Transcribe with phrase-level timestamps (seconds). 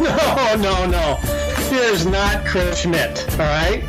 [0.10, 1.14] No, no, no.
[1.68, 3.82] Here's not Chris Schmidt, all right?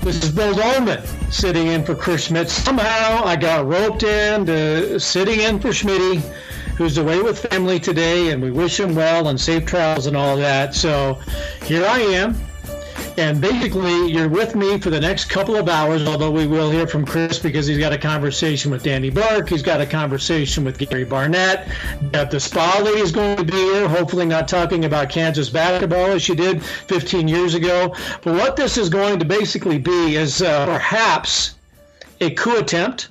[0.00, 2.48] This is Bill Doleman sitting in for Chris Schmidt.
[2.48, 6.20] Somehow I got roped in to sitting in for Schmitty,
[6.78, 10.38] who's away with family today, and we wish him well and safe travels and all
[10.38, 10.74] that.
[10.74, 11.18] So
[11.64, 12.34] here I am.
[13.16, 16.86] And basically, you're with me for the next couple of hours, although we will hear
[16.86, 19.48] from Chris because he's got a conversation with Danny Burke.
[19.48, 21.68] He's got a conversation with Gary Barnett.
[22.12, 26.34] The Spally is going to be here, hopefully not talking about Kansas basketball as she
[26.34, 27.94] did 15 years ago.
[28.22, 31.54] But what this is going to basically be is uh, perhaps
[32.20, 33.08] a coup attempt,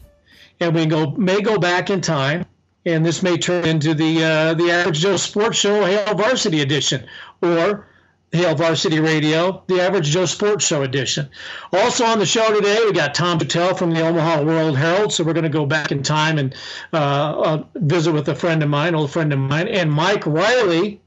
[0.59, 2.45] and we go may go back in time
[2.85, 7.05] and this may turn into the uh, the average Joe Sports Show Hail Varsity edition,
[7.41, 7.87] or
[8.33, 11.29] Hail Varsity Radio, the Average Joe Sports Show edition.
[11.71, 15.13] Also on the show today, we got Tom Shatel from the Omaha World Herald.
[15.13, 16.55] So we're going to go back in time and
[16.93, 20.99] uh, uh, visit with a friend of mine, old friend of mine, and Mike Riley,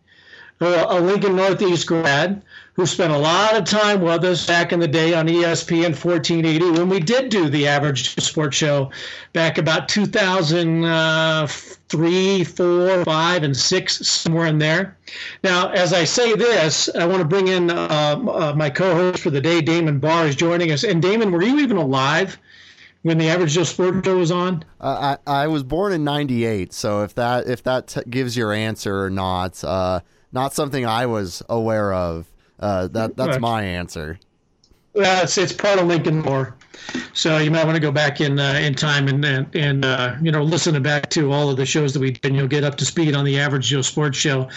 [0.60, 2.42] uh, a Lincoln Northeast grad
[2.74, 6.70] who spent a lot of time with us back in the day on ESPN 1480
[6.78, 8.92] when we did do the Average Joe Sports Show
[9.32, 9.88] back about
[11.88, 14.96] 2003, 4, 5, and 6, somewhere in there.
[15.44, 19.22] Now, as I say this, I want to bring in uh, uh, my co host
[19.22, 20.84] for the day, Damon Barr, is joining us.
[20.84, 22.38] And Damon, were you even alive?
[23.06, 24.64] when the average Joe Sports Show was on?
[24.80, 28.52] Uh, I I was born in '98, so if that if that t- gives your
[28.52, 30.00] answer or not, uh,
[30.32, 32.26] not something I was aware of.
[32.58, 34.18] Uh, that that's my answer.
[34.92, 36.56] Well, it's it's part of Lincoln lore,
[37.12, 40.16] so you might want to go back in uh, in time and and, and uh,
[40.20, 42.64] you know listen back to all of the shows that we did, and you'll get
[42.64, 44.48] up to speed on the average Joe Sports Show.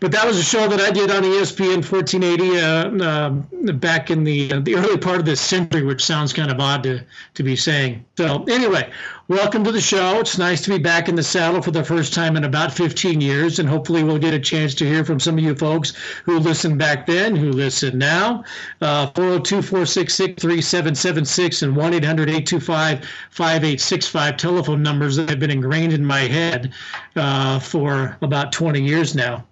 [0.00, 4.24] But that was a show that I did on ESPN 1480 uh, uh, back in
[4.24, 7.56] the the early part of this century, which sounds kind of odd to to be
[7.56, 8.04] saying.
[8.16, 8.90] So anyway,
[9.28, 10.20] Welcome to the show.
[10.20, 13.20] It's nice to be back in the saddle for the first time in about 15
[13.20, 15.92] years, and hopefully we'll get a chance to hear from some of you folks
[16.24, 18.42] who listened back then, who listen now.
[18.80, 25.92] Uh, 402 466 3776 and 1 800 825 5865 telephone numbers that have been ingrained
[25.92, 26.72] in my head
[27.14, 29.44] uh, for about 20 years now.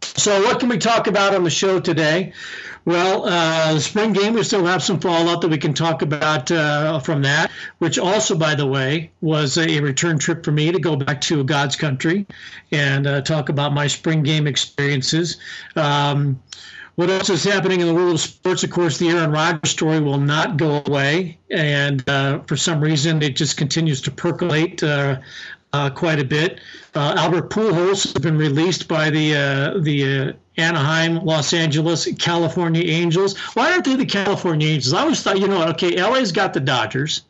[0.00, 2.32] So, what can we talk about on the show today?
[2.88, 6.50] Well, uh, the spring game, we still have some fallout that we can talk about
[6.50, 7.50] uh, from that,
[7.80, 11.44] which also, by the way, was a return trip for me to go back to
[11.44, 12.24] God's country
[12.72, 15.36] and uh, talk about my spring game experiences.
[15.76, 16.42] Um,
[16.94, 18.64] what else is happening in the world of sports?
[18.64, 23.20] Of course, the Aaron Rodgers story will not go away, and uh, for some reason,
[23.20, 25.20] it just continues to percolate uh,
[25.72, 26.60] uh, quite a bit.
[26.94, 32.82] Uh, Albert Pujols has been released by the uh, the uh, Anaheim, Los Angeles, California
[32.84, 33.38] Angels.
[33.54, 34.92] Why aren't they the California Angels?
[34.92, 37.22] I always thought, you know, okay, LA's got the Dodgers.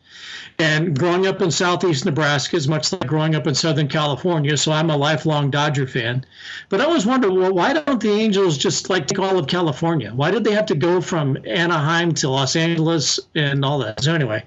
[0.60, 4.72] And growing up in southeast Nebraska is much like growing up in Southern California, so
[4.72, 6.24] I'm a lifelong Dodger fan.
[6.68, 10.10] But I always wonder, well, why don't the Angels just like take all of California?
[10.12, 14.02] Why did they have to go from Anaheim to Los Angeles and all that?
[14.02, 14.42] So anyway,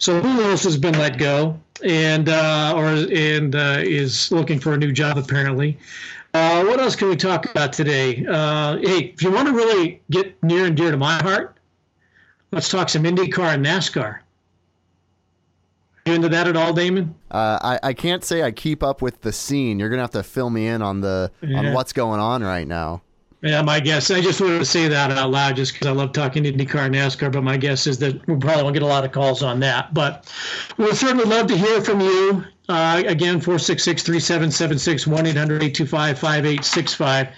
[0.00, 4.76] so Pujols has been let go and uh, or and uh, is looking for a
[4.76, 5.78] new job apparently.
[6.34, 8.24] Uh, what else can we talk about today?
[8.26, 11.58] Uh, hey, if you want to really get near and dear to my heart,
[12.52, 14.20] let's talk some IndyCar and NASCAR.
[16.06, 17.14] You into that at all, Damon?
[17.30, 19.78] Uh, I, I can't say I keep up with the scene.
[19.78, 21.58] You're gonna have to fill me in on the yeah.
[21.58, 23.02] on what's going on right now.
[23.42, 24.08] Yeah, my guess.
[24.12, 26.94] I just wanted to say that out loud, just because I love talking IndyCar and
[26.94, 27.32] NASCAR.
[27.32, 29.92] But my guess is that we probably won't get a lot of calls on that.
[29.92, 30.32] But
[30.78, 32.44] we'll certainly love to hear from you.
[32.68, 37.28] Uh, again, 466 3776 1 800 825 5865.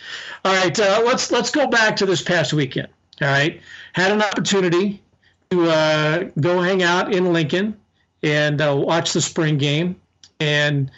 [0.45, 2.89] All right, uh, let's let's go back to this past weekend.
[3.23, 3.63] All right,
[3.95, 5.03] had an opportunity
[5.49, 7.81] to uh, go hang out in Lincoln
[8.23, 9.97] and uh, watch the spring game.
[10.39, 10.91] And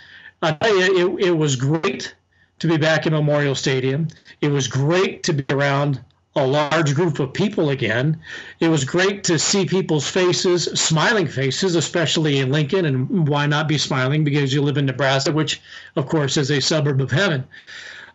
[0.43, 2.16] I tell you, it, it was great
[2.59, 4.09] to be back in Memorial Stadium.
[4.41, 6.01] It was great to be around
[6.37, 8.21] a large group of people again.
[8.61, 12.85] It was great to see people's faces, smiling faces, especially in Lincoln.
[12.85, 14.23] And why not be smiling?
[14.23, 15.63] Because you live in Nebraska, which,
[15.97, 17.45] of course, is a suburb of heaven.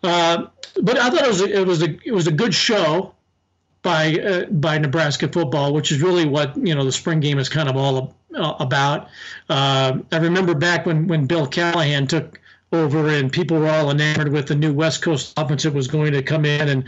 [0.04, 0.46] Uh,
[0.82, 3.14] but I thought it was a, it was a it was a good show
[3.82, 7.50] by uh, by Nebraska football, which is really what you know the spring game is
[7.50, 9.10] kind of all uh, about.
[9.50, 12.40] Uh, I remember back when when Bill Callahan took
[12.72, 16.14] over and people were all enamored with the new West Coast offense that was going
[16.14, 16.84] to come in and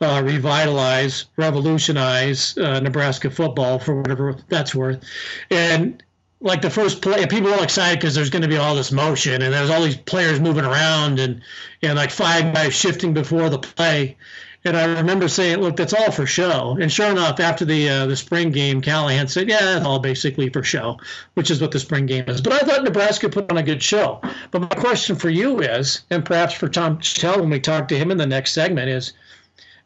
[0.00, 5.04] uh, revitalize, revolutionize uh, Nebraska football for whatever that's worth.
[5.50, 6.02] And
[6.40, 8.90] like the first play, people were all excited because there's going to be all this
[8.90, 11.42] motion and there's all these players moving around and
[11.82, 14.16] and like five guys shifting before the play.
[14.62, 18.06] And I remember saying, "Look, that's all for show." And sure enough, after the uh,
[18.06, 20.98] the spring game, Callahan said, "Yeah, it's all basically for show,"
[21.32, 22.42] which is what the spring game is.
[22.42, 24.20] But I thought Nebraska put on a good show.
[24.50, 27.96] But my question for you is, and perhaps for Tom Shatel when we talk to
[27.96, 29.14] him in the next segment, is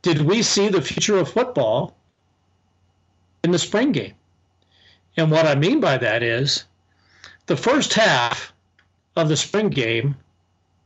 [0.03, 1.97] did we see the future of football
[3.45, 4.15] in the spring game?
[5.17, 6.65] And what I mean by that is
[7.47, 8.53] the first half
[9.15, 10.17] of the spring game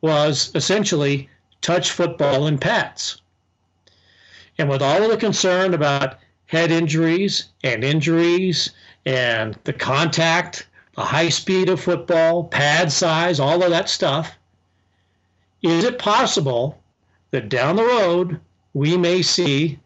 [0.03, 1.31] was essentially
[1.63, 3.23] touch football and pads.
[4.59, 8.71] And with all of the concern about head injuries and injuries
[9.07, 10.67] and the contact,
[10.97, 14.37] the high speed of football, pad size, all of that stuff,
[15.63, 16.83] is it possible
[17.31, 18.41] that down the road
[18.75, 19.79] we may see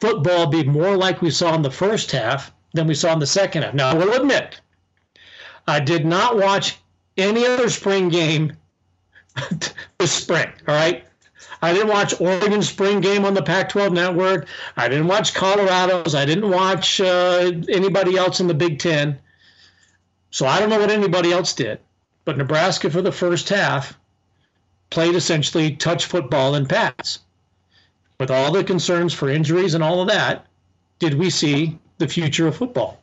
[0.00, 3.26] football be more like we saw in the first half than we saw in the
[3.26, 3.74] second half.
[3.74, 4.60] Now, I will admit,
[5.66, 6.78] I did not watch
[7.16, 8.52] any other spring game
[9.98, 11.04] this spring, all right?
[11.60, 14.46] I didn't watch Oregon spring game on the Pac-12 network.
[14.76, 16.14] I didn't watch Colorado's.
[16.14, 19.18] I didn't watch uh, anybody else in the Big Ten.
[20.30, 21.80] So I don't know what anybody else did.
[22.24, 23.98] But Nebraska for the first half
[24.90, 27.20] played essentially touch football and pass.
[28.20, 30.46] With all the concerns for injuries and all of that,
[30.98, 33.00] did we see the future of football?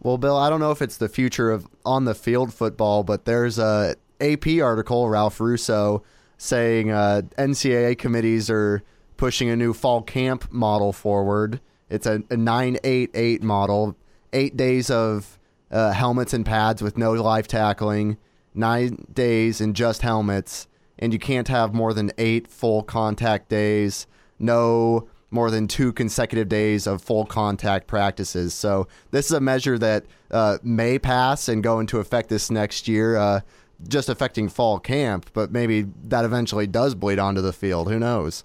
[0.00, 3.24] Well, Bill, I don't know if it's the future of on the field football, but
[3.24, 6.02] there's a AP article, Ralph Russo,
[6.36, 8.82] saying uh, NCAA committees are
[9.16, 11.60] pushing a new fall camp model forward.
[11.88, 13.96] It's a, a 988 model,
[14.32, 15.38] eight days of
[15.70, 18.16] uh, helmets and pads with no live tackling,
[18.54, 24.06] nine days in just helmets, and you can't have more than eight full contact days,
[24.38, 28.54] no more than two consecutive days of full contact practices.
[28.54, 32.86] So this is a measure that uh, may pass and go into effect this next
[32.86, 33.40] year, uh,
[33.88, 37.90] just affecting fall camp, but maybe that eventually does bleed onto the field.
[37.90, 38.44] Who knows?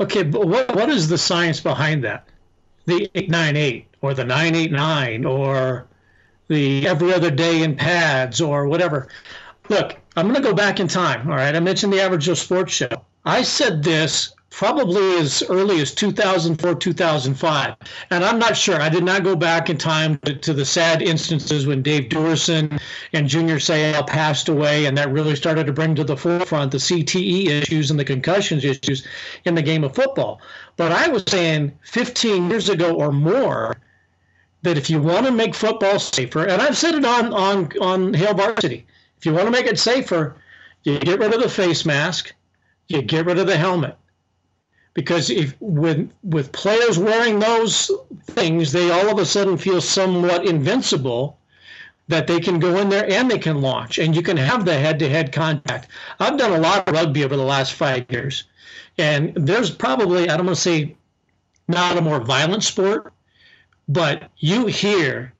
[0.00, 2.28] Okay, but what, what is the science behind that?
[2.86, 5.86] The 898 or the 989 or
[6.48, 9.08] the every other day in pads or whatever.
[9.68, 11.28] Look, I'm going to go back in time.
[11.28, 11.54] All right.
[11.54, 13.04] I mentioned the Average Joe Sports Show.
[13.24, 17.76] I said this probably as early as 2004, 2005.
[18.10, 18.80] And I'm not sure.
[18.80, 22.80] I did not go back in time to, to the sad instances when Dave Duerson
[23.12, 26.78] and Junior Seau passed away, and that really started to bring to the forefront the
[26.78, 29.06] CTE issues and the concussions issues
[29.44, 30.40] in the game of football.
[30.76, 33.76] But I was saying 15 years ago or more
[34.62, 38.14] that if you want to make football safer, and I've said it on on on
[38.14, 38.86] Hail Varsity,
[39.18, 40.36] if you want to make it safer,
[40.82, 42.32] you get rid of the face mask,
[42.88, 43.96] you get rid of the helmet.
[44.98, 47.88] Because if with with players wearing those
[48.32, 51.38] things, they all of a sudden feel somewhat invincible
[52.08, 54.76] that they can go in there and they can launch and you can have the
[54.76, 55.86] head-to-head contact.
[56.18, 58.42] I've done a lot of rugby over the last five years,
[58.98, 60.96] and there's probably I don't want to say
[61.68, 63.12] not a more violent sport,
[63.86, 65.32] but you hear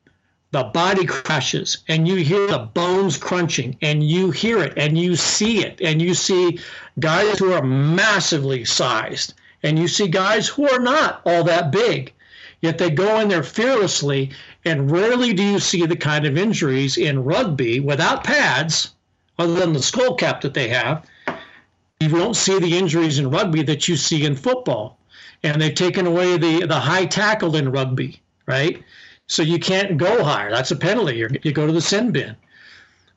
[0.52, 5.16] the body crashes and you hear the bones crunching and you hear it and you
[5.16, 6.60] see it and you see
[7.00, 12.12] guys who are massively sized and you see guys who are not all that big
[12.60, 14.30] yet they go in there fearlessly
[14.64, 18.94] and rarely do you see the kind of injuries in rugby without pads
[19.38, 21.04] other than the skull cap that they have
[22.00, 24.98] you don't see the injuries in rugby that you see in football
[25.42, 28.82] and they've taken away the, the high tackle in rugby right
[29.28, 30.50] so you can't go higher.
[30.50, 31.16] That's a penalty.
[31.16, 32.34] You're, you go to the sin bin.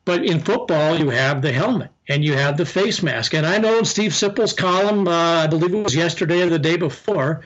[0.04, 3.34] But in football, you have the helmet and you have the face mask.
[3.34, 6.60] And I know in Steve Sipple's column, uh, I believe it was yesterday or the
[6.60, 7.42] day before,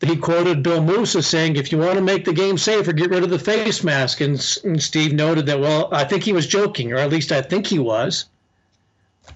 [0.00, 2.92] that he quoted Bill Moos as saying, if you want to make the game safer,
[2.92, 4.20] get rid of the face mask.
[4.20, 7.40] And, and Steve noted that, well, I think he was joking, or at least I
[7.40, 8.26] think he was.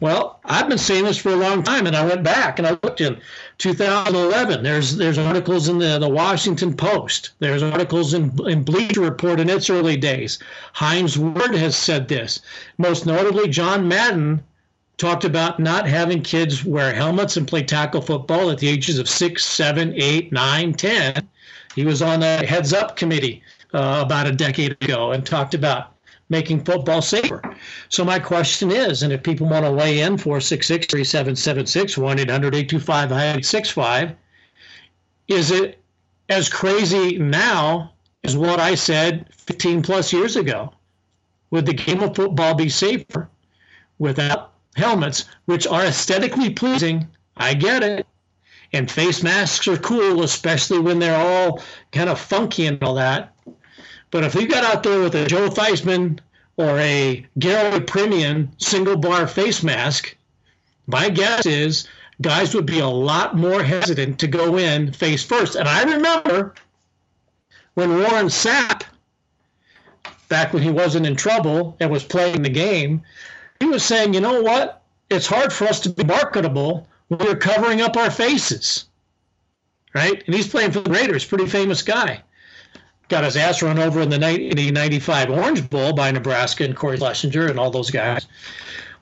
[0.01, 2.73] Well, I've been saying this for a long time, and I went back and I
[2.83, 3.21] looked in
[3.59, 4.63] 2011.
[4.63, 7.31] There's there's articles in the, the Washington Post.
[7.39, 10.39] There's articles in, in Bleacher Report in its early days.
[10.73, 12.41] Hines Ward has said this.
[12.79, 14.43] Most notably, John Madden
[14.99, 19.09] talked about not having kids wear helmets and play tackle football at the ages of
[19.09, 21.29] six, seven, eight, nine, ten.
[21.75, 25.96] He was on a heads up committee uh, about a decade ago and talked about
[26.29, 27.41] making football safer.
[27.89, 34.17] So my question is, and if people want to weigh in, 466-3776, 1-800-825-9865,
[35.29, 35.81] is it
[36.29, 37.93] as crazy now
[38.25, 40.73] as what I said 15 plus years ago?
[41.51, 43.29] Would the game of football be safer
[43.99, 47.09] without helmets, which are aesthetically pleasing.
[47.37, 48.07] I get it.
[48.73, 53.35] And face masks are cool, especially when they're all kind of funky and all that.
[54.11, 56.21] But if you got out there with a Joe Theismann
[56.57, 60.17] or a Garo Yepremian single bar face mask,
[60.87, 61.89] my guess is
[62.21, 65.55] guys would be a lot more hesitant to go in face first.
[65.57, 66.55] And I remember
[67.75, 68.85] when Warren Sapp,
[70.29, 73.03] back when he wasn't in trouble and was playing the game,
[73.61, 74.83] he was saying, you know what?
[75.11, 78.87] It's hard for us to be marketable when we're covering up our faces.
[79.95, 80.23] Right?
[80.27, 82.23] And he's playing for the Raiders, pretty famous guy.
[83.09, 87.47] Got his ass run over in the 1995 Orange Bowl by Nebraska and Cory Schlesinger
[87.47, 88.27] and all those guys.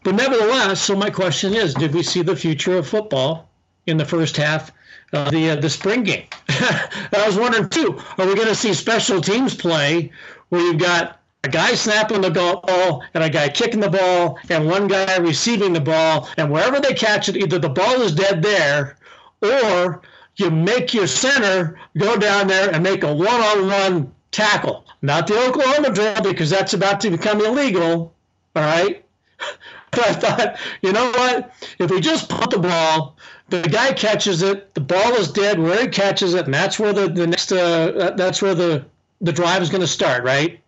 [0.02, 3.48] But nevertheless, so my question is, did we see the future of football
[3.86, 4.70] in the first half
[5.14, 6.26] of the uh, the spring game?
[6.48, 10.12] I was wondering too, are we going to see special teams play
[10.50, 14.66] where you've got a guy snapping the ball and a guy kicking the ball and
[14.66, 18.42] one guy receiving the ball and wherever they catch it either the ball is dead
[18.42, 18.96] there
[19.42, 20.02] or
[20.36, 25.92] you make your center go down there and make a one-on-one tackle not the oklahoma
[25.92, 28.12] drill because that's about to become illegal
[28.56, 29.04] all right
[29.90, 33.16] but i thought you know what if we just pump the ball
[33.48, 36.92] the guy catches it the ball is dead where he catches it and that's where
[36.92, 38.84] the, the next uh, that's where the
[39.20, 40.60] the drive is going to start right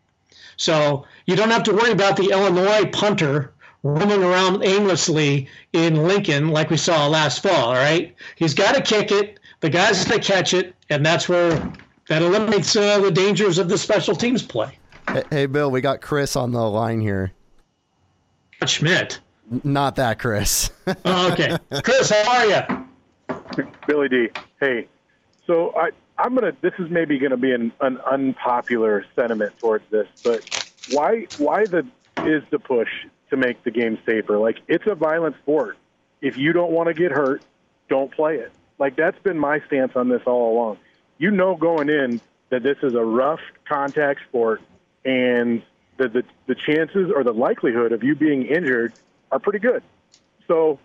[0.56, 6.48] so you don't have to worry about the Illinois punter roaming around aimlessly in Lincoln
[6.48, 7.68] like we saw last fall.
[7.68, 9.38] All right, he's got to kick it.
[9.66, 11.50] The guys that catch it, and that's where
[12.08, 14.78] that eliminates uh, the dangers of the special teams play.
[15.08, 17.32] Hey, hey, Bill, we got Chris on the line here.
[18.64, 19.18] Schmidt.
[19.64, 20.70] Not that Chris.
[21.04, 23.66] oh, okay, Chris, how are you?
[23.88, 24.28] Billy D.
[24.60, 24.86] Hey,
[25.48, 26.52] so I I'm gonna.
[26.60, 31.84] This is maybe gonna be an, an unpopular sentiment towards this, but why why the
[32.18, 32.90] is the push
[33.30, 34.38] to make the game safer?
[34.38, 35.76] Like it's a violent sport.
[36.20, 37.42] If you don't want to get hurt,
[37.88, 38.52] don't play it.
[38.78, 40.78] Like that's been my stance on this all along.
[41.18, 44.60] You know going in that this is a rough contact sport,
[45.04, 45.62] and
[45.96, 48.92] the the, the chances or the likelihood of you being injured
[49.32, 49.82] are pretty good.
[50.46, 50.78] So,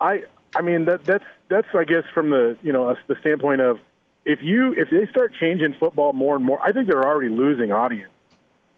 [0.00, 3.78] I I mean that that's that's I guess from the you know the standpoint of
[4.24, 7.72] if you if they start changing football more and more, I think they're already losing
[7.72, 8.10] audience.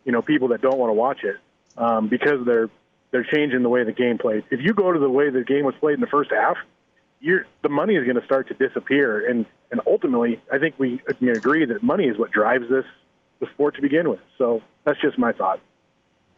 [0.05, 1.37] You know, people that don't want to watch it
[1.77, 2.71] um, because they're
[3.11, 4.43] they're changing the way the game plays.
[4.51, 6.57] If you go to the way the game was played in the first half,
[7.21, 11.01] you're, the money is going to start to disappear, and and ultimately, I think we
[11.19, 12.85] can agree that money is what drives this
[13.41, 14.21] the sport to begin with.
[14.39, 15.61] So that's just my thought.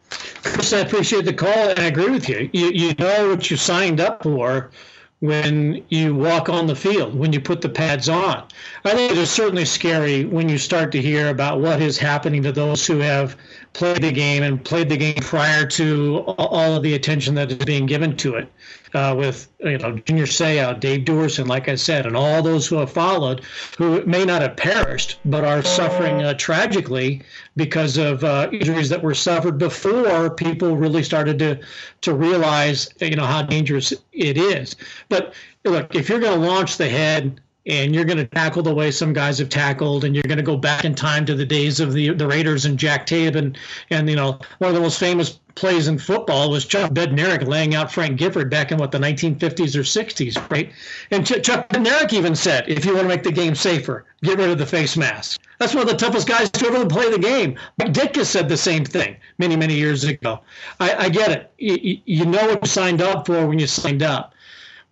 [0.09, 2.49] Chris, I appreciate the call, and I agree with you.
[2.53, 4.71] You you know what you signed up for
[5.19, 8.47] when you walk on the field, when you put the pads on.
[8.85, 12.43] I think it is certainly scary when you start to hear about what is happening
[12.43, 13.35] to those who have
[13.77, 17.57] played the game and played the game prior to all of the attention that is
[17.59, 18.51] being given to it.
[18.95, 22.77] Uh, with you know Junior Seau, Dave Duerson, like I said, and all those who
[22.77, 23.41] have followed,
[23.77, 27.21] who may not have perished but are suffering uh, tragically
[27.55, 31.59] because of uh, injuries that were suffered before people really started to
[32.01, 34.75] to realize you know how dangerous it is.
[35.09, 38.73] But look, if you're going to launch the head and you're going to tackle the
[38.73, 41.45] way some guys have tackled, and you're going to go back in time to the
[41.45, 43.57] days of the the Raiders and Jack Tatum, and
[43.89, 47.75] and you know one of the most famous plays in football was Chuck Bednarik laying
[47.75, 50.71] out Frank Gifford back in what the 1950s or 60s, right?
[51.09, 54.37] And Ch- Chuck Bednarik even said, if you want to make the game safer, get
[54.37, 55.41] rid of the face mask.
[55.57, 57.57] That's one of the toughest guys to ever play the game.
[57.79, 60.41] Mike Ditka said the same thing many, many years ago.
[60.79, 61.51] I, I get it.
[61.57, 64.35] You, you know what you signed up for when you signed up,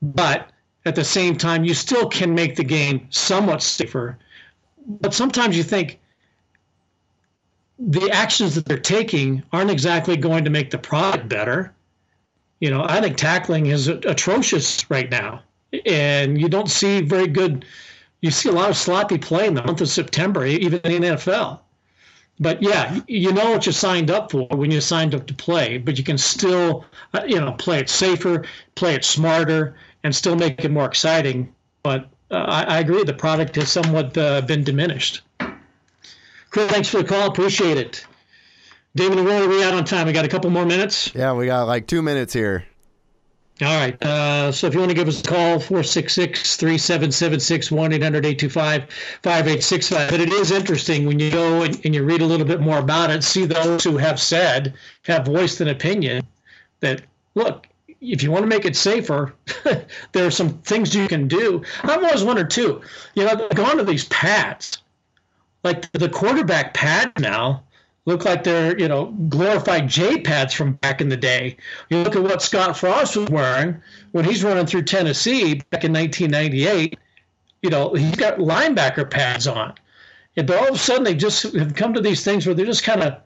[0.01, 0.49] but
[0.85, 4.17] at the same time, you still can make the game somewhat safer.
[4.87, 5.99] But sometimes you think
[7.79, 11.73] the actions that they're taking aren't exactly going to make the product better.
[12.59, 15.41] You know, I think tackling is atrocious right now,
[15.85, 17.65] and you don't see very good.
[18.21, 21.07] You see a lot of sloppy play in the month of September, even in the
[21.09, 21.59] NFL.
[22.39, 25.77] But yeah, you know what you signed up for when you signed up to play,
[25.77, 30.35] but you can still, uh, you know, play it safer, play it smarter, and still
[30.35, 31.51] make it more exciting.
[31.81, 35.23] But uh, I, I, agree, the product has somewhat uh, been diminished.
[36.51, 37.27] Chris, thanks for the call.
[37.27, 38.05] Appreciate it.
[38.95, 40.05] David, where are we out on time?
[40.05, 41.11] We got a couple more minutes.
[41.15, 42.65] Yeah, we got like two minutes here.
[43.63, 44.01] All right.
[44.03, 48.83] Uh, so if you want to give us a call, 466 3776 1 800 825
[49.23, 50.11] 5865.
[50.11, 52.77] But it is interesting when you go and, and, you read a little bit more
[52.77, 56.27] about it, see those who have said, have voiced an opinion
[56.81, 57.01] that,
[57.33, 57.67] look,
[58.01, 59.33] if you want to make it safer,
[60.11, 61.63] there are some things you can do.
[61.83, 62.81] I've always wondered, too,
[63.15, 64.77] you know, going to these pads,
[65.63, 67.63] like the quarterback pad now,
[68.05, 71.57] look like they're you know glorified J pads from back in the day.
[71.89, 75.93] You look at what Scott Frost was wearing when he's running through Tennessee back in
[75.93, 76.97] 1998.
[77.61, 79.73] You know he's got linebacker pads on,
[80.35, 82.83] but all of a sudden they just have come to these things where they're just
[82.83, 83.17] kind of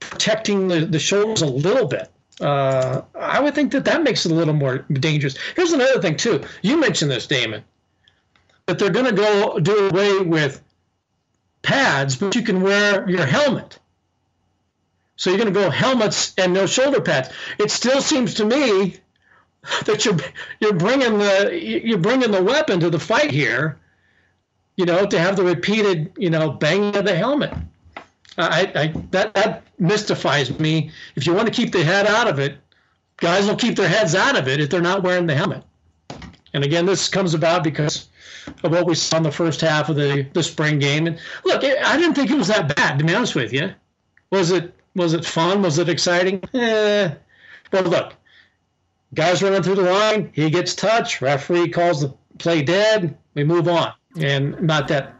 [0.00, 2.10] protecting the, the shoulders a little bit.
[2.40, 5.36] Uh, I would think that that makes it a little more dangerous.
[5.54, 6.44] Here's another thing too.
[6.62, 7.64] You mentioned this, Damon,
[8.66, 10.62] that they're going to go do away with
[11.62, 13.78] pads, but you can wear your helmet.
[15.16, 17.30] So you're going to go helmets and no shoulder pads.
[17.58, 18.96] It still seems to me
[19.86, 20.16] that you're
[20.60, 23.78] you're bringing the you're bringing the weapon to the fight here.
[24.76, 27.54] You know, to have the repeated you know banging of the helmet.
[28.38, 30.90] I, I that that mystifies me.
[31.14, 32.58] If you want to keep the head out of it,
[33.16, 35.64] guys will keep their heads out of it if they're not wearing the helmet.
[36.52, 38.08] And again, this comes about because
[38.62, 41.06] of what we saw in the first half of the, the spring game.
[41.06, 43.72] And look, I didn't think it was that bad, to be honest with you.
[44.30, 45.62] Was it was it fun?
[45.62, 46.42] Was it exciting?
[46.54, 47.14] Eh.
[47.72, 48.14] Well, look,
[49.14, 50.30] guys running through the line.
[50.32, 51.20] He gets touched.
[51.20, 53.16] Referee calls the play dead.
[53.34, 55.14] We move on, and not that,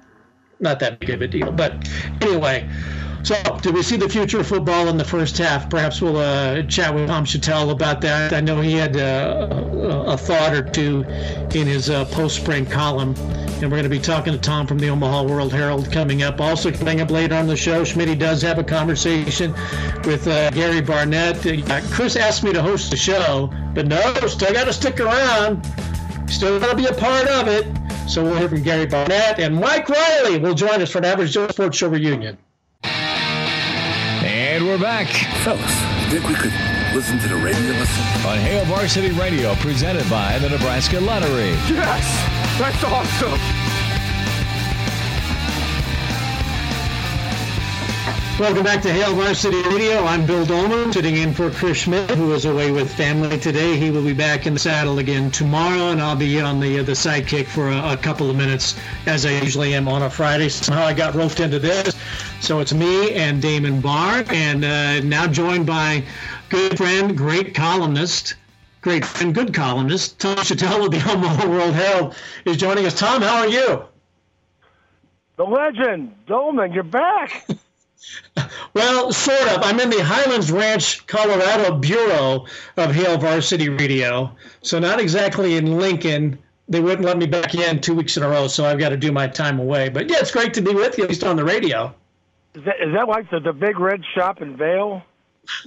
[0.61, 1.53] not that big of a deal.
[1.53, 1.89] But
[2.23, 2.69] anyway,
[3.27, 5.69] so, do we see the future of football in the first half?
[5.69, 8.33] Perhaps we'll uh, chat with Tom Shatel about that.
[8.33, 9.49] I know he had uh,
[10.07, 11.03] a thought or two
[11.53, 14.89] in his uh, post-spring column, and we're going to be talking to Tom from the
[14.91, 16.41] Omaha World Herald coming up.
[16.41, 19.53] Also coming up later on the show, Schmidt does have a conversation
[20.05, 21.45] with uh, Gary Barnett.
[21.45, 25.67] Uh, Chris asked me to host the show, but no, still got to stick around.
[26.31, 27.67] Still got to be a part of it.
[28.09, 31.33] So we'll hear from Gary Barnett, and Mike Riley will join us for an Average
[31.33, 32.39] Joe Sports Show reunion.
[34.57, 35.09] And we're back.
[35.45, 35.71] Fellas,
[36.09, 36.55] think we could
[36.95, 38.27] listen to the radio listen?
[38.27, 41.51] On Hail Varsity Radio, presented by the Nebraska Lottery.
[41.69, 42.59] Yes!
[42.59, 43.66] That's awesome!
[48.39, 50.05] Welcome back to Hail Varsity Radio.
[50.05, 53.79] I'm Bill Doleman, sitting in for Chris Schmidt, who is away with family today.
[53.79, 56.83] He will be back in the saddle again tomorrow, and I'll be on the uh,
[56.83, 60.51] the sidekick for a, a, couple of minutes, as I usually am on a Friday.
[60.51, 61.97] Somehow I got roped into this.
[62.43, 66.05] So it's me and Damon Barr, and uh, now joined by
[66.51, 68.35] good friend, great columnist,
[68.83, 72.99] great friend, good columnist, Tom Shatel of the Omaha World Herald is joining us.
[72.99, 73.83] Tom, how are you?
[75.37, 77.47] The legend, Doleman, you're back.
[78.75, 79.63] well, sort of.
[79.63, 85.79] I'm in the Highlands Ranch, Colorado bureau of Hail Varsity Radio, so not exactly in
[85.79, 86.39] Lincoln.
[86.69, 88.97] They wouldn't let me back in two weeks in a row, so I've got to
[88.97, 89.89] do my time away.
[89.89, 91.95] But yeah, it's great to be with you, at least on the radio.
[92.55, 95.03] Is that, is that like the, the big red shop in Vail?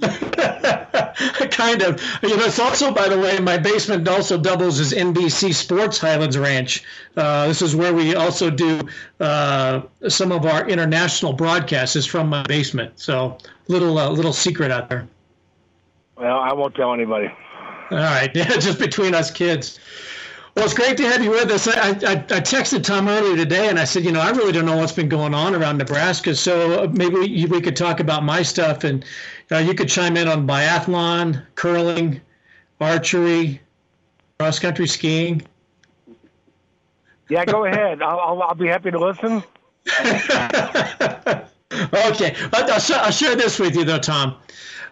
[1.50, 2.02] kind of.
[2.22, 6.38] You know, it's also, by the way, my basement also doubles as NBC Sports Highlands
[6.38, 6.84] Ranch.
[7.16, 8.80] Uh, this is where we also do
[9.20, 12.98] uh, some of our international broadcasts is from my basement.
[12.98, 13.38] So,
[13.68, 15.08] little uh, little secret out there.
[16.16, 17.30] Well, I won't tell anybody.
[17.90, 19.78] All right, yeah, just between us kids.
[20.56, 21.68] Well, it's great to have you with us.
[21.68, 24.66] I, I, I, texted Tom earlier today and I said, you know, I really don't
[24.66, 26.34] know what's been going on around Nebraska.
[26.34, 29.04] So maybe we, we could talk about my stuff and
[29.52, 32.20] uh, you could chime in on biathlon, curling,
[32.80, 33.60] archery,
[34.38, 35.42] cross country skiing.
[37.28, 38.02] Yeah, go ahead.
[38.02, 39.42] I'll, I'll, I'll, be happy to listen.
[41.94, 42.34] okay.
[42.52, 44.36] I'll, I'll, share this with you, though, Tom.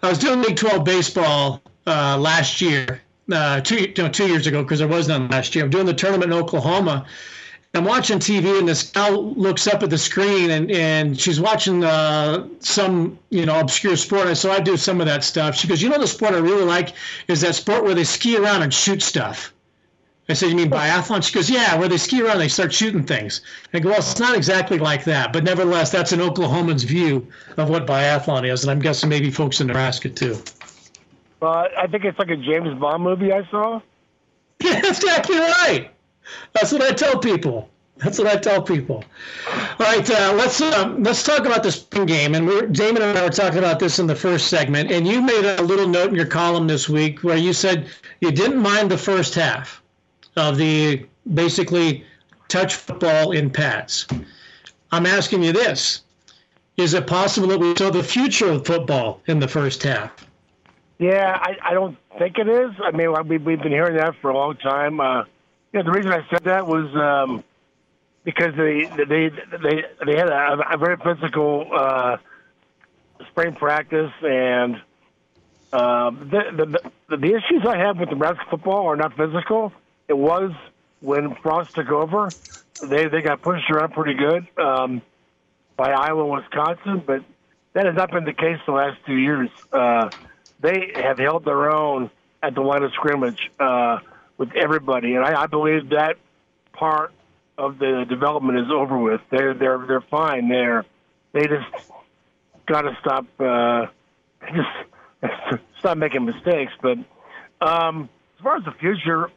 [0.03, 3.01] I was doing League 12 baseball uh, last year
[3.33, 5.64] uh, two, no, two years ago because there was none last year.
[5.64, 7.07] I'm doing the tournament in Oklahoma.
[7.74, 11.85] I'm watching TV and this gal looks up at the screen and, and she's watching
[11.85, 14.35] uh, some you know obscure sport.
[14.37, 15.54] So I do some of that stuff.
[15.54, 16.94] She goes, you know the sport I really like
[17.28, 19.52] is that sport where they ski around and shoot stuff.
[20.31, 21.22] I said, you mean biathlon?
[21.22, 23.40] She goes, yeah, where they ski around, and they start shooting things.
[23.72, 27.26] I go, well, it's not exactly like that, but nevertheless, that's an Oklahoman's view
[27.57, 30.37] of what biathlon is, and I'm guessing maybe folks in Nebraska too.
[31.40, 33.81] Uh, I think it's like a James Bond movie I saw.
[34.62, 35.90] Yeah, that's exactly right.
[36.53, 37.69] That's what I tell people.
[37.99, 39.05] That's what I tell people.
[39.49, 42.35] All right, uh, let's uh, let's talk about the spring game.
[42.35, 44.93] And we're, Damon and I were talking about this in the first segment.
[44.93, 47.88] And you made a little note in your column this week where you said
[48.21, 49.83] you didn't mind the first half
[50.37, 52.05] of the basically
[52.47, 54.07] touch football in pads.
[54.93, 56.03] I'm asking you this:
[56.77, 60.25] Is it possible that we saw the future of football in the first half?
[60.99, 62.71] Yeah, I, I don't think it is.
[62.83, 65.01] I mean, we, we've been hearing that for a long time.
[65.01, 65.25] Uh,
[65.72, 67.44] know, the reason I said that was um,
[68.24, 72.16] because they they they they had a, a very physical uh,
[73.31, 74.76] spring practice, and
[75.72, 76.66] um, the, the
[77.09, 79.72] the the issues I have with Nebraska football are not physical.
[80.09, 80.52] It was
[81.00, 82.28] when Frost took over.
[82.83, 85.02] They they got pushed around pretty good um,
[85.76, 87.22] by Iowa, Wisconsin, but
[87.74, 89.50] that has not been the case the last two years.
[89.72, 90.11] Uh,
[90.61, 92.11] they have held their own
[92.42, 93.98] at the line of scrimmage uh,
[94.38, 96.16] with everybody, and I, I believe that
[96.72, 97.12] part
[97.59, 99.20] of the development is over with.
[99.31, 100.87] They're they're they're fine They're
[101.33, 101.90] They just
[102.66, 103.87] got to stop uh,
[104.55, 106.72] just stop making mistakes.
[106.81, 106.98] But
[107.61, 109.31] um, as far as the future,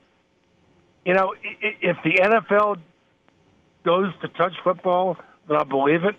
[1.05, 2.77] you know, if the NFL
[3.83, 6.15] goes to touch football, then I'll believe it.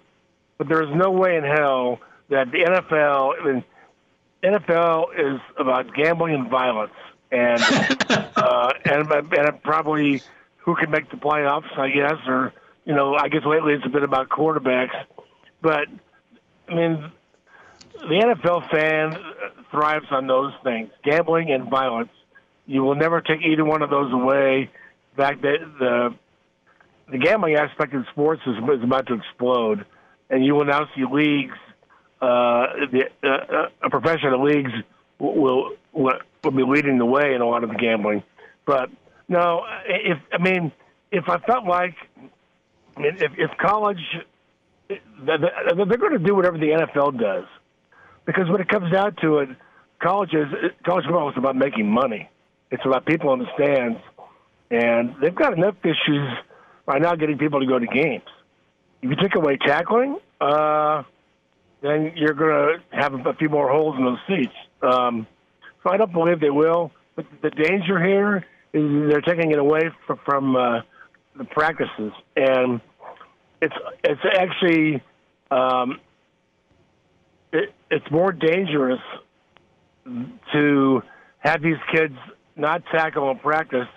[0.58, 3.64] But there is no way in hell that the NFL, I mean,
[4.42, 6.92] NFL is about gambling and violence,
[7.32, 7.60] and
[8.36, 10.22] uh, and and probably
[10.58, 12.52] who can make the playoffs, I guess, or
[12.84, 14.94] you know, I guess lately it's a bit about quarterbacks,
[15.60, 15.88] but
[16.68, 17.10] I mean,
[17.94, 19.16] the NFL fan
[19.70, 22.10] thrives on those things: gambling and violence.
[22.66, 24.70] You will never take either one of those away.
[25.12, 26.14] In fact, the the,
[27.10, 29.84] the gambling aspect of sports is, is about to explode,
[30.30, 31.56] and you will now see leagues
[32.22, 34.70] uh, the uh, uh, professional leagues
[35.18, 36.12] will, will
[36.44, 38.22] will be leading the way in a lot of the gambling.
[38.66, 38.90] But
[39.28, 40.72] no, if I mean,
[41.10, 41.94] if I felt like,
[42.96, 44.00] I mean, if, if college,
[44.88, 47.44] they're going to do whatever the NFL does,
[48.24, 49.48] because when it comes down to it,
[50.00, 50.46] college is
[50.84, 52.28] college football is about making money.
[52.70, 54.00] It's about people in the stands,
[54.70, 56.28] and they've got enough issues
[56.86, 58.24] right now getting people to go to games.
[59.02, 61.02] If you take away tackling, uh,
[61.82, 64.54] then you're going to have a few more holes in those seats.
[64.80, 65.26] Um,
[65.82, 66.90] so I don't believe they will.
[67.16, 70.80] But the danger here is they're taking it away from, from uh,
[71.36, 72.80] the practices, and
[73.60, 75.02] it's it's actually
[75.50, 76.00] um,
[77.52, 79.00] it, it's more dangerous
[80.52, 81.02] to
[81.38, 82.16] have these kids
[82.56, 83.88] not tackle in practice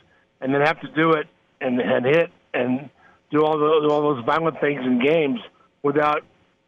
[0.42, 1.28] and then have to do it
[1.62, 2.90] and, and hit and
[3.32, 5.40] do all, the, all those violent things in games
[5.84, 6.24] without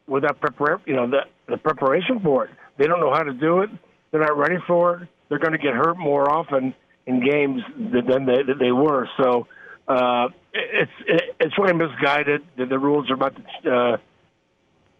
[0.07, 2.51] without prepare, you know, the, the preparation for it.
[2.77, 3.69] They don't know how to do it.
[4.11, 5.09] They're not ready for it.
[5.29, 6.73] They're going to get hurt more often
[7.05, 9.09] in games than they, than they were.
[9.17, 9.47] So
[9.87, 10.91] uh, it's
[11.39, 12.43] it's really misguided.
[12.57, 13.97] The, the rules are about to uh,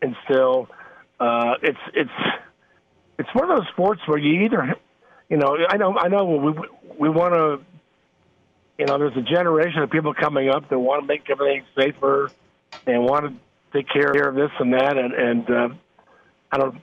[0.01, 0.69] instill.
[1.19, 2.09] Uh, it's it's
[3.19, 4.75] it's one of those sports where you either,
[5.29, 6.53] you know, I know I know we
[6.97, 7.59] we want to,
[8.77, 12.31] you know, there's a generation of people coming up that want to make everything safer
[12.85, 13.33] and want to
[13.73, 15.69] take care of this and that, and and uh,
[16.51, 16.81] I don't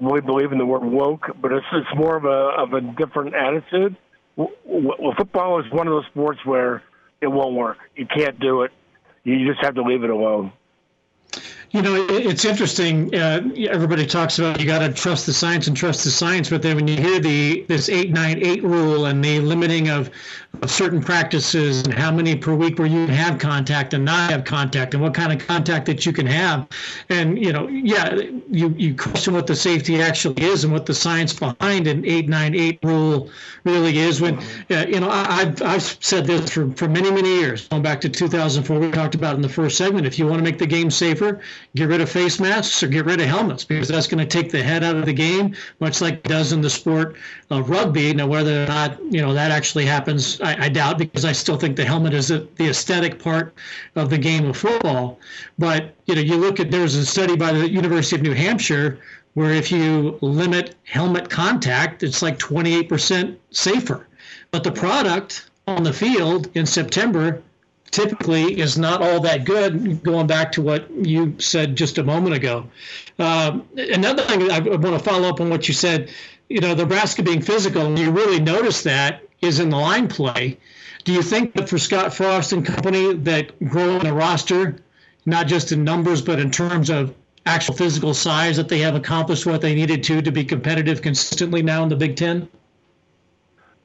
[0.00, 3.34] really believe in the word woke, but it's it's more of a of a different
[3.34, 3.96] attitude.
[4.36, 6.82] Well, football is one of those sports where
[7.20, 7.78] it won't work.
[7.96, 8.70] You can't do it.
[9.24, 10.52] You just have to leave it alone.
[11.72, 13.14] You know, it's interesting.
[13.14, 16.62] Uh, everybody talks about you got to trust the science and trust the science, but
[16.62, 20.10] then when you hear the this eight nine eight rule and the limiting of,
[20.62, 24.44] of certain practices and how many per week where you have contact and not have
[24.44, 26.66] contact and what kind of contact that you can have,
[27.08, 28.16] and you know, yeah,
[28.50, 32.28] you you question what the safety actually is and what the science behind an eight
[32.28, 33.30] nine eight rule
[33.62, 34.20] really is.
[34.20, 34.40] When
[34.72, 38.00] uh, you know, I, I've I've said this for for many many years, going back
[38.00, 38.80] to 2004.
[38.80, 40.04] We talked about in the first segment.
[40.04, 41.40] If you want to make the game safer
[41.76, 44.50] get rid of face masks or get rid of helmets because that's going to take
[44.50, 47.16] the head out of the game, much like it does in the sport
[47.50, 48.12] of rugby.
[48.12, 51.56] Now, whether or not you know that actually happens, I, I doubt because I still
[51.56, 53.54] think the helmet is a, the aesthetic part
[53.96, 55.18] of the game of football.
[55.58, 58.34] But you know, you look at there was a study by the University of New
[58.34, 58.98] Hampshire
[59.34, 64.08] where if you limit helmet contact, it's like 28% safer.
[64.50, 67.42] But the product on the field in September
[67.90, 72.34] typically is not all that good, going back to what you said just a moment
[72.34, 72.66] ago.
[73.18, 76.10] Um, another thing I want to follow up on what you said,
[76.48, 80.58] you know, Nebraska being physical, and you really notice that is in the line play.
[81.04, 84.76] Do you think that for Scott Frost and company that growing the roster,
[85.26, 87.14] not just in numbers, but in terms of
[87.46, 91.62] actual physical size, that they have accomplished what they needed to to be competitive consistently
[91.62, 92.48] now in the Big Ten?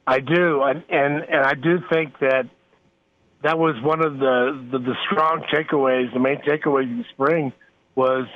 [0.06, 2.46] I do, and and, and I do think that
[3.46, 6.12] that was one of the, the, the strong takeaways.
[6.12, 7.52] The main takeaway in spring
[7.94, 8.26] was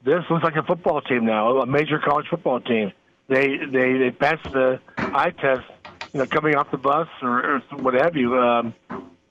[0.00, 2.92] this looks like a football team now, a major college football team.
[3.28, 4.80] They they they passed the
[5.12, 5.66] eye test,
[6.12, 8.36] you know, coming off the bus or, or what have you.
[8.38, 8.74] Um,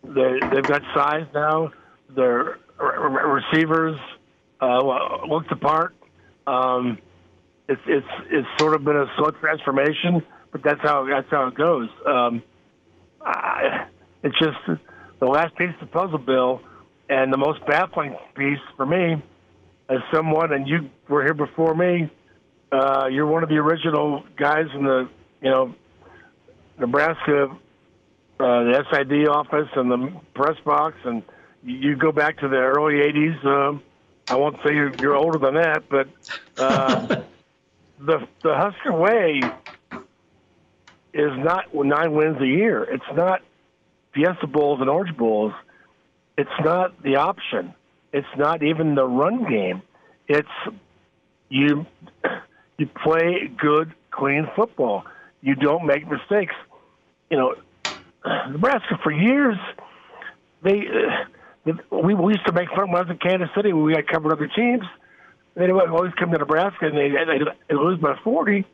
[0.04, 1.72] they they've got size now.
[2.10, 3.96] Their receivers
[4.60, 4.82] uh,
[5.26, 5.96] looked apart.
[6.46, 6.98] Um,
[7.70, 11.56] it's it's it's sort of been a slow transformation, but that's how that's how it
[11.56, 11.88] goes.
[12.06, 12.44] Um,
[13.22, 13.88] I,
[14.22, 14.58] it's just
[15.24, 16.62] the last piece of the puzzle, Bill,
[17.08, 19.22] and the most baffling piece for me,
[19.88, 22.10] as someone, and you were here before me.
[22.74, 25.08] Uh, you're one of the original guys in the
[25.42, 25.74] you know
[26.78, 31.24] Nebraska uh, the SID office and the press box, and
[31.64, 33.46] you go back to the early '80s.
[33.46, 33.82] Um,
[34.28, 36.08] I won't say you're, you're older than that, but
[36.58, 37.06] uh,
[38.00, 39.40] the the Husker way
[41.14, 42.84] is not nine wins a year.
[42.84, 43.42] It's not
[44.14, 45.54] Fiesta Bowls and Orange Bowls.
[46.38, 47.74] It's not the option.
[48.12, 49.82] It's not even the run game.
[50.28, 50.48] It's
[51.50, 51.86] you
[52.78, 55.04] you play good, clean football.
[55.42, 56.56] You don't make mistakes.
[57.30, 57.56] You know,
[58.50, 59.58] Nebraska for years
[60.64, 63.84] they uh, we, we used to make fun when I was in Kansas City when
[63.84, 64.84] we got covered other teams.
[65.56, 68.66] They would always come to Nebraska and they they lose by forty.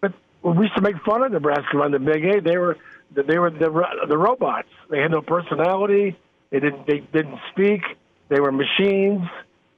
[0.00, 2.40] But we used to make fun of Nebraska on the Big A.
[2.40, 2.76] They were
[3.14, 3.70] they were the
[4.08, 4.68] the robots.
[4.90, 6.16] They had no personality.
[6.50, 7.82] They didn't they didn't speak.
[8.28, 9.22] They were machines.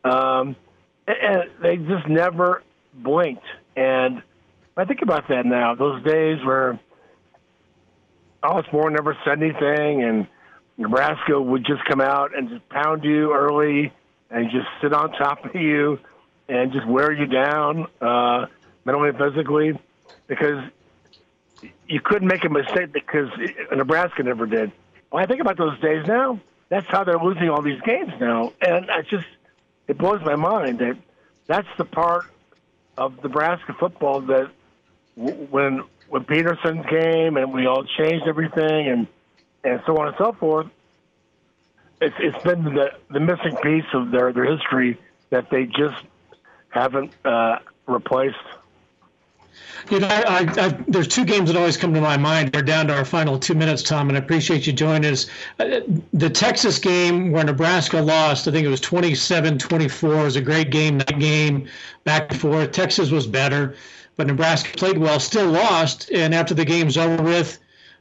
[0.04, 0.56] Um,
[1.06, 2.62] and they just never
[2.94, 3.44] blinked.
[3.76, 4.22] And
[4.76, 5.74] I think about that now.
[5.74, 6.78] Those days where
[8.42, 10.26] Osborne never said anything, and
[10.76, 13.92] Nebraska would just come out and just pound you early
[14.30, 15.98] and just sit on top of you
[16.48, 18.46] and just wear you down uh,
[18.84, 19.72] mentally and physically
[20.26, 20.62] because
[21.86, 23.28] you couldn't make a mistake because
[23.74, 24.72] Nebraska never did.
[25.10, 28.52] When I think about those days now, that's how they're losing all these games now,
[28.60, 29.26] and I just
[29.86, 30.98] it blows my mind that
[31.46, 32.26] that's the part
[32.98, 34.50] of Nebraska football that
[35.16, 39.06] when when Pederson came and we all changed everything and
[39.64, 40.66] and so on and so forth.
[42.00, 44.98] It's it's been the the missing piece of their their history
[45.30, 46.02] that they just
[46.70, 48.36] haven't uh, replaced.
[49.90, 52.50] You know, I, I, there's two games that always come to my mind.
[52.52, 55.26] We're down to our final two minutes, Tom, and I appreciate you joining us.
[55.58, 55.80] Uh,
[56.12, 60.98] the Texas game where Nebraska lost, I think it was 27-24, was a great game.
[60.98, 61.68] That game,
[62.04, 62.72] back and forth.
[62.72, 63.74] Texas was better
[64.18, 66.10] but Nebraska played well, still lost.
[66.12, 67.58] And after the game's over with,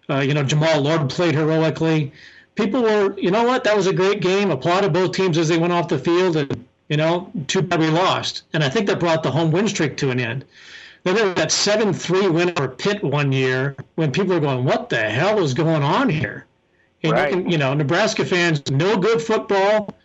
[0.10, 2.12] uh, you know, Jammal Lord played heroically.
[2.56, 4.50] People were, you know what, that was a great game.
[4.50, 7.90] Applauded both teams as they went off the field, and you know, too bad we
[7.90, 8.44] lost.
[8.52, 10.44] And I think that brought the home win streak to an end.
[11.16, 15.10] There was that seven-three win over Pitt one year when people were going, "What the
[15.10, 16.46] hell is going on here?"
[17.02, 17.32] And right.
[17.32, 19.96] you, can, you know, Nebraska fans know good football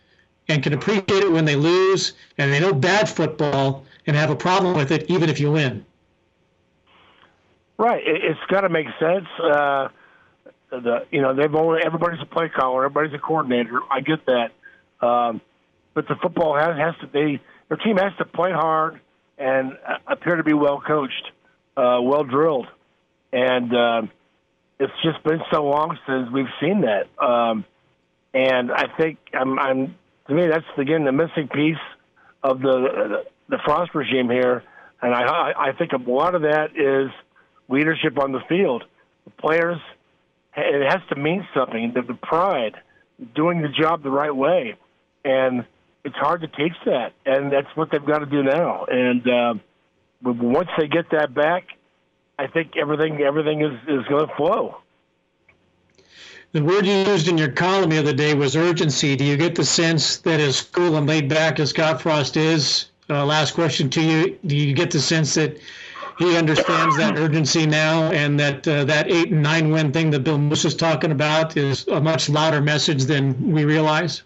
[0.47, 4.35] and can appreciate it when they lose, and they know bad football and have a
[4.35, 5.85] problem with it even if you win.
[7.77, 8.01] Right.
[8.05, 9.27] It, has got to make sense.
[9.41, 9.89] Uh,
[10.69, 13.81] the you know they've only everybody's a play caller, everybody's a coordinator.
[13.91, 14.51] I get that,
[15.05, 15.41] um,
[15.93, 19.01] but the football has has to be their team has to play hard
[19.37, 21.31] and appear to be well coached,
[21.75, 22.67] uh, well drilled,
[23.31, 24.01] and uh,
[24.79, 27.07] it's just been so long since we've seen that.
[27.23, 27.65] Um,
[28.33, 29.95] and I think I'm, I'm
[30.27, 31.75] to me that's again the missing piece
[32.41, 34.63] of the the Frost regime here,
[35.01, 37.11] and I I think a lot of that is
[37.69, 38.83] leadership on the field.
[39.25, 39.79] The players,
[40.57, 41.93] it has to mean something.
[41.93, 42.75] The, the pride,
[43.35, 44.75] doing the job the right way,
[45.23, 45.65] and
[46.03, 48.85] it's hard to teach that, and that's what they've got to do now.
[48.85, 49.53] And uh,
[50.21, 51.67] once they get that back,
[52.37, 54.77] I think everything everything is is going to flow.
[56.51, 59.15] The word you used in your column the other day was urgency.
[59.15, 62.91] Do you get the sense that as cool and laid back as Scott Frost is,
[63.09, 65.57] uh, last question to you, do you get the sense that
[66.19, 70.19] he understands that urgency now, and that uh, that eight and nine win thing that
[70.19, 74.21] Bill Moos is talking about is a much louder message than we realize.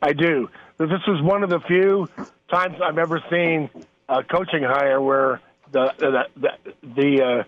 [0.00, 0.48] I do.
[0.78, 2.08] This is one of the few
[2.50, 3.68] times I've ever seen
[4.08, 5.40] a coaching hire where
[5.72, 6.48] the the the,
[6.82, 7.44] the uh,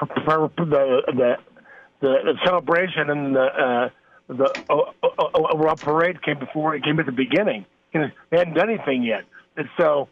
[0.00, 0.76] the,
[1.20, 1.36] the,
[2.00, 3.88] the celebration and the uh,
[4.28, 4.94] the
[5.52, 7.66] overall parade came before it came at the beginning.
[7.92, 10.08] They hadn't done anything yet, and so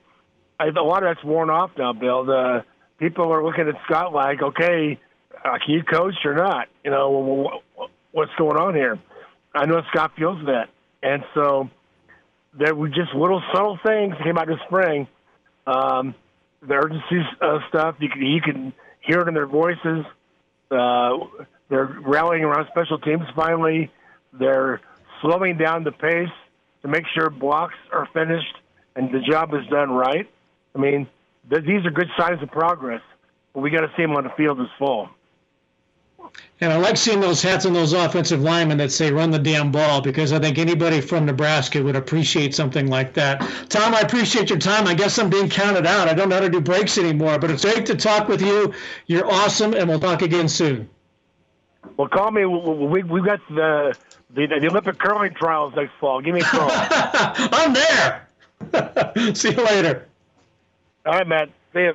[0.58, 2.26] I, a lot of that's worn off now, Bill.
[2.26, 2.64] The
[2.98, 5.00] people are looking at Scott like, okay,
[5.42, 6.68] uh, can you coach or not?
[6.84, 7.62] You know,
[8.12, 8.98] what's going on here?
[9.54, 10.68] I know Scott feels that,
[11.02, 11.68] and so
[12.58, 15.06] there were just little subtle things that came out this spring.
[15.66, 16.14] Um,
[16.62, 20.04] the urgency uh, stuff you can you can hear it in their voices.
[20.70, 21.18] Uh,
[21.68, 23.22] they're rallying around special teams.
[23.34, 23.90] Finally,
[24.32, 24.80] they're
[25.20, 26.28] slowing down the pace
[26.82, 28.54] to make sure blocks are finished
[28.96, 30.28] and the job is done right.
[30.74, 31.06] I mean,
[31.48, 33.02] th- these are good signs of progress,
[33.54, 35.08] but we got to see them on the field this fall.
[36.62, 39.72] And I like seeing those hats on those offensive linemen that say "run the damn
[39.72, 43.40] ball" because I think anybody from Nebraska would appreciate something like that.
[43.70, 44.86] Tom, I appreciate your time.
[44.86, 46.08] I guess I'm being counted out.
[46.08, 48.74] I don't know how to do breaks anymore, but it's great to talk with you.
[49.06, 50.88] You're awesome, and we'll talk again soon.
[51.96, 52.44] Well, call me.
[52.44, 53.96] We we got the
[54.34, 56.20] the, the Olympic curling trials next fall.
[56.20, 56.68] Give me a call.
[56.70, 58.28] I'm there.
[59.34, 60.06] See you later.
[61.06, 61.48] All right, Matt.
[61.72, 61.94] See you.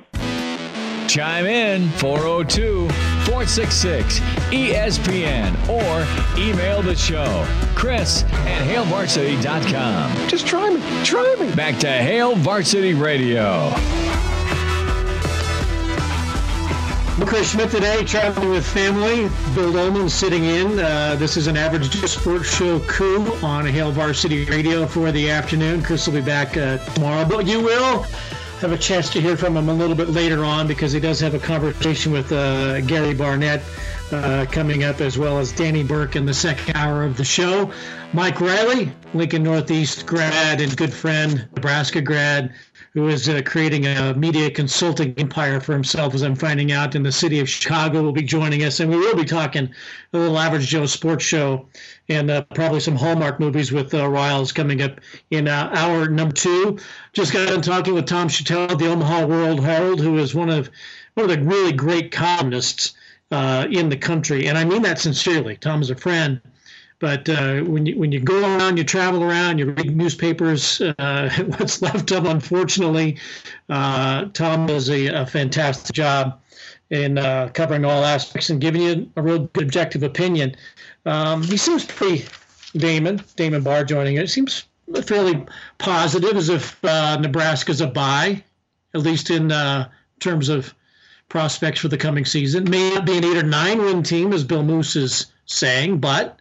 [1.06, 2.88] Chime in 402
[3.26, 7.44] 466 ESPN or email the show.
[7.74, 10.28] Chris at HailVarsity.com.
[10.28, 10.80] Just try me.
[11.04, 11.52] Try me.
[11.56, 13.72] Back to Hail Varsity Radio.
[17.18, 19.28] I'm Chris Schmidt today, traveling with family.
[19.56, 20.78] Bill Doleman sitting in.
[20.78, 25.82] Uh, this is an Average Sports Show coup on Hail Varsity Radio for the afternoon.
[25.82, 28.06] Chris will be back uh, tomorrow, but you will
[28.60, 31.20] have a chance to hear from him a little bit later on because he does
[31.20, 33.60] have a conversation with uh, Gary Barnett
[34.12, 37.70] uh, coming up, as well as Danny Burke in the second hour of the show.
[38.12, 42.54] Mike Riley, Lincoln Northeast grad and good friend, Nebraska grad,
[42.96, 47.02] who is uh, creating a media consulting empire for himself, as I'm finding out, in
[47.02, 48.80] the city of Chicago, will be joining us.
[48.80, 49.68] And we will be talking
[50.14, 51.68] a little Average Joe sports show
[52.08, 54.98] and uh, probably some Hallmark movies with uh, Riles coming up
[55.30, 56.78] in uh, hour number two.
[57.12, 60.70] Just got done talking with Tom Shatel, the Omaha World Herald, who is one of
[61.16, 62.94] one of the really great columnists
[63.30, 64.48] uh, in the country.
[64.48, 65.56] And I mean that sincerely.
[65.56, 66.40] Tom is a friend.
[66.98, 70.80] But uh, when you when you go around, you travel around, you read newspapers.
[70.80, 73.18] Uh, what's left of, unfortunately,
[73.68, 76.40] uh, Tom does a, a, fantastic job
[76.90, 80.56] in uh, covering all aspects and giving you a real good objective opinion.
[81.04, 82.24] Um, he seems pretty
[82.76, 84.30] Damon Damon Barr joining it.
[84.30, 84.64] Seems
[85.04, 85.44] fairly
[85.78, 88.42] positive, as if uh, Nebraska's a buy,
[88.94, 89.88] at least in uh,
[90.20, 90.72] terms of
[91.28, 92.70] prospects for the coming season.
[92.70, 96.40] May not be an eight or nine win team, as Bill Moos is saying, but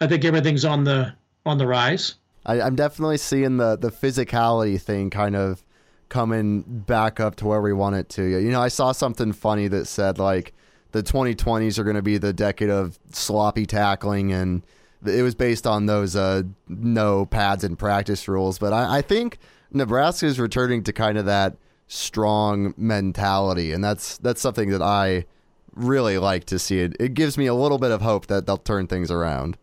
[0.00, 1.14] I think everything's on the
[1.46, 2.14] on the rise.
[2.46, 5.64] I, I'm definitely seeing the the physicality thing kind of
[6.08, 8.24] coming back up to where we want it to.
[8.24, 10.52] You know, I saw something funny that said like
[10.92, 14.62] the 2020s are going to be the decade of sloppy tackling, and
[15.04, 18.58] it was based on those uh, no pads and practice rules.
[18.58, 19.38] But I, I think
[19.72, 25.26] Nebraska is returning to kind of that strong mentality, and that's that's something that I
[25.74, 26.80] really like to see.
[26.80, 29.56] It it gives me a little bit of hope that they'll turn things around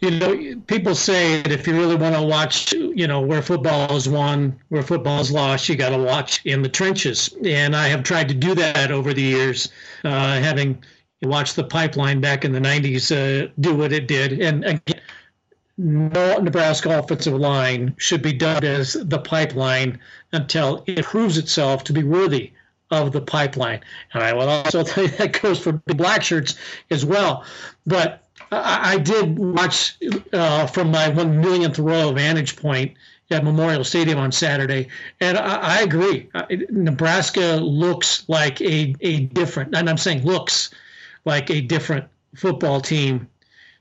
[0.00, 3.94] you know, people say that if you really want to watch, you know, where football
[3.94, 7.34] is won, where football is lost, you got to watch in the trenches.
[7.44, 9.70] And I have tried to do that over the years,
[10.04, 10.82] uh, having
[11.22, 14.40] watched the pipeline back in the 90s uh, do what it did.
[14.40, 15.02] And again,
[15.76, 19.98] no Nebraska offensive line should be dubbed as the pipeline
[20.32, 22.52] until it proves itself to be worthy
[22.90, 23.80] of the pipeline.
[24.14, 26.56] And I will also tell you that goes for the black shirts
[26.90, 27.44] as well.
[27.86, 28.19] But
[28.52, 29.96] I, did watch
[30.32, 32.96] uh, from my one millionth row vantage point
[33.30, 34.88] at Memorial Stadium on Saturday,
[35.20, 36.28] and I, I agree.
[36.70, 40.70] Nebraska looks like a, a different, and I'm saying looks
[41.24, 43.28] like a different football team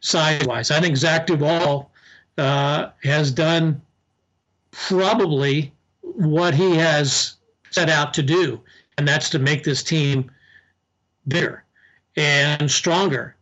[0.02, 0.70] size wise.
[0.70, 1.92] I think Zach Duval
[2.38, 3.82] uh, has done
[4.72, 7.38] probably what he has
[7.72, 8.62] set out to do,
[8.98, 10.30] and that's to make this team
[11.28, 11.64] bigger
[12.16, 13.36] and stronger.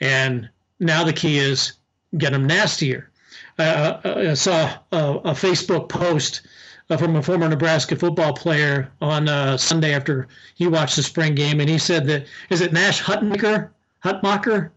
[0.00, 0.48] And
[0.82, 1.72] now the key is
[2.18, 3.10] get them nastier.
[3.58, 6.42] Uh, I saw a, a Facebook post
[6.90, 11.34] uh, from a former Nebraska football player on uh, Sunday after he watched the spring
[11.34, 13.70] game, and he said that is it Nash Hutmacher?
[14.04, 14.70] Hutmacher?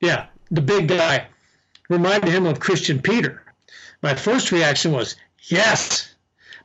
[0.00, 1.26] Yeah, the big guy
[1.88, 3.42] reminded him of Christian Peter.
[4.02, 5.16] My first reaction was
[5.48, 6.14] yes.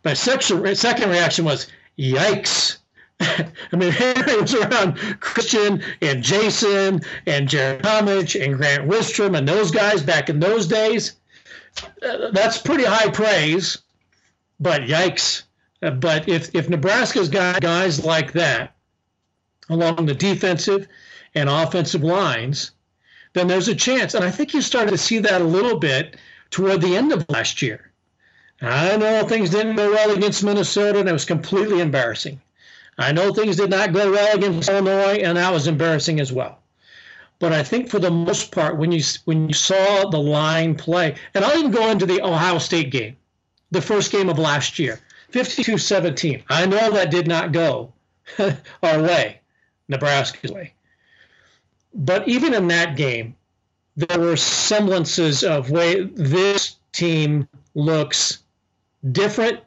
[0.03, 2.77] My second reaction was yikes.
[3.21, 9.47] I mean, it was around Christian and Jason and Jared Tomich and Grant Wistrom and
[9.47, 11.13] those guys back in those days.
[12.03, 13.77] Uh, that's pretty high praise,
[14.59, 15.43] but yikes.
[15.81, 18.75] Uh, but if, if Nebraska's got guys like that
[19.69, 20.87] along the defensive
[21.35, 22.71] and offensive lines,
[23.33, 24.13] then there's a chance.
[24.13, 26.17] And I think you started to see that a little bit
[26.49, 27.91] toward the end of last year.
[28.61, 32.39] I know things didn't go well against Minnesota, and it was completely embarrassing.
[32.97, 36.59] I know things did not go well against Illinois, and that was embarrassing as well.
[37.39, 41.15] But I think for the most part, when you when you saw the line play,
[41.33, 43.17] and I'll even go into the Ohio State game,
[43.71, 44.99] the first game of last year,
[45.31, 46.43] 52-17.
[46.49, 47.93] I know that did not go
[48.83, 49.39] our way,
[49.87, 50.73] Nebraska's way.
[51.93, 53.35] But even in that game,
[53.95, 58.39] there were semblances of way this team looks
[59.11, 59.61] different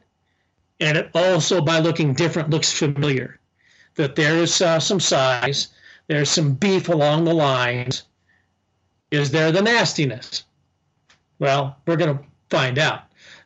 [0.79, 3.39] and it also by looking different looks familiar.
[3.95, 5.69] That there is uh, some size,
[6.07, 8.03] there's some beef along the lines.
[9.11, 10.43] Is there the nastiness?
[11.39, 13.03] Well, we're going to find out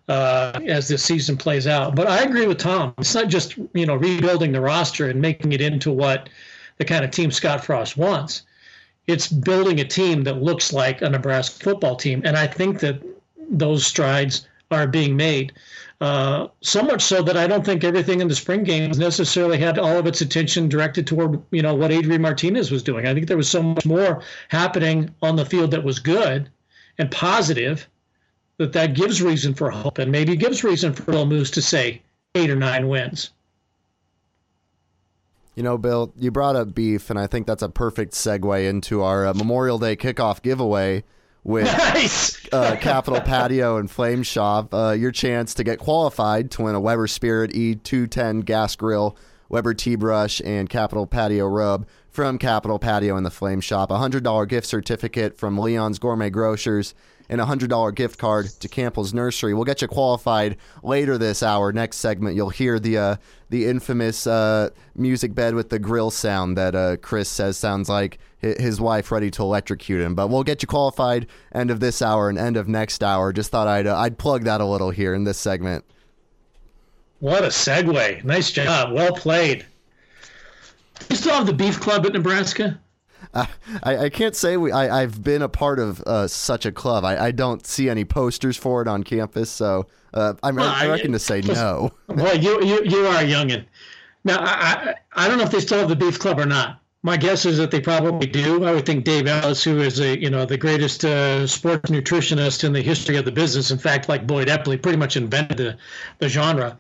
[0.10, 1.96] uh, as this season plays out.
[1.96, 2.94] But I agree with Tom.
[2.98, 6.30] It's not just you know rebuilding the roster and making it into what
[6.78, 8.44] the kind of team Scott Frost wants.
[9.08, 13.02] It's building a team that looks like a Nebraska football team, and I think that
[13.50, 15.54] those strides are being made.
[16.02, 19.78] Uh, so much so that I don't think everything in the spring games necessarily had
[19.78, 23.06] all of its attention directed toward you know what Adrian Martinez was doing.
[23.06, 26.50] I think there was so much more happening on the field that was good
[26.97, 27.88] and positive
[28.58, 32.02] that that gives reason for hope and maybe gives reason for Bill Moos to say
[32.36, 33.32] eight or nine wins.
[35.56, 39.02] You know, Bill, you brought up beef, and I think that's a perfect segue into
[39.02, 41.04] our uh, Memorial Day kickoff giveaway
[41.44, 42.38] with nice.
[42.52, 44.74] uh, Capital Patio and Flame Shop.
[44.74, 49.18] Uh, your chance to get qualified to win a Weber Spirit E210 gas grill,
[49.50, 53.92] Weber Tea Brush, and Capital Patio rub from Capital Patio and the Flame Shop.
[53.92, 56.94] A $100 gift certificate from Leon's Gourmet Grocers
[57.30, 59.54] and a $100 gift card to Campbell's Nursery.
[59.54, 61.72] We'll get you qualified later this hour.
[61.72, 63.16] Next segment, you'll hear the uh,
[63.50, 68.20] the infamous uh, music bed with the grill sound that uh, Chris says sounds like
[68.40, 70.16] his wife ready to electrocute him.
[70.16, 73.32] But we'll get you qualified end of this hour and end of next hour.
[73.34, 75.86] Just thought I'd uh, I'd plug that a little here in this segment.
[77.20, 78.24] What a segue!
[78.24, 78.94] Nice job.
[78.94, 79.66] Well played.
[81.10, 82.80] You still have the beef club at Nebraska?
[83.34, 83.48] I,
[83.84, 87.06] I can't say we, I, I've been a part of uh, such a club.
[87.06, 90.88] I, I don't see any posters for it on campus, so uh, I, well, I
[90.88, 91.92] reckon I, to say no.
[92.08, 93.66] well, you, you, you are a youngin'.
[94.24, 96.82] Now, I, I don't know if they still have the Beef Club or not.
[97.02, 98.66] My guess is that they probably do.
[98.66, 102.66] I would think Dave Ellis, who is a you know the greatest uh, sports nutritionist
[102.66, 105.78] in the history of the business, in fact, like Boyd Epley, pretty much invented the,
[106.18, 106.78] the genre.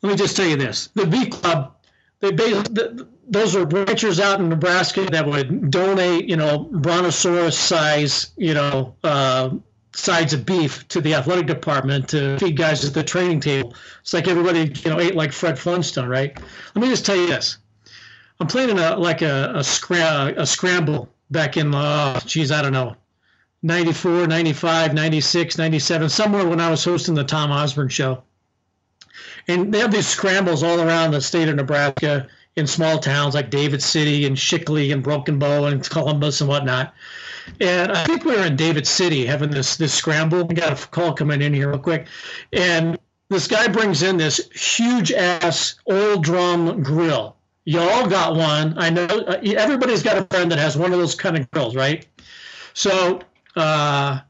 [0.00, 1.74] Let me just tell you this: the Beef Club
[2.20, 8.32] they the, those are ranchers out in Nebraska that would donate, you know, brontosaurus size,
[8.36, 9.50] you know, uh,
[9.92, 13.74] sides of beef to the athletic department to feed guys at the training table.
[14.00, 16.36] It's like everybody, you know, ate like Fred Flintstone, right?
[16.74, 17.58] Let me just tell you this:
[18.40, 22.62] I'm playing in a like a a, scra- a scramble back in, uh, geez, I
[22.62, 22.96] don't know,
[23.62, 28.22] 94, 95, 96, 97, somewhere when I was hosting the Tom Osborne show.
[29.46, 32.28] And they have these scrambles all around the state of Nebraska
[32.58, 36.92] in small towns like David City and Shickley and Broken Bow and Columbus and whatnot.
[37.60, 40.44] And I think we were in David City having this this scramble.
[40.44, 42.06] We got a call coming in here real quick,
[42.52, 42.98] and
[43.30, 47.36] this guy brings in this huge ass oil drum grill.
[47.64, 48.78] Y'all got one.
[48.78, 51.76] I know uh, everybody's got a friend that has one of those kind of grills,
[51.76, 52.06] right?
[52.72, 53.20] So
[53.56, 54.20] uh,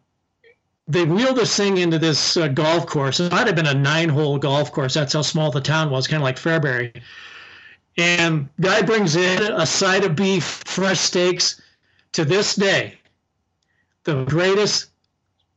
[0.89, 3.21] they wheeled this thing into this uh, golf course.
[3.21, 4.95] It might have been a nine-hole golf course.
[4.95, 7.01] That's how small the town was, kind of like Fairbury.
[7.99, 11.61] And guy brings in a side of beef, fresh steaks.
[12.13, 12.99] To this day,
[14.05, 14.91] the greatest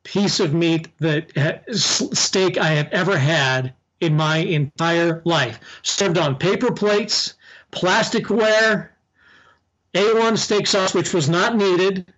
[0.04, 1.32] piece of meat that
[1.72, 5.60] steak I have ever had in my entire life.
[5.84, 7.36] Served on paper plates,
[7.72, 8.90] plasticware,
[9.94, 12.12] A1 steak sauce, which was not needed.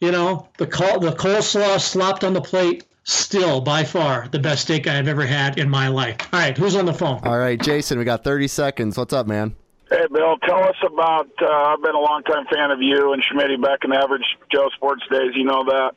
[0.00, 4.62] You know, the col- the coleslaw slopped on the plate still by far the best
[4.62, 6.16] steak I've ever had in my life.
[6.32, 7.20] All right, who's on the phone?
[7.24, 8.96] All right, Jason, we got 30 seconds.
[8.96, 9.54] What's up, man?
[9.90, 11.28] Hey, Bill, tell us about.
[11.42, 14.22] Uh, I've been a longtime fan of you and Schmitty back in the Average
[14.52, 15.32] Joe Sports days.
[15.34, 15.94] You know that.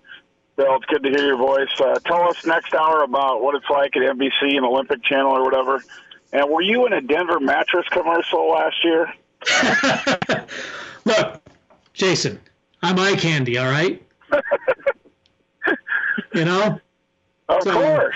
[0.55, 1.69] Bill, it's good to hear your voice.
[1.79, 5.43] Uh, tell us next hour about what it's like at NBC and Olympic Channel or
[5.43, 5.83] whatever.
[6.31, 9.13] And were you in a Denver mattress commercial last year?
[11.05, 11.41] Look,
[11.93, 12.39] Jason,
[12.81, 14.01] I'm eye candy, all right?
[16.33, 16.79] you know?
[17.49, 18.15] Of so, course.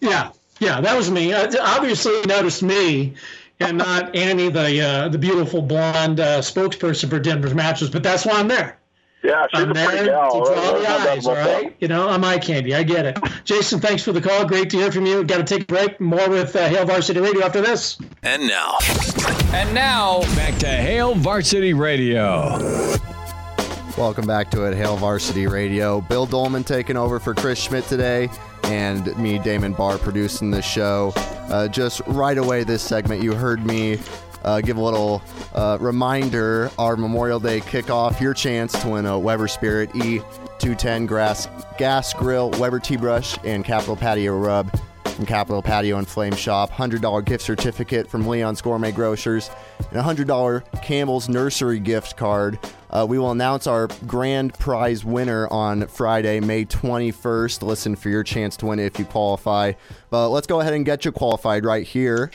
[0.00, 1.32] Yeah, yeah, that was me.
[1.32, 3.14] Uh, obviously, you noticed me
[3.60, 8.26] and not Annie, the uh, the beautiful blonde uh, spokesperson for Denver's matches, but that's
[8.26, 8.78] why I'm there.
[9.22, 10.44] Yeah, she's I'm a there pretty gal.
[10.44, 11.76] to draw the eyes, all right?
[11.78, 12.74] You know, I'm eye candy.
[12.74, 13.18] I get it.
[13.44, 14.44] Jason, thanks for the call.
[14.46, 15.22] Great to hear from you.
[15.22, 16.00] Got to take a break.
[16.00, 17.98] More with uh, Hail Varsity Radio after this.
[18.24, 18.78] And now.
[19.52, 22.58] And now, back to Hail Varsity Radio.
[23.98, 26.00] Welcome back to it, Hail Varsity Radio.
[26.00, 28.30] Bill Doleman taking over for Chris Schmidt today,
[28.64, 31.12] and me, Damon Barr, producing the show.
[31.16, 33.98] Uh, just right away, this segment, you heard me
[34.44, 35.22] uh, give a little
[35.54, 38.18] uh, reminder our Memorial Day kickoff.
[38.18, 43.62] Your chance to win a Weber Spirit E210 grass gas grill, Weber tea brush, and
[43.62, 44.70] Capital Patio rub
[45.12, 46.70] from Capital Patio and Flame Shop.
[46.70, 49.50] $100 gift certificate from Leon's Gourmet Grocers,
[49.90, 52.58] and a $100 Campbell's Nursery gift card.
[52.90, 57.62] Uh, we will announce our grand prize winner on Friday, May 21st.
[57.62, 59.72] Listen for your chance to win if you qualify.
[60.10, 62.30] But let's go ahead and get you qualified right here.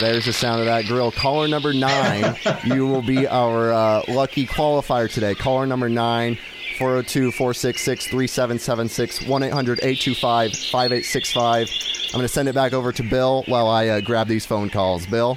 [0.00, 1.10] There's the sound of that grill.
[1.10, 5.34] Caller number nine, you will be our uh, lucky qualifier today.
[5.34, 6.38] Caller number nine,
[6.78, 11.68] 402 466 3776 1 800 825 5865.
[12.06, 14.70] I'm going to send it back over to Bill while I uh, grab these phone
[14.70, 15.04] calls.
[15.04, 15.36] Bill?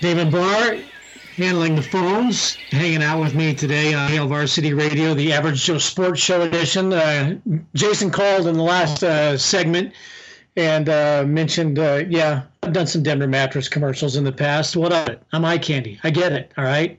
[0.00, 0.78] David Barr
[1.36, 5.78] handling the phones, hanging out with me today on Hail Varsity Radio, the Average Joe
[5.78, 6.92] Sports Show edition.
[6.92, 7.38] Uh,
[7.74, 9.94] Jason called in the last uh, segment
[10.56, 14.76] and uh, mentioned, uh, yeah, I've done some Denver mattress commercials in the past.
[14.76, 15.22] What of it?
[15.32, 16.00] I'm eye candy.
[16.02, 16.50] I get it.
[16.58, 16.98] All right.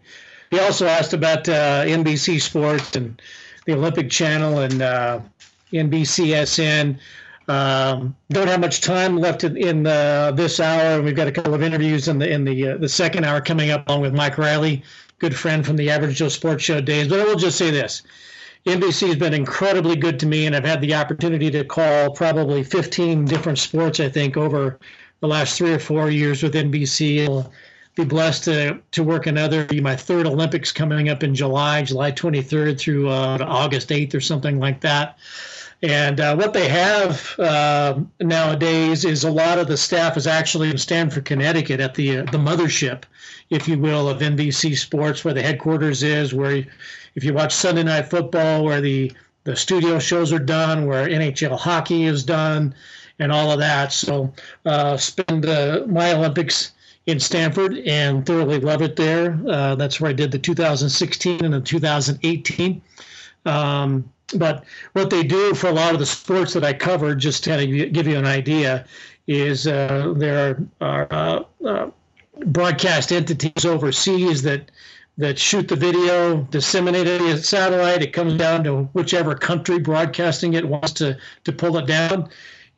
[0.51, 3.21] He also asked about uh, NBC Sports and
[3.65, 5.19] the Olympic Channel and uh,
[5.71, 6.97] NBCSN.
[7.47, 11.01] Um, don't have much time left in, in uh, this hour.
[11.01, 13.71] We've got a couple of interviews in the in the uh, the second hour coming
[13.71, 14.83] up, along with Mike Riley,
[15.17, 17.07] good friend from the Average Joe Sports Show days.
[17.07, 18.03] But I will just say this:
[18.65, 22.63] NBC has been incredibly good to me, and I've had the opportunity to call probably
[22.63, 23.99] 15 different sports.
[23.99, 24.79] I think over
[25.19, 27.49] the last three or four years with NBC.
[27.95, 29.65] Be blessed to to work another.
[29.65, 34.21] Be my third Olympics coming up in July, July 23rd through uh, August 8th or
[34.21, 35.17] something like that.
[35.81, 40.69] And uh, what they have uh, nowadays is a lot of the staff is actually
[40.69, 43.03] in Stamford, Connecticut, at the uh, the mothership,
[43.49, 46.33] if you will, of NBC Sports, where the headquarters is.
[46.33, 46.65] Where,
[47.15, 49.13] if you watch Sunday Night Football, where the
[49.45, 52.75] the studio shows are done, where NHL hockey is done,
[53.19, 53.93] and all of that.
[53.93, 54.33] So,
[54.65, 56.73] uh, spend uh, my Olympics
[57.10, 59.39] in Stamford and thoroughly love it there.
[59.47, 62.82] Uh, that's where I did the 2016 and the 2018.
[63.45, 67.43] Um, but what they do for a lot of the sports that I cover, just
[67.43, 68.86] to kind of give you an idea,
[69.28, 71.89] is uh, there are uh, uh,
[72.45, 74.72] broadcast entities overseas that
[75.18, 78.01] that shoot the video, disseminate it via satellite.
[78.01, 82.30] It comes down to whichever country broadcasting it wants to to pull it down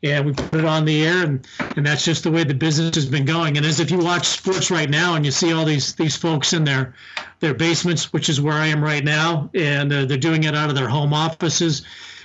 [0.03, 2.95] and we put it on the air and, and that's just the way the business
[2.95, 3.57] has been going.
[3.57, 6.53] And as if you watch sports right now and you see all these these folks
[6.53, 6.95] in their
[7.39, 10.69] their basements which is where i am right now and uh, they're doing it out
[10.69, 11.83] of their home offices.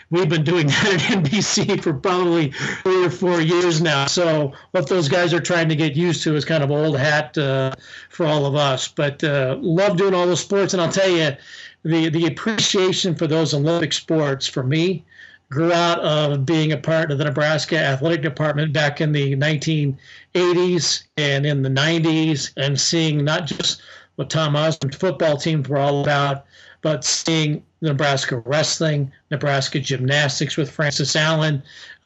[0.09, 2.53] We've been doing that at nbc for probably
[2.83, 4.07] three or four years now.
[4.07, 7.37] So what those guys are trying to get used to is kind of old hat
[7.37, 7.73] uh,
[8.09, 8.89] for all of us.
[8.89, 10.73] But uh, love doing all those sports.
[10.73, 11.37] And i'll tell you
[11.85, 15.05] the the appreciation for those olympic sports for me
[15.51, 21.05] grew out of being a part of the Nebraska athletic department back in the 1980s
[21.17, 23.81] and in the 90s, and seeing not just
[24.17, 26.47] what Tom Osborne's football teams were all about,
[26.83, 31.63] but seeing Nebraska wrestling, Nebraska gymnastics with Francis Allen,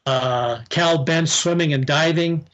[0.07, 2.47] uh, Cal Bentz swimming and diving,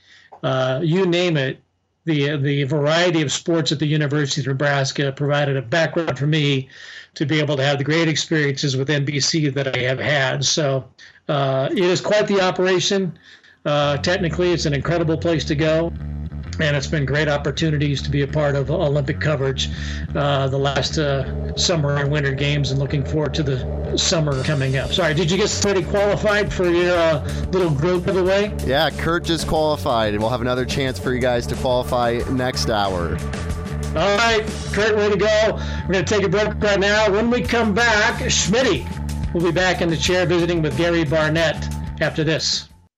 [0.42, 1.58] uh, you name it.
[2.04, 6.68] The, the variety of sports at the University of Nebraska provided a background for me
[7.16, 10.44] to be able to have the great experiences with NBC that I have had.
[10.44, 10.84] So
[11.28, 13.18] uh, it is quite the operation.
[13.64, 15.92] Uh, technically, it's an incredible place to go.
[16.58, 19.68] And it's been great opportunities to be a part of Olympic coverage
[20.14, 24.78] uh, the last uh, summer and winter games, and looking forward to the summer coming
[24.78, 24.90] up.
[24.90, 28.56] Sorry, did you get already qualified for your uh, little group giveaway?
[28.64, 32.70] Yeah, Kurt just qualified, and we'll have another chance for you guys to qualify next
[32.70, 33.18] hour.
[33.96, 35.58] All right, Kurt, way to go.
[35.86, 37.10] We're going to take a break right now.
[37.10, 38.84] When we come back, Schmitty
[39.32, 41.66] will be back in the chair visiting with Gary Barnett
[42.02, 42.68] after this.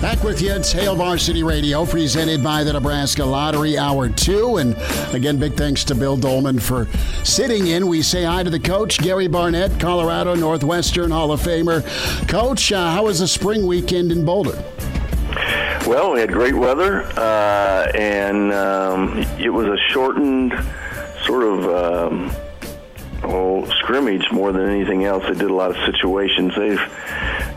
[0.00, 0.52] Back with you.
[0.52, 4.58] It's Hail Varsity Radio, presented by the Nebraska Lottery Hour 2.
[4.58, 4.76] And
[5.12, 6.86] again, big thanks to Bill Doleman for
[7.24, 7.88] sitting in.
[7.88, 11.82] We say hi to the coach, Gary Barnett, Colorado Northwestern Hall of Famer.
[12.28, 14.62] Coach, uh, how was the spring weekend in Boulder?
[15.84, 20.52] Well, we had great weather, uh, and um, it was a shortened
[21.24, 21.64] sort of.
[21.68, 22.30] Um,
[23.24, 25.24] oh, scrimmage more than anything else.
[25.24, 26.54] They did a lot of situations.
[26.56, 26.80] They've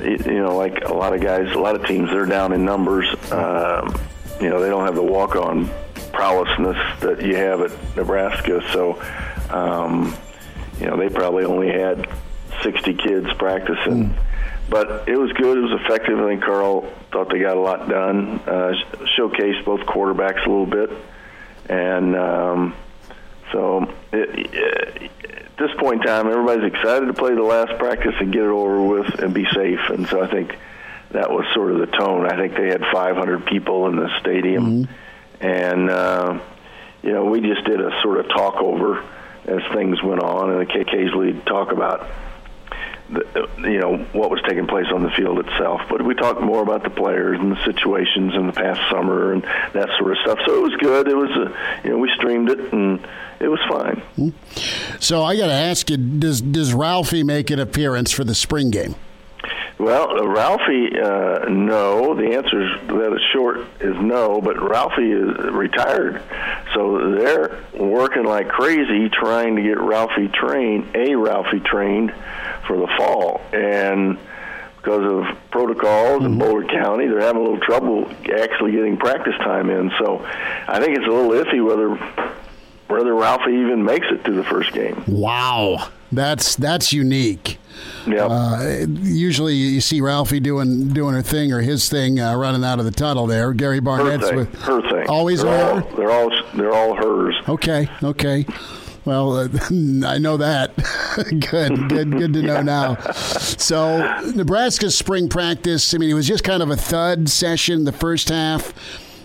[0.04, 3.08] you know, like a lot of guys, a lot of teams, they're down in numbers.
[3.32, 4.00] Um,
[4.40, 5.68] you know, they don't have the walk-on
[6.12, 8.62] prowessness that you have at Nebraska.
[8.74, 9.02] So,
[9.50, 10.16] um,
[10.80, 12.10] you know, they probably only had
[12.64, 14.10] 60 kids practicing.
[14.10, 14.24] Mm.
[14.70, 15.58] But it was good.
[15.58, 16.18] It was effective.
[16.18, 16.82] I think Karl
[17.12, 18.40] thought they got a lot done.
[18.48, 18.74] Uh,
[19.18, 20.92] showcased both quarterbacks a little bit,
[21.68, 22.76] and um,
[23.52, 28.32] so it, it, this point in time, everybody's excited to play the last practice and
[28.32, 29.80] get it over with and be safe.
[29.90, 30.56] And so I think
[31.12, 32.26] that was sort of the tone.
[32.26, 35.46] I think they had 500 people in the stadium, mm-hmm.
[35.46, 36.40] and uh,
[37.04, 39.04] you know we just did a sort of talk over
[39.46, 42.08] as things went on, and occasionally talk about
[43.12, 45.82] the, you know what was taking place on the field itself.
[45.90, 49.44] But we talked more about the players and the situations in the past summer and
[49.74, 50.40] that sort of stuff.
[50.46, 51.08] So it was good.
[51.08, 53.06] It was a, you know we streamed it and
[53.40, 54.02] it was fine.
[54.16, 54.30] Hmm.
[55.00, 58.72] So I got to ask you: Does does Ralphie make an appearance for the spring
[58.72, 58.96] game?
[59.82, 62.14] Well, uh, Ralphie, uh, no.
[62.14, 64.40] The answer is that is short is no.
[64.40, 66.22] But Ralphie is retired,
[66.76, 72.14] so they're working like crazy trying to get Ralphie trained, a Ralphie trained
[72.68, 74.20] for the fall, and
[74.78, 76.34] because of protocols mm-hmm.
[76.34, 78.08] in Boulder County, they're having a little trouble
[78.40, 79.92] actually getting practice time in.
[79.98, 80.24] So
[80.68, 81.90] I think it's a little iffy whether
[82.92, 85.04] whether Ralphie even makes it to the first game.
[85.08, 87.58] Wow, that's that's unique.
[88.06, 88.26] Yeah.
[88.26, 92.80] Uh, usually, you see Ralphie doing doing her thing or his thing, uh, running out
[92.80, 93.54] of the tunnel there.
[93.54, 94.38] Gary Barnett's her thing.
[94.38, 95.10] with her thing.
[95.10, 95.82] Always they're her.
[95.82, 97.36] All, they're all they're all hers.
[97.48, 97.88] Okay.
[98.04, 98.46] Okay.
[99.04, 99.48] Well, uh,
[100.06, 100.76] I know that.
[101.30, 102.96] good, good, good to know now.
[103.14, 105.94] So, Nebraska's spring practice.
[105.94, 108.74] I mean, it was just kind of a thud session the first half.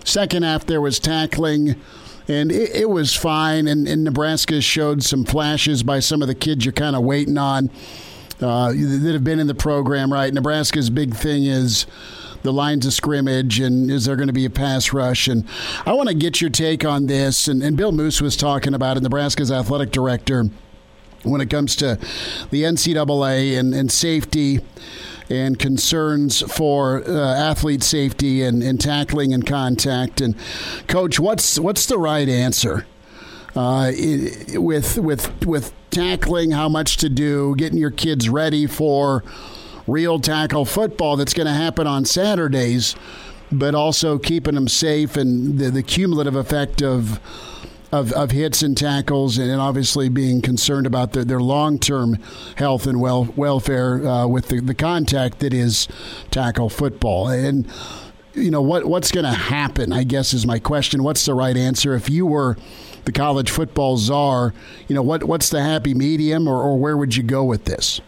[0.04, 1.76] Second half, there was tackling
[2.28, 3.68] and it, it was fine.
[3.68, 7.38] And, and, Nebraska showed some flashes by some of the kids you're kind of waiting
[7.38, 7.70] on
[8.40, 10.12] uh, that have been in the program.
[10.12, 11.86] Right, Nebraska's big thing is
[12.42, 15.28] the lines of scrimmage and is there going to be a pass rush?
[15.28, 15.46] And
[15.84, 17.48] I want to get your take on this.
[17.48, 20.44] And, and Bill Moos was talking about it, Nebraska's athletic director,
[21.22, 21.98] when it comes to
[22.50, 24.60] the NCAA and, and safety
[25.28, 30.20] and concerns for uh, athlete safety and, and tackling and contact.
[30.20, 30.34] And
[30.86, 32.86] coach, what's what's the right answer
[33.54, 33.92] uh,
[34.54, 36.52] with with with tackling?
[36.52, 37.54] How much to do?
[37.56, 39.24] Getting your kids ready for
[39.86, 42.96] real tackle football that's going to happen on Saturdays,
[43.52, 47.20] but also keeping them safe and the, the cumulative effect of
[47.96, 52.18] of, of hits and tackles, and obviously being concerned about their, long term
[52.56, 55.88] health and well, welfare uh, with the, the contact that is
[56.30, 57.28] tackle football.
[57.28, 57.66] And
[58.34, 59.92] you know what what's going to happen?
[59.92, 61.02] I guess is my question.
[61.02, 61.94] What's the right answer?
[61.94, 62.56] If you were
[63.04, 64.52] the college football czar,
[64.88, 68.00] you know what what's the happy medium, or, or where would you go with this?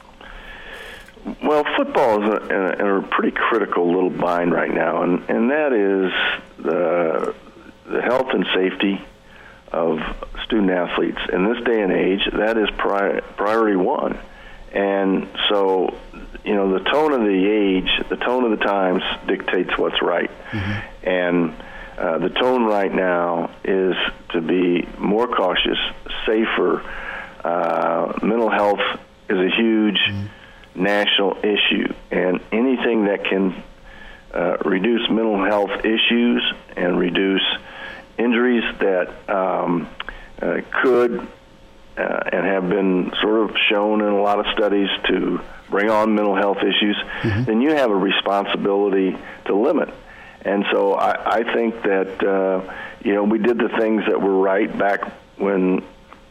[1.42, 5.50] Well, football is in a, in a pretty critical little bind right now, and and
[5.50, 6.12] that is
[6.62, 7.34] the
[7.86, 9.00] the health and safety
[9.72, 9.98] of
[10.44, 11.18] student athletes.
[11.32, 14.18] In this day and age, that is pri- priority one.
[14.72, 15.96] And so,
[16.44, 20.30] you know, the tone of the age, the tone of the times dictates what's right.
[20.50, 21.08] Mm-hmm.
[21.08, 21.54] And
[21.98, 23.94] uh, the tone right now is
[24.30, 25.78] to be more cautious,
[26.26, 26.82] safer.
[27.42, 28.80] Uh, mental health
[29.28, 30.82] is a huge mm-hmm.
[30.82, 33.62] national issue, and anything that can
[34.32, 36.42] uh, reduce mental health issues
[36.76, 37.42] and reduce
[38.18, 39.88] injuries that um,
[40.40, 41.26] uh, could
[41.96, 46.14] uh, and have been sort of shown in a lot of studies to bring on
[46.14, 47.44] mental health issues, mm-hmm.
[47.44, 49.16] then you have a responsibility
[49.46, 49.92] to limit.
[50.42, 54.38] And so I, I think that uh, you know we did the things that were
[54.38, 55.82] right back when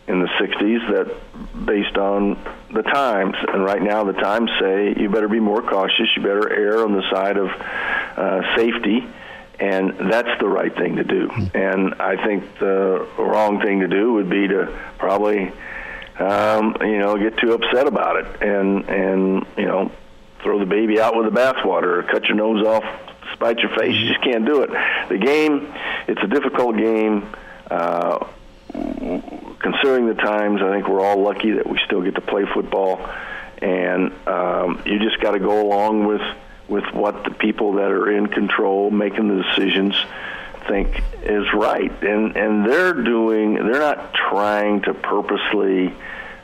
[0.07, 2.39] in the 60s that based on
[2.73, 6.49] the times and right now the times say you better be more cautious you better
[6.49, 9.05] err on the side of uh, safety
[9.59, 11.29] and that's the right thing to do.
[11.53, 14.67] And I think the wrong thing to do would be to
[14.99, 15.51] probably,
[16.19, 19.91] um, you know, get too upset about it and and you know,
[20.43, 22.83] throw the baby out with the bathwater or cut your nose off,
[23.33, 23.95] spite your face.
[23.95, 24.69] You just can't do it.
[25.09, 25.73] The game,
[26.07, 27.27] it's a difficult game.
[27.69, 28.25] Uh,
[29.59, 32.99] considering the times, I think we're all lucky that we still get to play football,
[33.57, 36.21] and um, you just got to go along with
[36.67, 39.95] with what the people that are in control making the decisions
[40.67, 41.91] think is right.
[42.03, 45.93] And and they're doing they're not trying to purposely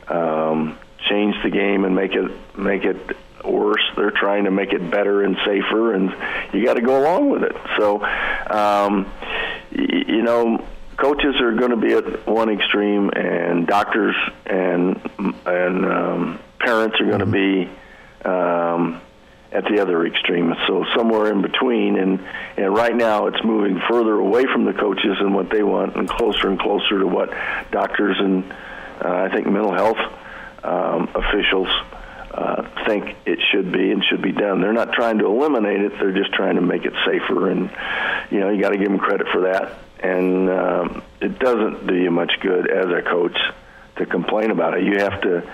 [0.07, 0.77] um,
[1.09, 3.83] change the game and make it make it worse.
[3.97, 6.15] They're trying to make it better and safer and
[6.53, 7.55] you got to go along with it.
[7.77, 9.11] So um,
[9.75, 10.65] y- you know
[10.97, 14.15] coaches are going to be at one extreme and doctors
[14.45, 15.01] and
[15.45, 17.69] and um, parents are going to be
[18.23, 19.01] um,
[19.53, 20.53] at the other extreme.
[20.67, 22.19] So somewhere in between, and
[22.57, 26.09] and right now it's moving further away from the coaches and what they want, and
[26.09, 27.29] closer and closer to what
[27.71, 28.51] doctors and
[29.03, 29.97] uh, I think mental health
[30.63, 31.67] um, officials
[32.33, 34.61] uh, think it should be and should be done.
[34.61, 37.49] They're not trying to eliminate it; they're just trying to make it safer.
[37.49, 37.69] And
[38.31, 39.79] you know, you got to give them credit for that.
[39.99, 43.37] And um, it doesn't do you much good as a coach
[43.97, 44.83] to complain about it.
[44.83, 45.49] You have to,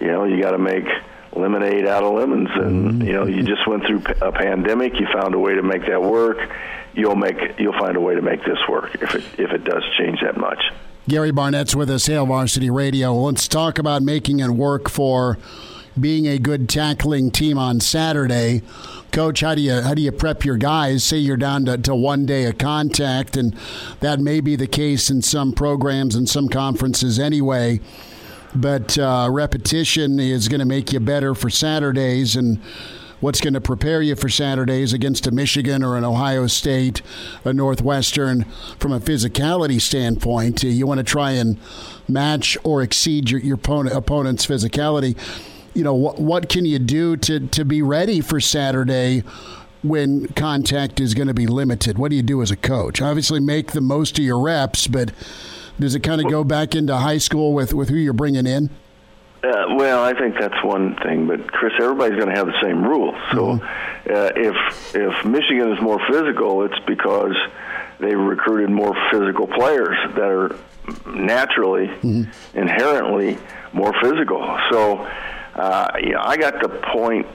[0.00, 0.86] you know, you got to make
[1.34, 2.48] lemonade out of lemons.
[2.54, 3.02] And mm-hmm.
[3.02, 4.98] you know, you just went through a pandemic.
[4.98, 6.38] You found a way to make that work.
[6.94, 9.82] You'll make you'll find a way to make this work if it if it does
[9.98, 10.62] change that much.
[11.08, 13.12] Gary Barnett's with us, Hail Varsity Radio.
[13.14, 15.36] Let's talk about making it work for
[15.98, 18.62] being a good tackling team on Saturday.
[19.10, 21.04] Coach, how do you how do you prep your guys?
[21.04, 23.54] Say you're down to, to one day of contact, and
[24.00, 27.80] that may be the case in some programs and some conferences anyway.
[28.54, 32.60] But uh, repetition is going to make you better for Saturdays, and
[33.20, 37.02] what's going to prepare you for Saturdays against a Michigan or an Ohio State,
[37.44, 38.44] a Northwestern,
[38.78, 40.62] from a physicality standpoint.
[40.64, 41.58] You want to try and
[42.08, 45.16] match or exceed your, your opponent's physicality.
[45.72, 49.22] You know, what, what can you do to, to be ready for Saturday?
[49.84, 51.98] when contact is going to be limited?
[51.98, 53.02] What do you do as a coach?
[53.02, 55.10] Obviously, make the most of your reps, but
[55.82, 58.70] does it kind of go back into high school with, with who you're bringing in?
[59.42, 62.84] Uh, well, I think that's one thing, but Chris, everybody's going to have the same
[62.84, 63.16] rules.
[63.32, 63.64] So, mm-hmm.
[64.08, 67.34] uh, if if Michigan is more physical, it's because
[67.98, 70.56] they recruited more physical players that are
[71.04, 72.30] naturally, mm-hmm.
[72.56, 73.36] inherently
[73.72, 74.40] more physical.
[74.70, 74.98] So,
[75.56, 77.26] uh, you know, I got the point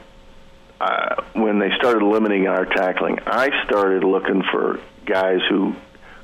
[0.79, 3.19] uh, when they started limiting our tackling.
[3.27, 5.75] I started looking for guys who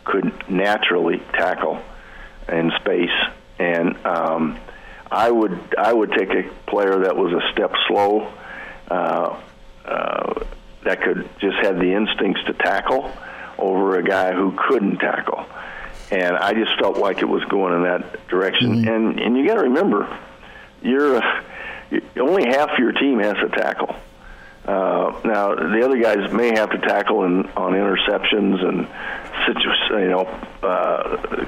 [0.06, 1.84] could naturally tackle
[2.50, 3.10] in space
[3.60, 3.98] and.
[4.06, 4.60] Um,
[5.14, 8.34] I would I would take a player that was a step slow,
[8.90, 9.40] uh,
[9.86, 10.34] uh,
[10.84, 13.12] that could just have the instincts to tackle,
[13.60, 15.46] over a guy who couldn't tackle,
[16.10, 18.78] and I just felt like it was going in that direction.
[18.78, 18.88] Mm-hmm.
[18.88, 20.20] And and you got to remember,
[20.82, 21.22] you're
[22.20, 23.96] only half your team has to tackle.
[24.66, 28.88] Uh, now the other guys may have to tackle in, on interceptions and
[29.46, 30.26] situ- you know
[30.64, 31.46] uh,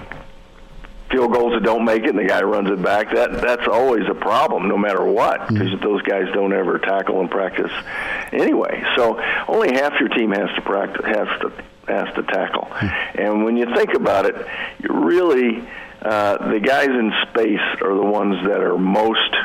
[1.12, 4.04] field goals that don't make it and the guy runs it back that that's always
[4.10, 5.84] a problem no matter what because mm-hmm.
[5.84, 7.72] those guys don't ever tackle in practice
[8.32, 11.52] anyway so only half your team has to practice has to
[11.88, 13.22] has to tackle mm-hmm.
[13.22, 14.36] and when you think about it
[14.80, 15.68] you really
[16.02, 19.36] uh, the guys in space are the ones that are most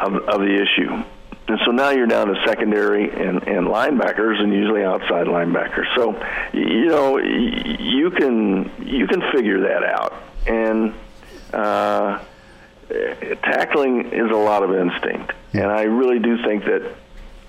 [0.00, 1.04] of, of the issue
[1.48, 5.86] and so now you're down to secondary and, and linebackers, and usually outside linebackers.
[5.96, 6.12] So,
[6.52, 10.14] you know, you can you can figure that out.
[10.46, 10.94] And
[11.52, 12.22] uh,
[13.42, 16.94] tackling is a lot of instinct, and I really do think that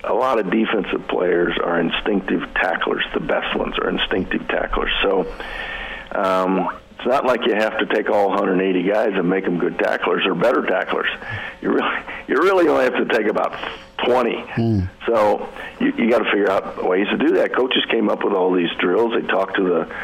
[0.06, 3.04] a lot of defensive players are instinctive tacklers.
[3.14, 4.92] The best ones are instinctive tacklers.
[5.02, 5.32] So.
[6.12, 6.70] Um,
[7.00, 10.26] it's not like you have to take all 180 guys and make them good tacklers
[10.26, 11.08] or better tacklers.
[11.62, 11.98] You really,
[12.28, 13.54] you really only have to take about
[14.06, 14.36] 20.
[14.36, 14.90] Mm.
[15.06, 15.48] So
[15.80, 17.56] you, you got to figure out ways to do that.
[17.56, 19.14] Coaches came up with all these drills.
[19.14, 19.96] They talked to the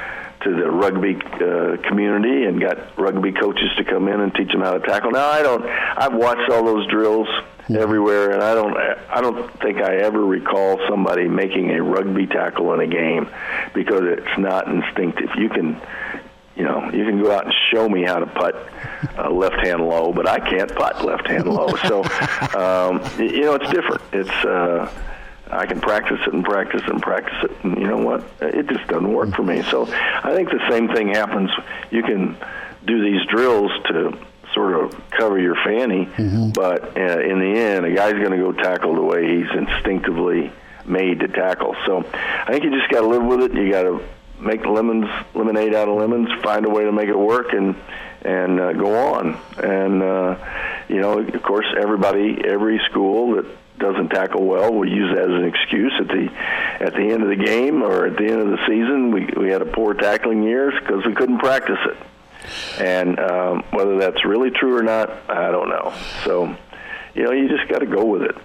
[0.45, 4.61] to the rugby uh, community and got rugby coaches to come in and teach them
[4.61, 5.11] how to tackle.
[5.11, 5.65] Now I don't.
[5.65, 7.27] I've watched all those drills
[7.67, 7.75] mm.
[7.75, 8.77] everywhere, and I don't.
[8.77, 13.27] I don't think I ever recall somebody making a rugby tackle in a game
[13.73, 15.29] because it's not instinctive.
[15.35, 15.81] You can
[16.56, 18.56] you know, you can go out and show me how to putt
[19.18, 21.66] uh, left hand low, but I can't putt left hand low.
[21.86, 22.03] So,
[22.58, 24.01] um, you know, it's different.
[24.12, 24.89] It's uh,
[25.51, 28.24] I can practice it and practice it and practice it, and you know what?
[28.41, 29.62] It just doesn't work for me.
[29.64, 31.51] So, I think the same thing happens.
[31.91, 32.38] You can
[32.86, 34.18] do these drills to
[34.53, 36.51] sort of cover your fanny, mm-hmm.
[36.51, 40.51] but uh, in the end, a guy's going to go tackle the way he's instinctively
[40.86, 41.76] made to tackle.
[41.86, 43.53] So, I think you just got to live with it.
[43.53, 44.01] You got to
[44.45, 47.75] make lemons lemonade out of lemons, find a way to make it work, and
[48.21, 49.37] and uh, go on.
[49.57, 50.37] And uh,
[50.87, 53.45] you know, of course, everybody, every school that
[53.77, 56.29] doesn't tackle well, we use that as an excuse at the
[56.79, 59.11] at the end of the game or at the end of the season.
[59.11, 61.97] We we had a poor tackling year because we couldn't practice it.
[62.79, 65.93] And um, whether that's really true or not, I don't know.
[66.23, 66.55] So,
[67.15, 68.35] you know, you just got to go with it.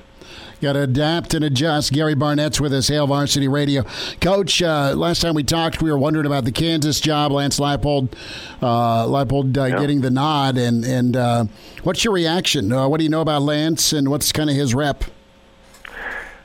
[0.60, 1.90] Got to adapt and adjust.
[1.90, 3.82] Gary Barnett's with us, Hail Varsity Radio.
[4.20, 7.32] Coach, uh, last time we talked, we were wondering about the Kansas job.
[7.32, 8.12] Lance Leipold,
[8.60, 9.80] uh, Leipold uh, yeah.
[9.80, 10.58] getting the nod.
[10.58, 11.44] And, and uh,
[11.82, 12.72] what's your reaction?
[12.72, 15.04] Uh, what do you know about Lance and what's kind of his rep?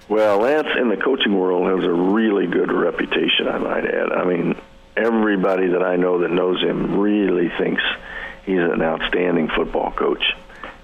[0.07, 4.13] Well, Lance in the coaching world has a really good reputation, I might add.
[4.13, 4.55] I mean,
[4.95, 7.84] everybody that I know that knows him really thinks
[8.45, 10.24] he's an outstanding football coach.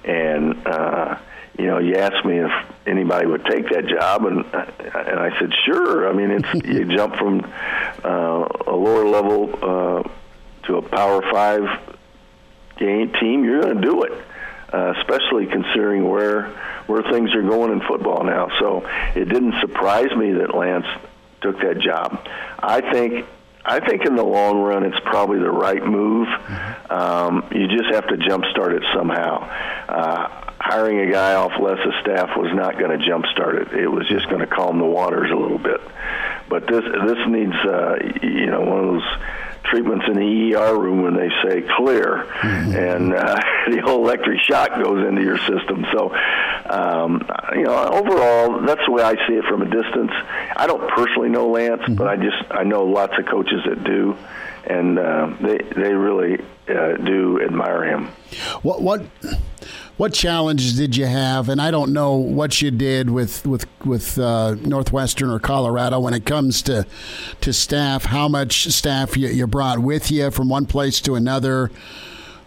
[0.04, 1.18] And, uh,
[1.58, 2.52] you know, you asked me if
[2.86, 6.10] anybody would take that job, and and I said sure.
[6.10, 7.42] I mean, it's you jump from
[8.04, 10.04] uh, a lower level uh,
[10.68, 11.92] to a Power Five
[12.82, 14.12] game team, you're going to do it,
[14.74, 16.48] uh, especially considering where
[16.88, 18.50] where things are going in football now.
[18.60, 18.86] So
[19.16, 20.88] it didn't surprise me that Lance
[21.42, 22.28] took that job.
[22.60, 23.26] I think
[23.64, 26.28] I think in the long run, it's probably the right move.
[26.28, 26.94] Mm-hmm.
[26.94, 29.48] Um, you just have to jumpstart it somehow.
[29.88, 33.74] Uh, hiring a guy off Les's of staff was not going to jumpstart it.
[33.74, 35.82] It was just going to calm the waters a little bit.
[36.48, 39.08] But this this needs uh, you know one of those
[39.64, 42.76] treatments in the ER room when they say clear, mm-hmm.
[42.76, 43.40] and uh,
[43.72, 45.86] the whole electric shock goes into your system.
[45.94, 46.14] So,
[46.70, 50.12] um, you know, overall, that's the way I see it from a distance.
[50.56, 51.96] I don't personally know Lance, mm-hmm.
[51.96, 54.18] but I just I know lots of coaches that do,
[54.66, 58.10] and uh, they they really uh, do admire him.
[58.62, 59.06] What what
[59.98, 61.50] what challenges did you have?
[61.50, 66.14] And I don't know what you did with with with uh, Northwestern or Colorado when
[66.14, 66.86] it comes to
[67.42, 68.06] to staff.
[68.06, 71.72] How much staff you, you brought with you from one place to another,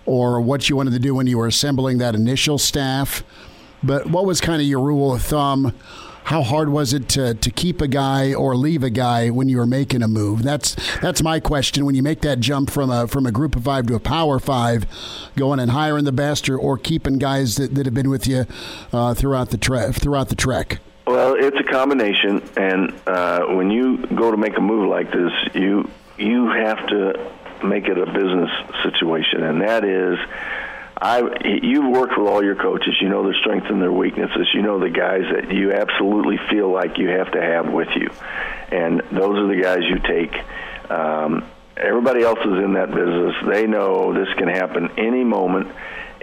[0.07, 3.23] or what you wanted to do when you were assembling that initial staff.
[3.83, 5.75] But what was kind of your rule of thumb?
[6.25, 9.59] How hard was it to, to keep a guy or leave a guy when you
[9.59, 10.43] were making a move?
[10.43, 11.85] That's that's my question.
[11.85, 14.39] When you make that jump from a from a group of five to a power
[14.39, 14.87] five,
[15.37, 18.47] going and hiring the best or, or keeping guys that, that have been with you
[18.93, 20.79] uh, throughout the tre- throughout the trek.
[21.07, 25.33] Well, it's a combination, and uh, when you go to make a move like this,
[25.53, 27.31] you you have to
[27.63, 28.51] make it a business
[28.83, 30.19] situation, and that is
[30.97, 32.95] I you've worked with all your coaches.
[33.01, 34.49] You know their strengths and their weaknesses.
[34.55, 38.11] You know the guys that you absolutely feel like you have to have with you,
[38.71, 40.91] and those are the guys you take.
[40.91, 41.45] Um,
[41.77, 43.35] everybody else is in that business.
[43.47, 45.75] They know this can happen any moment,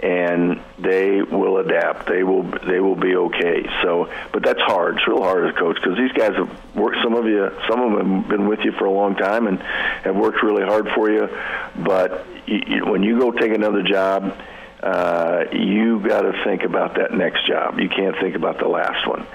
[0.02, 2.08] and they will adapt.
[2.08, 3.68] They will they will be okay.
[3.82, 4.96] So, but that's hard.
[4.96, 6.96] It's real hard as a coach because these guys have worked.
[7.02, 9.60] Some of you, some of them have been with you for a long time and
[9.60, 11.28] have worked really hard for you.
[11.76, 14.34] But you, you, when you go take another job
[14.82, 17.78] uh, you got to think about that next job.
[17.78, 19.26] You can't think about the last one.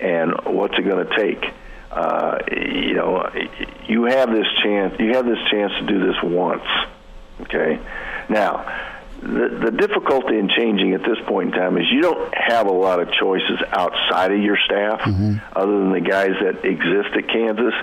[0.00, 1.44] And what's it going to take?
[1.90, 3.30] Uh, you know,
[3.86, 4.98] you have this chance.
[4.98, 6.66] You have this chance to do this once.
[7.42, 7.80] Okay.
[8.28, 8.90] Now,
[9.20, 12.72] the, the difficulty in changing at this point in time is you don't have a
[12.72, 15.36] lot of choices outside of your staff, mm-hmm.
[15.54, 17.74] other than the guys that exist at Kansas,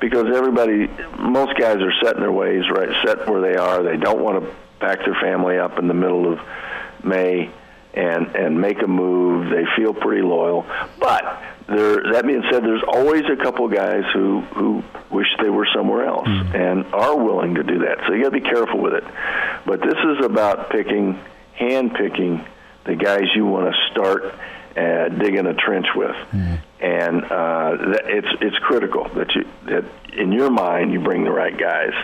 [0.00, 0.88] because everybody,
[1.18, 2.90] most guys are set in their ways, right?
[3.04, 3.82] Set where they are.
[3.82, 6.38] They don't want to pack their family up in the middle of
[7.04, 7.50] May
[7.94, 9.50] and and make a move.
[9.50, 10.66] They feel pretty loyal,
[11.00, 12.12] but there.
[12.12, 16.28] That being said, there's always a couple guys who who wish they were somewhere else
[16.28, 16.54] mm.
[16.54, 17.98] and are willing to do that.
[18.06, 19.04] So you got to be careful with it.
[19.64, 21.18] But this is about picking,
[21.54, 22.44] hand picking
[22.84, 24.34] the guys you want to start
[24.76, 26.60] uh, digging a trench with, mm.
[26.80, 31.32] and uh, that it's it's critical that you that in your mind you bring the
[31.32, 31.94] right guys.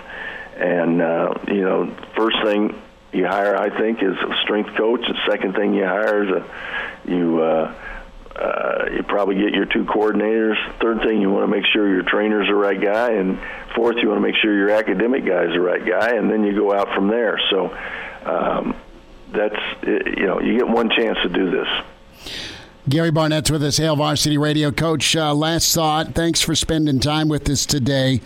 [0.57, 2.81] And uh, you know, first thing
[3.13, 5.01] you hire, I think, is a strength coach.
[5.01, 7.43] The second thing you hire is a you.
[7.43, 7.75] Uh,
[8.35, 10.57] uh, you probably get your two coordinators.
[10.81, 13.39] Third thing, you want to make sure your trainer's the right guy, and
[13.75, 16.55] fourth, you want to make sure your academic guy's the right guy, and then you
[16.55, 17.39] go out from there.
[17.51, 17.77] So
[18.25, 18.75] um,
[19.33, 21.69] that's you know you get one chance to do this.
[22.89, 24.73] Gary Barnett's with us, Hail Varsity Radio.
[24.73, 26.17] Coach, uh, last thought.
[26.17, 28.21] Thanks for spending time with us today.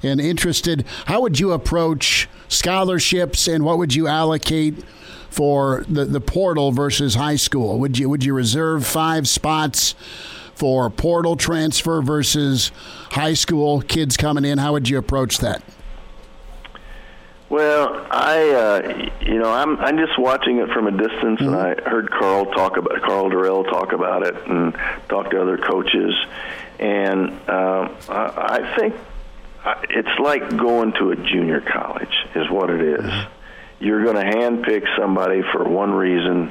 [0.00, 4.84] And interested, how would you approach scholarships and what would you allocate
[5.28, 7.80] for the, the portal versus high school?
[7.80, 9.96] Would you would you reserve five spots
[10.54, 12.70] for portal transfer versus
[13.10, 14.58] high school kids coming in?
[14.58, 15.62] How would you approach that?
[17.48, 21.54] Well, I, uh, you know, I'm I'm just watching it from a distance, mm-hmm.
[21.54, 24.74] and I heard Karl talk about Karl Dorrell talk about it, and
[25.08, 26.14] talk to other coaches,
[26.80, 28.94] and um, I, I think
[29.90, 33.00] it's like going to a junior college, is what it is.
[33.04, 33.32] Mm-hmm.
[33.84, 36.50] You're going to handpick somebody for one reason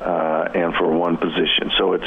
[0.00, 1.72] uh, and for one position.
[1.78, 2.04] So it's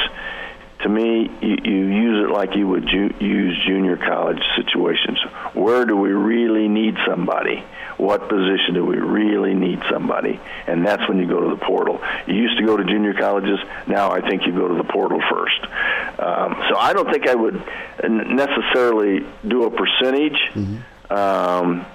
[0.83, 5.19] to me, you, you use it like you would ju- use junior college situations.
[5.53, 7.63] Where do we really need somebody?
[8.01, 10.39] What position do we really need somebody?
[10.65, 12.01] And that's when you go to the portal.
[12.25, 13.59] You used to go to junior colleges.
[13.85, 15.61] Now I think you go to the portal first.
[16.19, 17.63] Um, so I don't think I would
[18.03, 20.39] necessarily do a percentage.
[20.53, 21.13] Mm-hmm.
[21.13, 21.85] Um,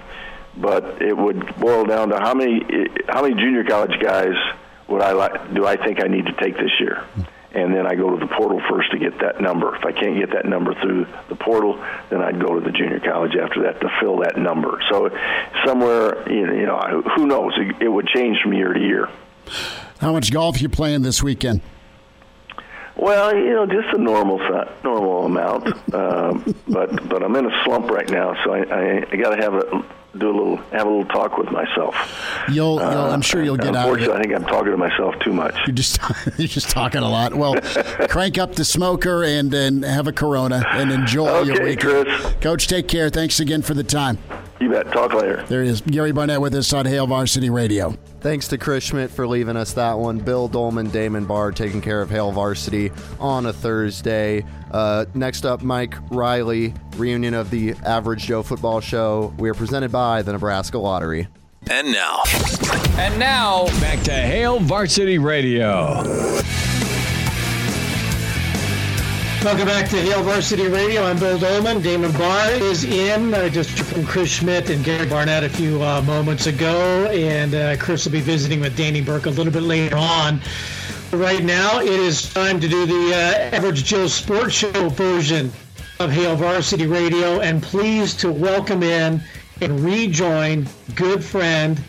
[0.55, 2.63] but it would boil down to how many
[3.07, 4.33] how many junior college guys
[4.87, 7.03] would I like do I think I need to take this year?
[7.03, 9.75] Mm-hmm and then I go to the portal first to get that number.
[9.75, 12.99] If I can't get that number through the portal, then I'd go to the junior
[12.99, 14.81] college after that to fill that number.
[14.89, 15.09] So
[15.65, 17.53] somewhere, you know, who knows?
[17.79, 19.09] It would change from year to year.
[19.99, 21.61] How much golf you playing this weekend?
[22.97, 24.39] Well, you know, just a normal
[24.83, 29.15] normal amount, um, but but I'm in a slump right now, so I I, I
[29.15, 29.85] got to have a
[30.17, 31.95] do a little have a little talk with myself.
[32.47, 33.87] You'll, you'll uh, I'm sure you'll get out.
[33.87, 35.55] Unfortunately, I think I'm talking to myself too much.
[35.67, 35.99] You're just
[36.37, 37.33] you're just talking a lot.
[37.33, 37.55] Well,
[38.09, 42.07] crank up the smoker and then have a Corona and enjoy okay, your weekend.
[42.07, 42.33] Chris.
[42.41, 43.09] Coach, take care.
[43.09, 44.17] Thanks again for the time.
[44.59, 44.91] You bet.
[44.91, 45.43] Talk later.
[45.47, 47.95] There he is, Gary Barnett with us on Hail Varsity Radio.
[48.21, 50.17] Thanks to Chris Schmidt for leaving us that one.
[50.17, 54.43] Bill Doleman, Damon Barr taking care of Hail Varsity on a Thursday.
[54.71, 59.33] Uh, next up, Mike Riley, reunion of the Average Joe Football Show.
[59.37, 61.27] We are presented by the Nebraska Lottery.
[61.69, 62.23] And now.
[62.97, 66.03] And now, back to Hail Varsity Radio.
[69.43, 71.03] Welcome back to Hail Varsity Radio.
[71.03, 71.81] I'm Bill Doleman.
[71.81, 76.01] Damon Barr is in, uh, just from Chris Schmidt and Gary Barnett a few uh,
[76.01, 77.05] moments ago.
[77.05, 80.41] And uh, Chris will be visiting with Danny Burke a little bit later on.
[81.11, 85.51] Right now, it is time to do the uh, Average Joe Sports Show version
[85.99, 87.39] of Hail Varsity Radio.
[87.39, 89.21] And pleased to welcome in
[89.61, 91.81] and rejoin good friend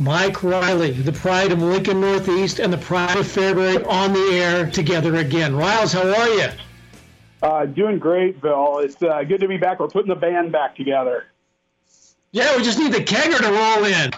[0.00, 4.68] Mike Riley, the pride of Lincoln Northeast and the pride of Fairbury on the air
[4.68, 5.54] together again.
[5.54, 6.48] Riles, how are you?
[7.44, 8.78] Uh, doing great, Bill.
[8.78, 9.78] It's uh, good to be back.
[9.78, 11.24] We're putting the band back together.
[12.32, 14.12] Yeah, we just need the kegger to roll in.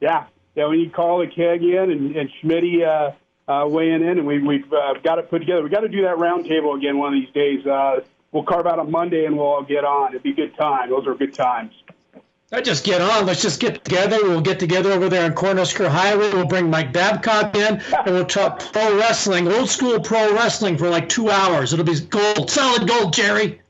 [0.00, 0.66] Yeah, yeah.
[0.66, 3.12] We need to call the keg in and, and Schmitty uh,
[3.46, 5.62] uh, weighing in, and we, we've uh, got it put together.
[5.62, 7.66] We got to do that round table again one of these days.
[7.66, 8.00] Uh,
[8.32, 10.12] we'll carve out a Monday and we'll all get on.
[10.12, 10.88] It'd be a good time.
[10.88, 11.72] Those are good times.
[12.52, 13.26] I just get on.
[13.26, 14.18] Let's just get together.
[14.22, 16.32] We'll get together over there on Cornhusker Highway.
[16.32, 20.88] We'll bring Mike Babcock in, and we'll talk pro wrestling, old school pro wrestling for
[20.88, 21.72] like two hours.
[21.72, 23.60] It'll be gold, solid gold, Jerry.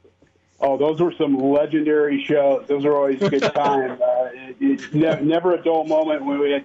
[0.60, 2.66] Oh, those were some legendary shows.
[2.66, 3.92] Those are always a good time.
[3.92, 6.64] uh, it, it's ne- never a dull moment when we had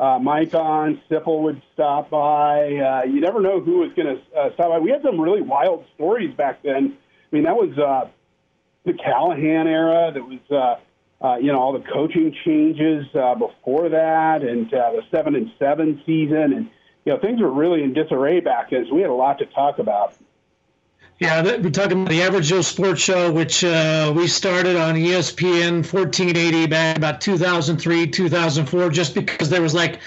[0.00, 1.00] uh, Mike on.
[1.08, 2.74] Sipple would stop by.
[2.76, 4.78] Uh, you never know who was going to uh, stop by.
[4.80, 6.96] We had some really wild stories back then.
[7.32, 8.08] I mean, that was uh,
[8.82, 10.10] the Callahan era.
[10.12, 10.40] That was.
[10.50, 10.80] Uh,
[11.22, 15.50] uh, you know, all the coaching changes uh, before that and uh, the seven and
[15.58, 16.52] seven season.
[16.52, 16.70] And,
[17.04, 18.86] you know, things were really in disarray back then.
[18.88, 20.14] So we had a lot to talk about.
[21.20, 25.84] Yeah, we're talking about the Average Joe Sports Show, which uh, we started on ESPN
[25.84, 30.00] 1480 back about 2003, 2004, just because there was like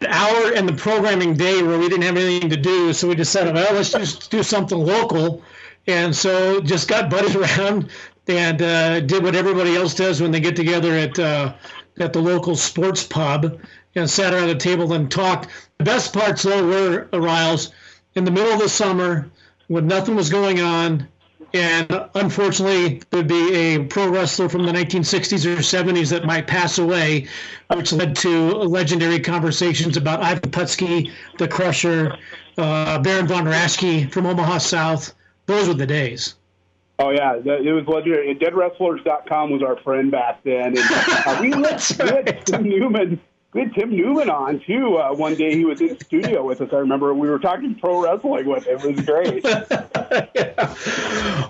[0.00, 2.92] the hour and the programming day where we didn't have anything to do.
[2.92, 5.42] So we decided, well, let's just do something local.
[5.86, 7.90] And so just got buddies around,
[8.28, 11.54] and uh, did what everybody else does when they get together at uh,
[11.98, 13.60] at the local sports pub
[13.94, 15.48] and sat around a table and talked.
[15.78, 17.72] The best parts though were Riles
[18.14, 19.30] in the middle of the summer
[19.68, 21.08] when nothing was going on,
[21.54, 26.78] and unfortunately there'd be a pro wrestler from the 1960s or 70s that might pass
[26.78, 27.26] away,
[27.74, 32.16] which led to legendary conversations about Ivan Putski, the Crusher,
[32.58, 35.14] uh, Baron von Raschke from Omaha South.
[35.46, 36.34] Those were the days.
[37.02, 38.34] Oh yeah, it was legendary.
[38.34, 43.20] DeadWrestlers.com was our friend back then, and uh, we, had, we had Tim Newman.
[43.54, 44.98] We had Tim Newman on too.
[44.98, 46.68] Uh, one day he was in the studio with us.
[46.74, 48.80] I remember we were talking pro wrestling with him.
[48.80, 49.44] It was great.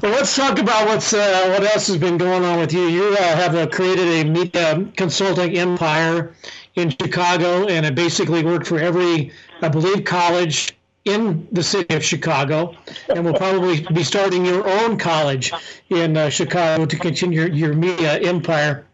[0.02, 2.86] Well, let's talk about what's uh, what else has been going on with you.
[2.86, 6.34] You uh, have uh, created a media consulting empire
[6.74, 9.30] in Chicago, and it basically worked for every,
[9.60, 10.74] I believe, college
[11.04, 12.76] in the city of Chicago,
[13.08, 15.52] and will probably be starting your own college
[15.88, 18.86] in uh, Chicago to continue your, your media empire.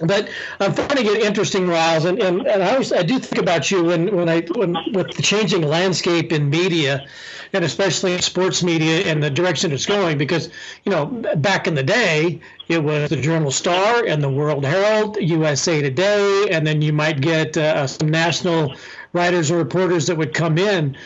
[0.00, 0.28] But
[0.60, 3.82] I'm finding it interesting, Riles, and, and, and I, always, I do think about you
[3.82, 7.04] when, when I when with the changing landscape in media,
[7.52, 10.16] and especially in sports media and the direction it's going.
[10.16, 10.50] Because
[10.84, 15.16] you know, back in the day, it was the Journal Star and the World Herald,
[15.20, 18.76] USA Today, and then you might get uh, some national
[19.12, 20.96] writers or reporters that would come in.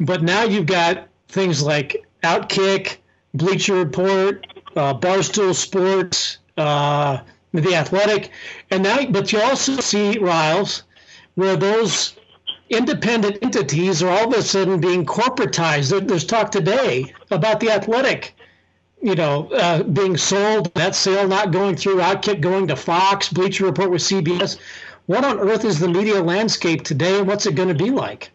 [0.00, 2.98] But now you've got things like Outkick,
[3.34, 6.38] Bleacher Report, uh, Barstool Sports.
[6.56, 7.18] Uh,
[7.60, 8.30] the athletic,
[8.70, 10.84] and now, but you also see Riles,
[11.34, 12.14] where those
[12.70, 15.90] independent entities are all of a sudden being corporatized.
[15.90, 18.34] There, there's talk today about the athletic,
[19.02, 23.66] you know, uh, being sold, that sale not going through, Outkick going to Fox, Bleacher
[23.66, 24.58] Report with CBS.
[25.06, 28.31] What on earth is the media landscape today, and what's it going to be like?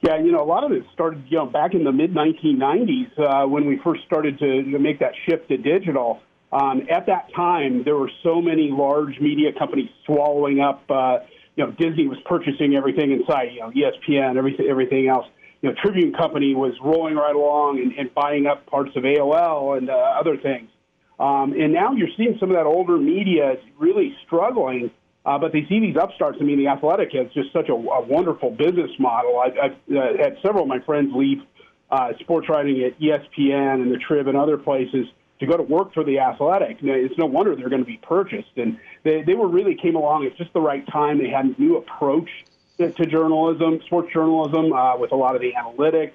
[0.00, 3.18] Yeah, you know, a lot of it started, you know, back in the mid 1990s
[3.18, 6.20] uh, when we first started to, to make that shift to digital.
[6.52, 10.84] Um, at that time, there were so many large media companies swallowing up.
[10.88, 11.18] Uh,
[11.56, 13.50] you know, Disney was purchasing everything inside.
[13.52, 15.26] You know, ESPN, everything, everything else.
[15.60, 19.76] You know, Tribune Company was rolling right along and, and buying up parts of AOL
[19.76, 20.70] and uh, other things.
[21.18, 24.92] Um, and now you're seeing some of that older media really struggling.
[25.28, 26.38] Uh, but they see these upstarts.
[26.40, 29.38] I mean, the Athletic has just such a, a wonderful business model.
[29.38, 31.42] I've, I've uh, had several of my friends leave
[31.90, 35.06] uh, sports writing at ESPN and the Trib and other places
[35.40, 36.78] to go to work for the Athletic.
[36.80, 38.56] It's no wonder they're going to be purchased.
[38.56, 41.18] And they, they were really came along at just the right time.
[41.18, 42.30] They had a new approach
[42.78, 46.14] to, to journalism, sports journalism, uh, with a lot of the analytics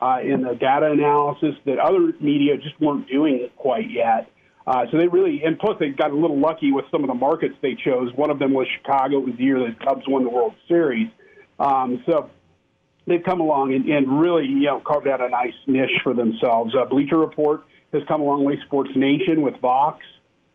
[0.00, 4.30] uh, and the data analysis that other media just weren't doing quite yet.
[4.66, 7.14] Uh, so they really, and plus they got a little lucky with some of the
[7.14, 8.10] markets they chose.
[8.14, 9.18] One of them was Chicago.
[9.18, 11.08] It was the year the Cubs won the World Series.
[11.58, 12.30] Um, so
[13.06, 16.74] they've come along and, and really, you know, carved out a nice niche for themselves.
[16.74, 18.58] Uh, Bleacher Report has come a long way.
[18.64, 20.02] Sports Nation with Vox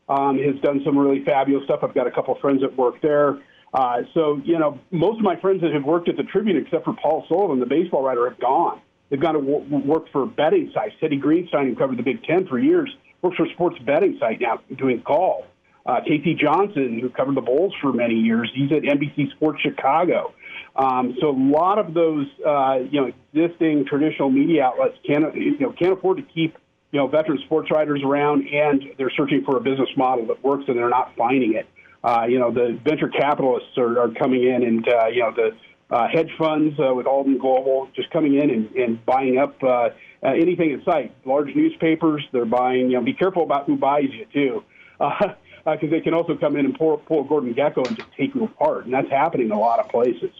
[0.07, 1.81] um, has done some really fabulous stuff.
[1.83, 3.39] I've got a couple friends that work there.
[3.71, 6.83] Uh, so, you know, most of my friends that have worked at the Tribune, except
[6.85, 8.81] for Paul Sullivan, the baseball writer, have gone.
[9.09, 10.95] They've gone to w- work for betting sites.
[10.99, 12.89] Teddy Greenstein, who covered the Big Ten for years,
[13.21, 15.45] works for sports betting site now doing golf.
[15.85, 16.35] Uh, K.C.
[16.35, 20.33] Johnson, who covered the Bulls for many years, he's at NBC Sports Chicago.
[20.75, 25.57] Um, so a lot of those, uh, you know, existing traditional media outlets can't, you
[25.59, 26.57] know, can't afford to keep,
[26.91, 30.65] you know, veteran sports writers around, and they're searching for a business model that works,
[30.67, 31.67] and they're not finding it.
[32.03, 35.51] Uh, you know, the venture capitalists are, are coming in, and uh, you know, the
[35.89, 39.89] uh, hedge funds uh, with Alden Global just coming in and, and buying up uh,
[40.21, 41.13] uh, anything in sight.
[41.25, 42.91] Large newspapers, they're buying.
[42.91, 44.63] You know, be careful about who buys you too,
[44.97, 45.35] because
[45.65, 48.35] uh, uh, they can also come in and pull, pull Gordon Gekko and just take
[48.35, 50.31] you apart, and that's happening in a lot of places.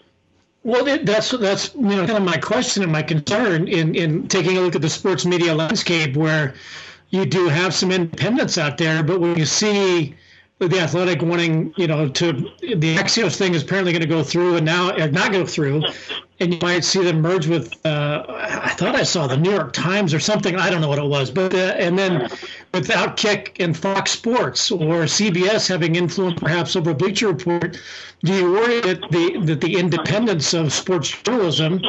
[0.63, 4.57] Well, that's that's you know kind of my question and my concern in in taking
[4.57, 6.53] a look at the sports media landscape, where
[7.09, 10.15] you do have some independents out there, but when you see
[10.59, 14.57] the athletic wanting, you know, to the Axios thing is apparently going to go through
[14.57, 15.83] and now or not go through,
[16.41, 17.73] and you might see them merge with.
[17.85, 20.57] Uh, I thought I saw the New York Times or something.
[20.57, 22.23] I don't know what it was, but uh, and then
[22.73, 27.79] with Outkick and Fox Sports or CBS having influence perhaps over Bleacher Report,
[28.25, 31.81] do you worry that the that the independence of sports journalism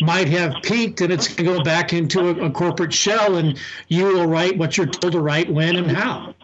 [0.00, 3.56] might have peaked and it's going to go back into a, a corporate shell, and
[3.86, 6.34] you will write what you're told to write when and how?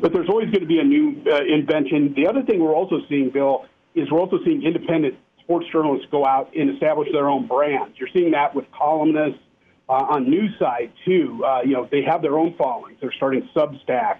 [0.00, 2.14] But there's always going to be a new uh, invention.
[2.14, 6.26] The other thing we're also seeing, Bill, is we're also seeing independent sports journalists go
[6.26, 7.96] out and establish their own brands.
[7.98, 9.40] You're seeing that with columnists
[9.88, 11.42] uh, on news side too.
[11.44, 12.98] Uh, you know, they have their own followings.
[13.00, 14.18] They're starting Substacks.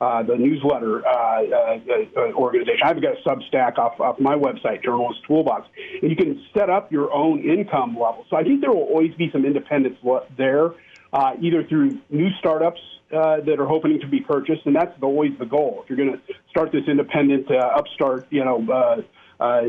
[0.00, 1.78] Uh, the newsletter uh, uh,
[2.16, 2.82] uh, organization.
[2.84, 5.66] I've got a Substack off, off my website, Journalist Toolbox,
[6.00, 8.24] and you can set up your own income level.
[8.30, 9.96] So I think there will always be some independence
[10.36, 10.70] there,
[11.12, 12.78] uh, either through new startups
[13.12, 15.80] uh, that are hoping to be purchased, and that's always the goal.
[15.82, 19.02] If you're going to start this independent, uh, upstart, you know, uh,
[19.42, 19.62] uh,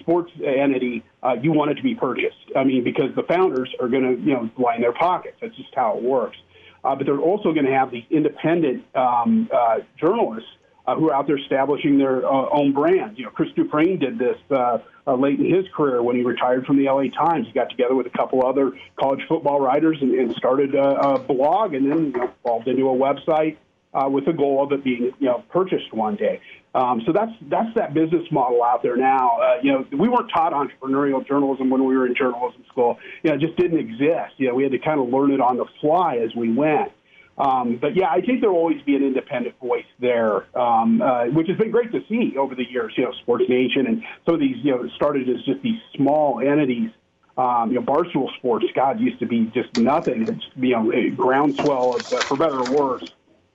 [0.00, 2.36] sports entity, uh, you want it to be purchased.
[2.56, 5.36] I mean, because the founders are going to, you know, line their pockets.
[5.40, 6.36] That's just how it works.
[6.84, 10.48] Uh, but they're also going to have these independent um, uh, journalists
[10.88, 13.18] uh, who are out there establishing their uh, own brands.
[13.18, 16.64] You know, Chris Dufresne did this uh, uh, late in his career when he retired
[16.64, 17.46] from the LA Times.
[17.46, 21.18] He got together with a couple other college football writers and, and started a, a
[21.18, 23.58] blog, and then you know, evolved into a website
[23.92, 26.40] uh, with the goal of it being you know purchased one day.
[26.74, 29.38] Um, so that's that's that business model out there now.
[29.40, 32.98] Uh, you know, we weren't taught entrepreneurial journalism when we were in journalism school.
[33.22, 34.34] You know, it just didn't exist.
[34.38, 36.92] You know, we had to kind of learn it on the fly as we went.
[37.38, 41.26] Um, but yeah, I think there will always be an independent voice there, um, uh,
[41.26, 42.92] which has been great to see over the years.
[42.96, 46.40] You know, Sports Nation and some of these, you know, started as just these small
[46.40, 46.90] entities.
[47.36, 50.26] Um, you know, Barstool Sports, God, used to be just nothing.
[50.28, 53.04] It's you know, a groundswell of, uh, for better or worse,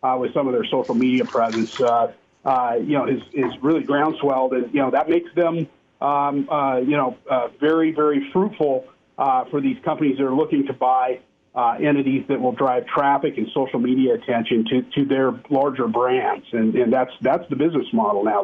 [0.02, 1.70] uh, with some of their social media presence.
[1.78, 2.14] Uh,
[2.46, 5.68] uh, you know, is is really groundswelled, and you know that makes them,
[6.00, 8.86] um, uh, you know, uh, very very fruitful
[9.18, 11.20] uh, for these companies that are looking to buy
[11.56, 16.46] uh, entities that will drive traffic and social media attention to, to their larger brands,
[16.52, 18.44] and, and that's that's the business model now.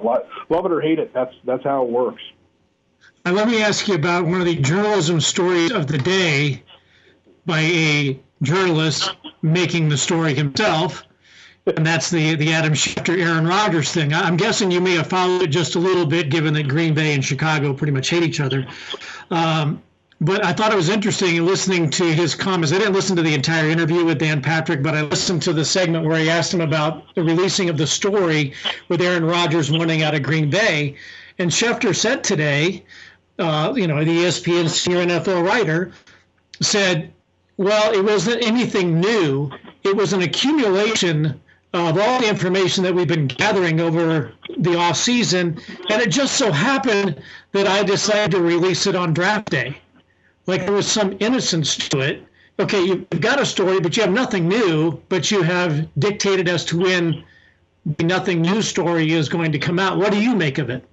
[0.49, 2.21] Love it or hate it, that's that's how it works.
[3.25, 6.63] Now, let me ask you about one of the journalism stories of the day
[7.45, 11.03] by a journalist making the story himself,
[11.65, 14.13] and that's the the Adam Schefter Aaron Rodgers thing.
[14.13, 17.15] I'm guessing you may have followed it just a little bit, given that Green Bay
[17.15, 18.67] and Chicago pretty much hate each other.
[19.31, 19.81] Um,
[20.21, 22.73] but I thought it was interesting listening to his comments.
[22.73, 25.63] I didn't listen to the entire interview with Dan Patrick, but I listened to the
[25.63, 28.53] segment where he asked him about the releasing of the story
[28.89, 30.95] with Aaron Rodgers wanting out of Green Bay.
[31.37, 32.83] And Schefter said today,
[33.37, 35.93] uh, you know, the ESPN senior NFL writer
[36.61, 37.13] said,
[37.55, 39.49] well, it wasn't anything new.
[39.83, 41.39] It was an accumulation
[41.73, 46.35] of all the information that we've been gathering over the off season, and it just
[46.35, 47.21] so happened
[47.53, 49.77] that I decided to release it on draft day
[50.49, 52.23] like there was some innocence to it.
[52.59, 56.65] Okay, you've got a story, but you have nothing new, but you have dictated as
[56.65, 57.23] to when
[57.97, 59.97] the nothing new story is going to come out.
[59.97, 60.83] What do you make of it?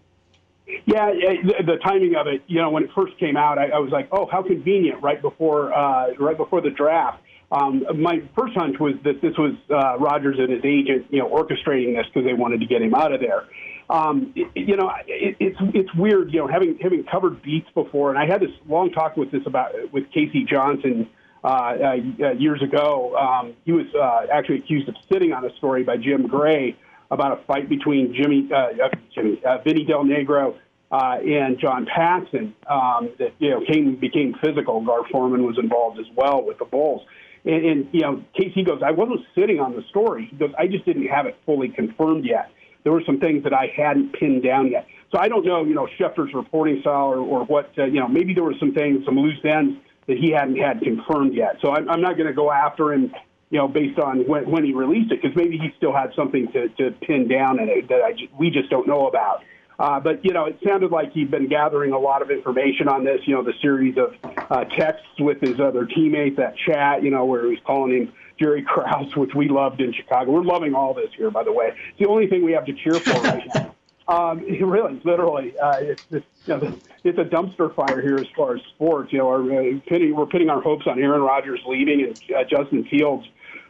[0.84, 2.42] Yeah, the, timing of it.
[2.46, 5.20] You know, when it first came out, I, I was like, "Oh, how convenient!" Right
[5.20, 7.22] before, uh, right before the draft.
[7.50, 11.28] Um, my first hunch was that this was uh, Rodgers and his agent, you know,
[11.28, 13.44] orchestrating this because they wanted to get him out of there
[13.88, 18.10] um, it, you know, it, it's it's weird, you know, having having covered beats before,
[18.10, 20.44] and I had this long talk with this about with K.C.
[20.44, 21.08] Johnson
[21.44, 23.16] uh, uh, years ago.
[23.16, 26.76] Um, he was uh, actually accused of sitting on a story by Jim Gray
[27.10, 30.56] about a fight between Jimmy, uh, uh, Jimmy uh, Vinny Del Negro
[30.90, 34.80] uh, and John Paxson um, that you know came became physical.
[34.84, 37.02] Gar Forman was involved as well with the Bulls.
[37.44, 40.26] And, and you know, Casey goes, I wasn't sitting on the story.
[40.28, 42.50] He goes, I just didn't have it fully confirmed yet.
[42.86, 44.86] There were some things that I hadn't pinned down yet.
[45.10, 48.06] So I don't know, you know, Schefter's reporting style or, or what, uh, you know,
[48.06, 51.56] maybe there were some things, some loose ends that he hadn't had confirmed yet.
[51.62, 53.12] So I'm, I'm not going to go after him,
[53.50, 56.46] you know, based on when, when he released it, because maybe he still had something
[56.52, 59.42] to, to pin down in it that I, we just don't know about.
[59.80, 63.02] Uh, but you know, it sounded like he'd been gathering a lot of information on
[63.02, 63.18] this.
[63.24, 64.14] You know, the series of
[64.48, 67.02] uh, texts with his other teammates, that chat.
[67.02, 70.32] You know, where he was calling him Jerry Krause, which we loved in Chicago.
[70.32, 71.72] We're loving all this here, by the way.
[71.90, 73.72] It's the only thing we have to cheer for right now.
[74.08, 78.54] Um, really, literally, uh, it's, it's, you know, it's a dumpster fire here as far
[78.54, 79.12] as sports.
[79.12, 82.44] You know, our, uh, pitting, we're pitting our hopes on Aaron Rodgers leaving and uh,
[82.44, 83.26] Justin Fields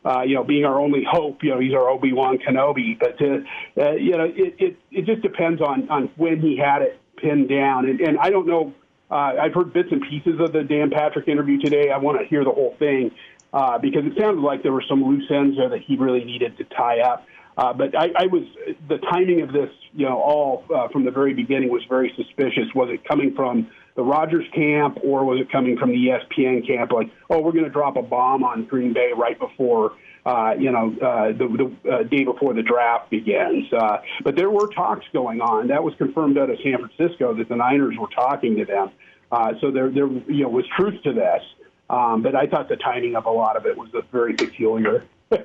[0.06, 1.43] uh, you know, being our only hope.
[1.43, 2.98] You know, he's our Obi Wan Kenobi.
[2.98, 6.82] But uh, uh, you know, it, it it just depends on on when he had
[6.82, 7.88] it pinned down.
[7.88, 8.72] And, and I don't know.
[9.10, 11.90] Uh, I've heard bits and pieces of the Dan Patrick interview today.
[11.90, 13.12] I want to hear the whole thing
[13.52, 16.56] uh, because it sounded like there were some loose ends there that he really needed
[16.59, 17.27] to tie up.
[17.56, 18.43] Uh, but I, I was
[18.89, 22.64] the timing of this, you know, all uh, from the very beginning was very suspicious.
[22.74, 26.93] Was it coming from the Rodgers camp or was it coming from the ESPN camp?
[26.93, 29.93] Like, oh, we're going to drop a bomb on Green Bay right before,
[30.27, 33.73] uh, you know, uh, the, the uh, day before the draft begins.
[33.73, 35.68] Uh, but there were talks going on.
[35.68, 38.90] That was confirmed out of San Francisco that the Niners were talking to them.
[39.32, 41.43] Uh, so there, there, you know, was truth to this.
[41.89, 45.05] Um, but I thought the timing of a lot of it was very peculiar.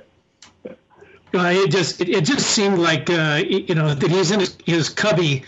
[1.34, 4.90] It just it, it, just seemed like uh, you know that he's in his, his
[4.90, 5.46] cubby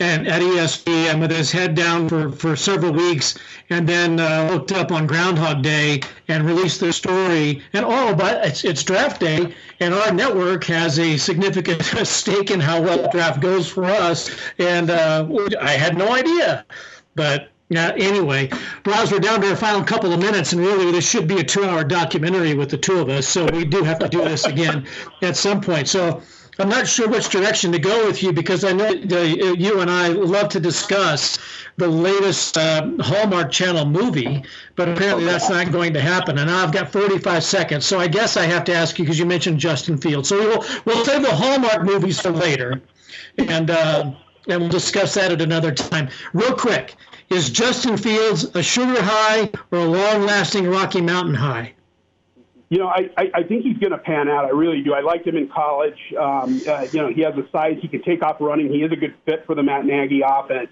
[0.00, 3.38] and at ESPN with his head down for, for several weeks,
[3.68, 7.62] and then uh, looked up on Groundhog Day and released their story.
[7.74, 12.58] And oh, but it's it's draft day, and our network has a significant stake in
[12.58, 14.30] how well the draft goes for us.
[14.58, 15.28] And uh,
[15.60, 16.64] I had no idea,
[17.14, 18.50] but yeah, anyway,
[18.84, 21.44] Rouse, we're down to our final couple of minutes, and really, this should be a
[21.44, 23.28] two hour documentary with the two of us.
[23.28, 24.88] So we do have to do this again
[25.22, 25.86] at some point.
[25.86, 26.20] So
[26.58, 29.88] I'm not sure which direction to go with you because I know the, you and
[29.88, 31.38] I love to discuss
[31.76, 34.42] the latest uh, Hallmark Channel movie,
[34.74, 36.38] but apparently that's not going to happen.
[36.38, 39.26] And I've got 45 seconds, so I guess I have to ask you because you
[39.26, 40.28] mentioned Justin Fields.
[40.28, 42.82] So we'll, we'll save the Hallmark movies for later,
[43.38, 44.10] and uh,
[44.48, 46.08] and we'll discuss that at another time.
[46.32, 46.96] Real quick
[47.30, 51.74] is Justin Fields a sugar high or a long lasting Rocky Mountain high?
[52.68, 54.44] You know, I, I, I think he's going to pan out.
[54.44, 54.94] I really do.
[54.94, 55.98] I liked him in college.
[56.18, 57.78] Um, uh, you know, he has the size.
[57.80, 58.72] He can take off running.
[58.72, 60.70] He is a good fit for the Matt Nagy offense.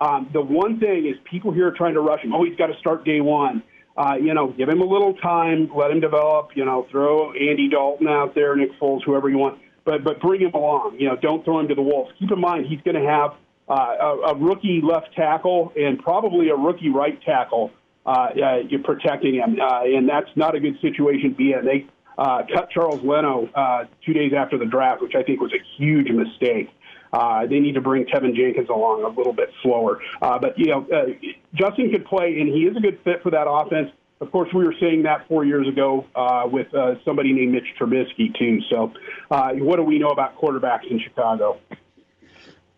[0.00, 2.34] Um, the one thing is people here are trying to rush him.
[2.34, 3.62] Oh, he's got to start day one.
[3.96, 6.50] Uh, you know, give him a little time, let him develop.
[6.54, 10.40] You know, throw Andy Dalton out there, Nick Foles, whoever you want, but but bring
[10.40, 10.96] him along.
[11.00, 12.12] You know, don't throw him to the wolves.
[12.18, 13.34] Keep in mind he's going to have
[13.68, 17.70] uh, a, a rookie left tackle and probably a rookie right tackle
[18.08, 21.64] uh, uh, you're protecting him, uh, and that's not a good situation to be in.
[21.64, 21.86] They
[22.16, 25.62] uh, cut Charles Leno uh, two days after the draft, which I think was a
[25.76, 26.70] huge mistake.
[27.12, 30.00] Uh, they need to bring Teven Jenkins along a little bit slower.
[30.20, 31.06] Uh, but, you know, uh,
[31.54, 33.90] Justin could play, and he is a good fit for that offense.
[34.20, 36.66] Of course, we were saying that four years ago uh, with
[37.04, 38.58] somebody named Mitch Trubisky, too.
[38.68, 38.92] So,
[39.30, 41.60] uh, what do we know about quarterbacks in Chicago?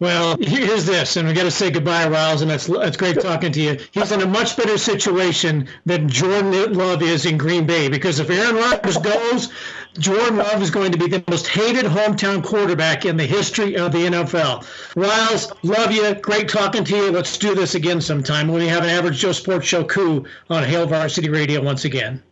[0.01, 3.52] Well, here's this, and we got to say goodbye, Riles, and that's it's great talking
[3.52, 3.78] to you.
[3.93, 8.31] He's in a much better situation than Jordan Love is in Green Bay because if
[8.31, 9.52] Aaron Rodgers goes,
[9.98, 13.93] Jordan Love is going to be the most hated hometown quarterback in the history of
[13.93, 14.66] the NFL.
[14.97, 16.14] Riles, love you.
[16.14, 17.10] Great talking to you.
[17.10, 20.64] Let's do this again sometime when we have an Average Joe Sports Show coup on
[20.64, 22.22] Hail Varsity Radio once again.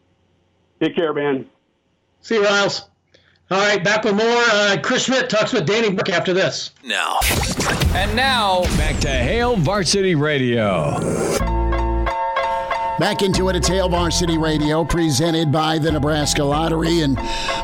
[0.81, 1.45] Take care, man.
[2.23, 2.89] See you, Riles.
[3.51, 4.27] All right, back with more.
[4.27, 6.71] Uh, Chris Schmidt talks with Danny Burke after this.
[6.85, 7.19] Now.
[7.95, 11.48] And now, back to Hail Varsity Radio.
[12.99, 17.03] Back into it at Hail Varsity Radio, presented by the Nebraska Lottery.
[17.03, 17.15] And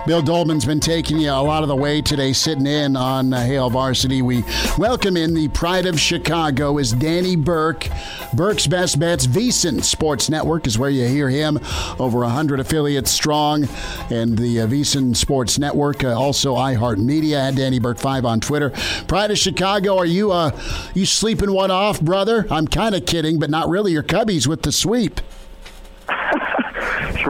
[0.07, 3.45] Bill Doleman's been taking you a lot of the way today, sitting in on uh,
[3.45, 4.23] Hail Varsity.
[4.23, 4.45] We
[4.79, 7.89] welcome in the pride of Chicago is Danny Burke.
[8.33, 11.59] Burke's Best Bets, VSiN Sports Network is where you hear him.
[11.99, 13.69] Over 100 affiliates strong.
[14.11, 18.71] And the uh, VSiN Sports Network, uh, also iHeartMedia, at Danny Burke 5 on Twitter.
[19.09, 20.57] Pride of Chicago, are you uh,
[20.95, 22.47] you sleeping one off, brother?
[22.53, 23.91] I'm kind of kidding, but not really.
[23.91, 25.21] Your Cubbies with the sweep.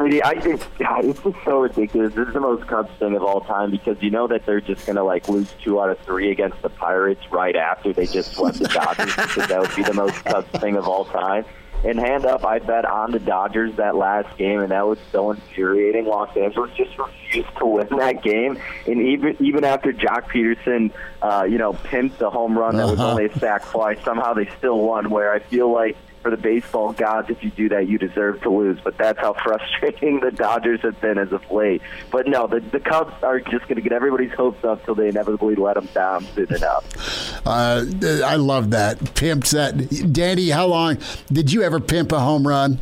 [0.04, 2.14] Schmitty, I think God, it's just so ridiculous.
[2.14, 4.86] This is the most Cubs thing of all time because you know that they're just
[4.86, 8.32] going to like lose two out of three against the Pirates right after they just
[8.32, 11.44] swept the Dodgers because that would be the most Cubs thing of all time.
[11.84, 15.32] And hand up, I bet on the Dodgers that last game, and that was so
[15.32, 16.06] infuriating.
[16.06, 21.44] Los Angeles just refused to win that game, and even even after Joc Pederson, uh,
[21.46, 23.10] you know, pimped the home run that was Uh-huh.
[23.10, 25.10] only a sac fly, somehow they still won.
[25.10, 28.50] Where I feel like for the baseball gods, if you do that, you deserve to
[28.50, 28.80] lose.
[28.82, 31.82] But that's how frustrating the Dodgers have been as of late.
[32.10, 35.08] But no, the, the Cubs are just going to get everybody's hopes up till they
[35.08, 37.46] inevitably let them down soon enough.
[37.46, 37.84] Uh,
[38.24, 39.14] I love that.
[39.14, 40.12] Pimps that.
[40.12, 40.98] Danny, how long
[41.30, 42.80] did you ever pimp a home run?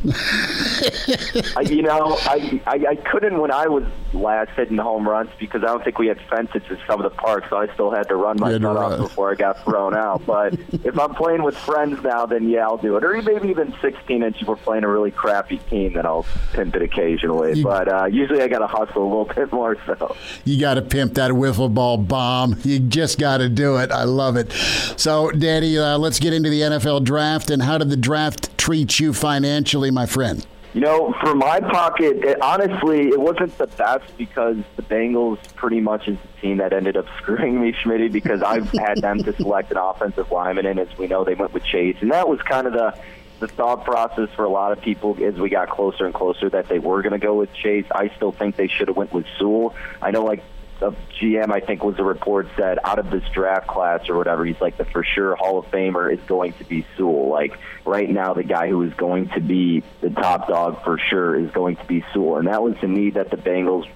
[1.57, 3.83] I, you know, I, I I couldn't when I was
[4.13, 7.15] last hitting home runs because I don't think we had fences in some of the
[7.17, 10.25] parks, so I still had to run my had off before I got thrown out.
[10.25, 10.53] But
[10.83, 13.03] if I'm playing with friends now, then yeah, I'll do it.
[13.03, 16.75] Or maybe even 16 inch if we're playing a really crappy team, then I'll pimp
[16.75, 17.57] it occasionally.
[17.59, 19.77] You- but uh, usually I got to hustle a little bit more.
[19.85, 20.15] So
[20.45, 22.57] You got to pimp that wiffle ball bomb.
[22.63, 23.91] You just got to do it.
[23.91, 24.51] I love it.
[24.97, 27.49] So, Danny, uh, let's get into the NFL draft.
[27.49, 30.45] And how did the draft treat you financially, my friend?
[30.73, 35.79] You know, for my pocket, it, honestly, it wasn't the best because the Bengals pretty
[35.79, 39.33] much is the team that ended up screwing me, Schmitty, because I've had them to
[39.37, 42.41] select an offensive lineman, and as we know, they went with Chase, and that was
[42.41, 42.97] kind of the
[43.43, 46.69] the thought process for a lot of people as we got closer and closer that
[46.69, 47.85] they were going to go with Chase.
[47.91, 49.75] I still think they should have went with Sewell.
[50.01, 50.41] I know, like
[50.81, 54.45] a GM, I think was a report said out of this draft class or whatever,
[54.45, 57.27] he's like the for sure Hall of Famer is going to be Sewell.
[57.27, 61.37] Like right now, the guy who is going to be the top dog for sure
[61.37, 63.89] is going to be Sewell, and that was the need that the Bengals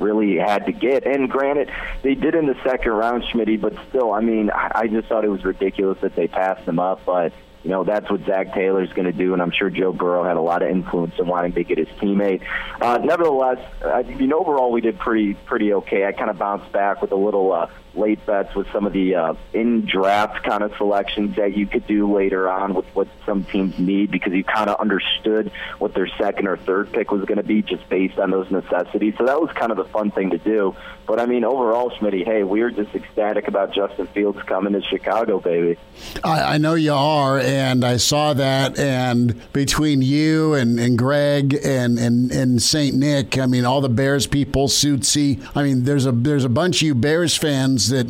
[0.00, 1.06] really had to get.
[1.06, 1.70] And granted,
[2.00, 5.30] they did in the second round, Schmitty, but still, I mean, I just thought it
[5.30, 7.34] was ridiculous that they passed him up, but.
[7.66, 10.36] You know, that's what Zac Taylor's going to do, and I'm sure Joe Burrow had
[10.36, 12.42] a lot of influence in wanting to get his teammate.
[12.80, 16.06] Uh, nevertheless, I mean, overall, we did pretty pretty okay.
[16.06, 19.14] I kind of bounced back with a little uh, late bets with some of the
[19.14, 23.44] uh, in draft kind of selections that you could do later on with what some
[23.44, 27.38] teams need because you kind of understood what their second or third pick was going
[27.38, 29.14] to be just based on those necessities.
[29.18, 30.74] So that was kind of the fun thing to do.
[31.06, 34.82] But I mean, overall, Smitty, hey, we were just ecstatic about Justin Fields coming to
[34.82, 35.78] Chicago, baby.
[36.24, 38.78] I, I know you are, and I saw that.
[38.78, 43.88] And between you and, and Greg and, and, and Saint Nick, I mean, all the
[43.88, 45.40] Bears people, Suitsy.
[45.54, 48.06] I mean, there's a there's a bunch of you Bears fans that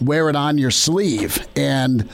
[0.00, 2.08] wear it on your sleeve, and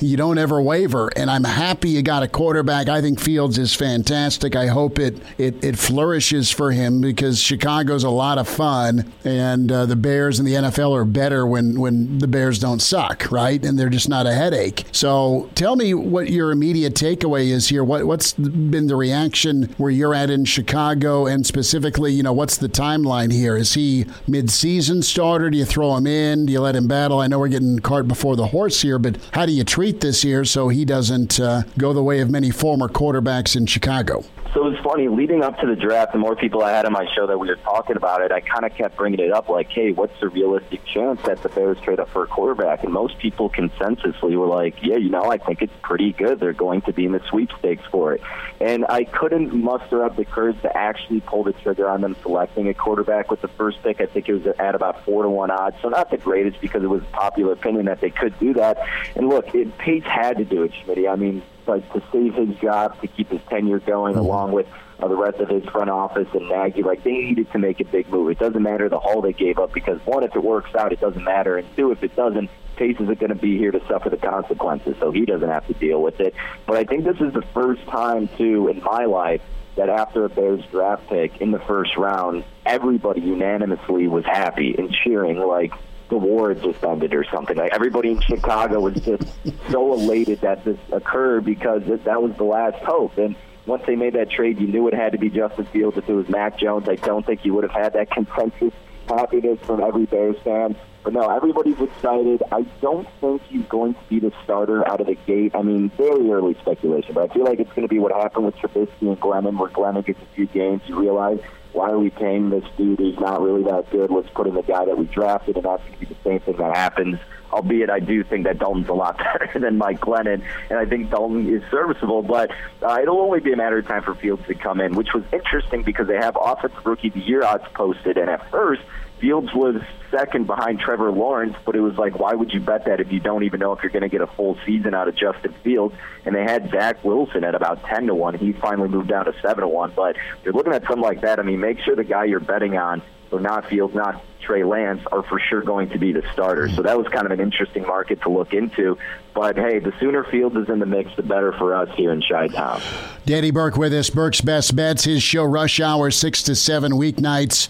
[0.00, 1.08] you don't ever waver.
[1.16, 2.88] And I'm happy you got a quarterback.
[2.88, 4.56] I think Fields is fantastic.
[4.56, 9.70] I hope it it, it flourishes for him because Chicago's a lot of fun, and
[9.70, 13.64] uh, the Bears and the NFL are better when when the Bears don't suck, right?
[13.64, 14.84] And they're just not a headache.
[14.92, 17.84] So tell me what your immediate takeaway is here.
[17.84, 22.56] What what's been the reaction where you're at in Chicago, and specifically, you know, what's
[22.56, 23.56] the timeline here?
[23.56, 25.50] Is he mid-season starter?
[25.50, 26.46] Do you throw him in?
[26.46, 27.20] Do you let him battle?
[27.26, 30.22] I know we're getting cart before the horse here, but how do you treat this
[30.22, 34.24] year so he doesn't uh, go the way of many former quarterbacks in Chicago?
[34.54, 36.12] So it was funny leading up to the draft.
[36.12, 38.40] The more people I had on my show that we were talking about it, I
[38.40, 41.78] kind of kept bringing it up, like, "Hey, what's the realistic chance that the Bears
[41.80, 45.36] trade up for a quarterback?" And most people consensusly were like, "Yeah, you know, I
[45.36, 46.40] think it's pretty good.
[46.40, 48.22] They're going to be in the sweepstakes for it."
[48.58, 52.68] And I couldn't muster up the courage to actually pull the trigger on them selecting
[52.68, 54.00] a quarterback with the first pick.
[54.00, 56.82] I think it was at about four to one odds, so not the greatest because
[56.82, 58.78] it was popular opinion that they could do that.
[59.16, 61.06] And look, it, Pace had to do it, Schmidt.
[61.06, 64.66] I mean, like to save his job, to keep his tenure going, along with
[65.00, 66.82] uh, the rest of his front office and Nagy.
[66.82, 68.30] Like they needed to make a big move.
[68.30, 71.00] It doesn't matter the haul they gave up because one, if it works out, it
[71.00, 74.10] doesn't matter, and two, if it doesn't, Pace isn't going to be here to suffer
[74.10, 76.34] the consequences, so he doesn't have to deal with it.
[76.66, 79.40] But I think this is the first time too in my life
[79.76, 84.92] that after a Bears draft pick in the first round, everybody unanimously was happy and
[84.92, 85.72] cheering like
[86.08, 87.56] the war had just ended or something.
[87.56, 89.24] Like everybody in Chicago was just
[89.70, 93.18] so elated that this occurred because it, that was the last hope.
[93.18, 95.96] And once they made that trade, you knew it had to be Justin Fields.
[95.96, 98.72] If it was Mac Jones, I don't think you would have had that consensus
[99.08, 100.76] happiness from every Bears fan.
[101.02, 102.42] But no, everybody's excited.
[102.50, 105.54] I don't think he's going to be the starter out of the gate.
[105.54, 108.46] I mean, very early speculation, but I feel like it's going to be what happened
[108.46, 110.82] with Trubisky and Glennon, where Glennon gets a few games.
[110.86, 111.38] You realize
[111.76, 114.10] why are we paying this dude who's not really that good?
[114.10, 116.40] Let's put in the guy that we drafted, and that's going to be the same
[116.40, 117.18] thing that happens.
[117.52, 121.10] Albeit, I do think that Dalton's a lot better than Mike Glennon, and I think
[121.10, 122.22] Dalton is serviceable.
[122.22, 122.50] But
[122.82, 125.22] uh, it'll only be a matter of time for Fields to come in, which was
[125.32, 128.82] interesting because they have offensive rookie of the year odds posted, and at first
[129.20, 129.76] Fields was
[130.10, 133.18] second behind Trevor Lawrence, but it was like, why would you bet that if you
[133.18, 135.94] don't even know if you're going to get a full season out of Justin Fields?
[136.24, 138.34] And they had Zach Wilson at about ten to one.
[138.34, 139.92] He finally moved down to seven to one.
[139.96, 141.38] But you're looking at something like that.
[141.38, 145.00] I mean, make sure the guy you're betting on so not Fields, not Trey Lance,
[145.10, 146.74] are for sure going to be the starters.
[146.76, 148.96] So that was kind of an interesting market to look into.
[149.34, 152.22] But hey, the sooner Fields is in the mix, the better for us here in
[152.22, 152.80] Chi Town.
[153.26, 157.68] Danny Burke with us, Burke's Best Bets, his show Rush Hour, 6 to 7 weeknights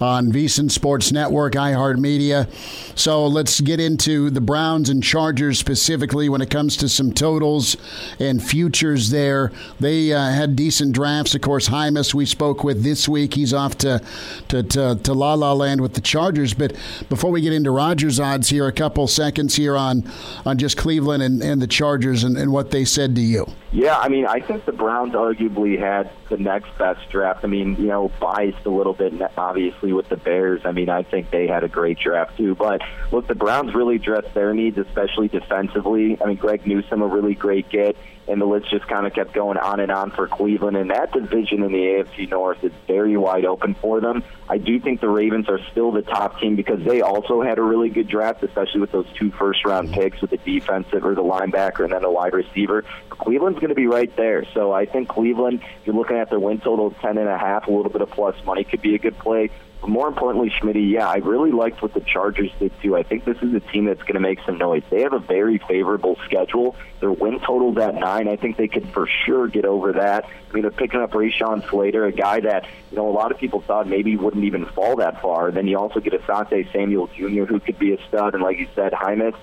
[0.00, 2.48] on VSiN Sports Network, iHeartMedia.
[2.98, 7.76] So let's get into the Browns and Chargers specifically when it comes to some totals
[8.18, 9.52] and futures there.
[9.78, 11.34] They uh, had decent drafts.
[11.34, 13.34] Of course, Jaimes we spoke with this week.
[13.34, 14.00] He's off to,
[14.48, 16.54] to, to, to La La Land with the Chargers.
[16.54, 16.74] But
[17.08, 20.10] before we get into Rodgers odds here, a couple seconds here on,
[20.44, 23.46] on just Cleveland and, and the Chargers and, and what they said to you?
[23.74, 27.40] Yeah, I mean, I think the Browns arguably had the next best draft.
[27.42, 30.60] I mean, you know, biased a little bit, obviously, with the Bears.
[30.64, 32.54] I mean, I think they had a great draft, too.
[32.54, 36.16] But look, the Browns really addressed their needs, especially defensively.
[36.22, 37.96] I mean, Greg Newsome, a really great get
[38.26, 40.76] and the list just kind of kept going on and on for Cleveland.
[40.76, 44.24] And that division in the AFC North is very wide open for them.
[44.48, 47.62] I do think the Ravens are still the top team because they also had a
[47.62, 51.22] really good draft, especially with those two first round picks with the defensive or the
[51.22, 52.84] linebacker and then the wide receiver.
[53.10, 54.44] Cleveland's going to be right there.
[54.52, 57.38] So I think Cleveland, if you're looking at their win total of ten and a
[57.38, 59.50] half, a little bit of plus money could be a good play.
[59.80, 62.94] But more importantly, Schmidt, yeah, I really liked what the Chargers did too.
[62.94, 64.82] I think this is a team that's going to make some noise.
[64.90, 66.76] They have a very favorable schedule.
[67.00, 68.28] Their win total's at nine.
[68.28, 70.24] I think they could for sure get over that.
[70.24, 73.38] I mean, they're picking up Rashawn Slater, a guy that you know a lot of
[73.38, 75.50] people thought maybe wouldn't even fall that far.
[75.50, 78.68] Then you also get Asante Samuel Jr., who could be a stud, and like you
[78.74, 79.34] said, Jaimes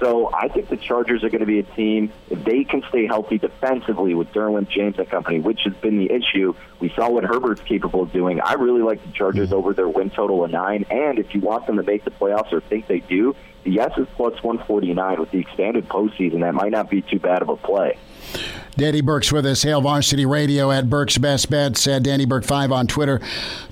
[0.00, 3.06] so I think the Chargers are going to be a team if they can stay
[3.06, 6.54] healthy defensively with Derwin James and company, which has been the issue.
[6.78, 8.40] We saw what Herbert's capable of doing.
[8.40, 10.84] I really like the Chargers over their win total of nine.
[10.90, 13.34] And if you want them to make the playoffs or think they do,
[13.64, 16.40] the yes is plus 149 with the expanded postseason.
[16.40, 17.98] That might not be too bad of a play.
[18.76, 22.70] Danny Burke's with us, Hail Varsity Radio at Burke's Best Bets, at Danny Burke 5
[22.70, 23.20] on Twitter.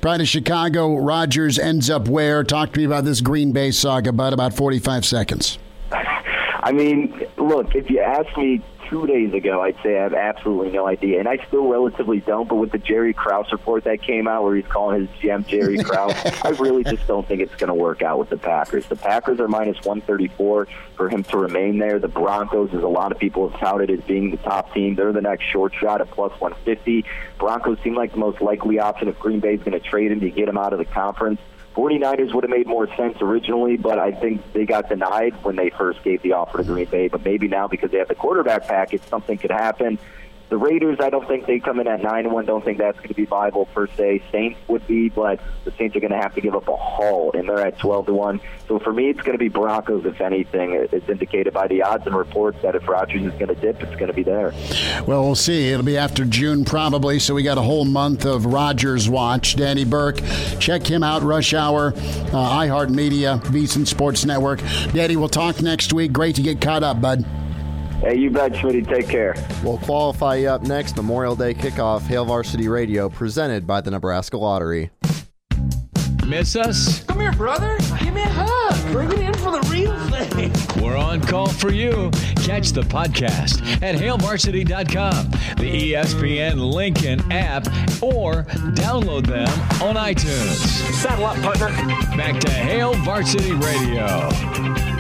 [0.01, 2.43] Pride of Chicago, Rodgers ends up where?
[2.43, 5.59] Talk to me about this Green Bay saga, bud, about 45 seconds.
[6.67, 8.61] I mean, look, if you asked me
[8.91, 12.49] two days ago, I'd say I have absolutely no idea, and I still relatively don't.
[12.49, 15.79] But with the Jerry Krause report that came out, where he's calling his GM Jerry
[15.85, 16.13] Krause,
[16.43, 18.85] I really just don't think it's going to work out with the Packers.
[18.87, 20.67] The Packers are minus 134
[20.97, 22.01] for him to remain there.
[22.01, 25.13] The Broncos, as a lot of people have touted as being the top team, they're
[25.13, 27.05] the next short shot at plus 150.
[27.39, 30.19] Broncos seem like the most likely option if Green Bay is going to trade him
[30.19, 31.41] to get him out of the conference.
[31.77, 35.69] 49ers would have made more sense originally, but I think they got denied when they
[35.69, 37.09] first gave the offer to Green Bay.
[37.09, 39.99] But maybe now because they have the quarterback package, something could happen.
[40.49, 42.47] The Raiders, I don't think they come in at nine one.
[42.47, 44.23] Don't think that's going to be viable per se.
[44.31, 47.33] Saints would be, but the Saints are going to have to give up a haul,
[47.35, 48.41] and they're at twelve to one.
[48.69, 50.05] So for me, it's going to be Broncos.
[50.07, 53.57] If anything, it's indicated by the odds and reports that if Rodgers is going to
[53.57, 54.53] dip, it's going to be there.
[55.05, 55.71] Well, we'll see.
[55.73, 57.19] It'll be after June probably.
[57.19, 59.57] So we got a whole month of Rodgers watch.
[59.57, 60.21] Danny Burke,
[60.61, 61.23] check him out.
[61.23, 64.61] Rush Hour, uh, iHeartMedia, VSiN Sports Network.
[64.93, 66.13] Danny, we'll talk next week.
[66.13, 67.25] Great to get caught up, bud.
[68.01, 68.87] Hey, you bet, Schmitty.
[68.87, 69.35] Take care.
[69.65, 70.97] We'll qualify you up next.
[70.97, 74.91] Memorial Day kickoff, Hail Varsity Radio, presented by the Nebraska Lottery.
[76.27, 77.05] Miss us?
[77.05, 77.79] Come here, brother.
[78.01, 78.93] Give me a hug.
[78.93, 80.53] Bring it in for the real thing.
[80.83, 82.11] We're on call for you.
[82.43, 87.67] Catch the podcast at hailvarsity.com, the ESPN Lincoln app,
[88.03, 88.43] or
[88.75, 89.49] download them
[89.81, 90.57] on iTunes.
[90.95, 91.69] Saddle up, partner.
[92.17, 94.96] Back to Hail Varsity Radio.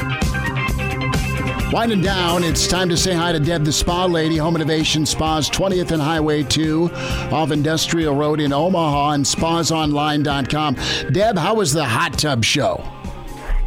[1.72, 5.51] Winding down, it's time to say hi to Deb, the spa lady, Home Innovation Spas,
[5.51, 6.88] 20th and Highway 2
[7.32, 10.76] off Industrial Road in Omaha and spasonline.com.
[11.10, 12.84] Deb, how was the hot tub show?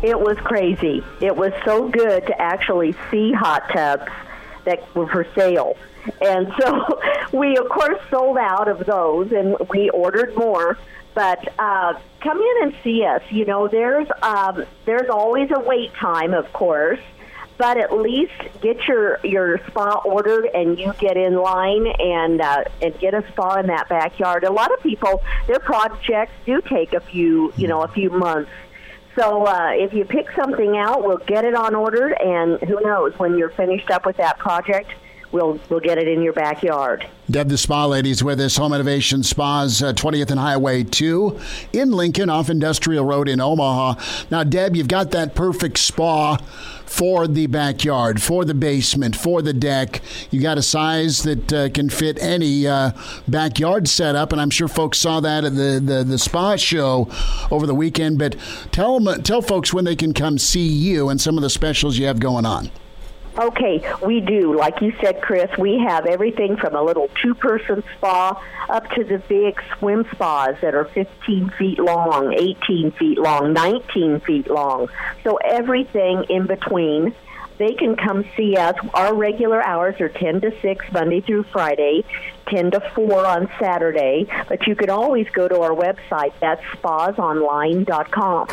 [0.01, 1.03] It was crazy.
[1.19, 4.09] It was so good to actually see hot tubs
[4.63, 5.75] that were for sale.
[6.21, 7.01] And so
[7.37, 10.77] we, of course, sold out of those and we ordered more.
[11.15, 13.23] But uh, come in and see us.
[13.29, 17.01] You know, there's um, there's always a wait time, of course
[17.59, 22.63] but at least get your your spa ordered and you get in line and uh,
[22.81, 24.45] and get a spa in that backyard.
[24.45, 28.49] A lot of people, their projects do take a few you know a few months.
[29.15, 33.13] So uh, if you pick something out, we'll get it on order, and who knows
[33.19, 34.91] when you're finished up with that project
[35.31, 37.07] we'll we'll get it in your backyard.
[37.29, 41.39] Deb the Spa Ladies with us, Home Innovation Spas, uh, 20th and Highway 2
[41.73, 44.01] in Lincoln off Industrial Road in Omaha.
[44.31, 46.37] Now, Deb, you've got that perfect spa
[46.89, 50.01] for the backyard, for the basement, for the deck.
[50.31, 52.91] You got a size that uh, can fit any uh,
[53.27, 57.07] backyard setup, and I'm sure folks saw that at the, the, the spa show
[57.51, 58.17] over the weekend.
[58.17, 58.35] But
[58.71, 61.99] tell them, tell folks when they can come see you and some of the specials
[61.99, 62.71] you have going on.
[63.39, 64.53] Okay, we do.
[64.53, 69.05] Like you said, Chris, we have everything from a little two person spa up to
[69.05, 74.89] the big swim spas that are 15 feet long, 18 feet long, 19 feet long.
[75.23, 77.15] So everything in between
[77.59, 78.73] they can come see us.
[78.93, 82.03] Our regular hours are 10 to 6 Monday through Friday,
[82.47, 86.31] 10 to 4 on Saturday, but you can always go to our website.
[86.39, 88.47] That's spasonline.com.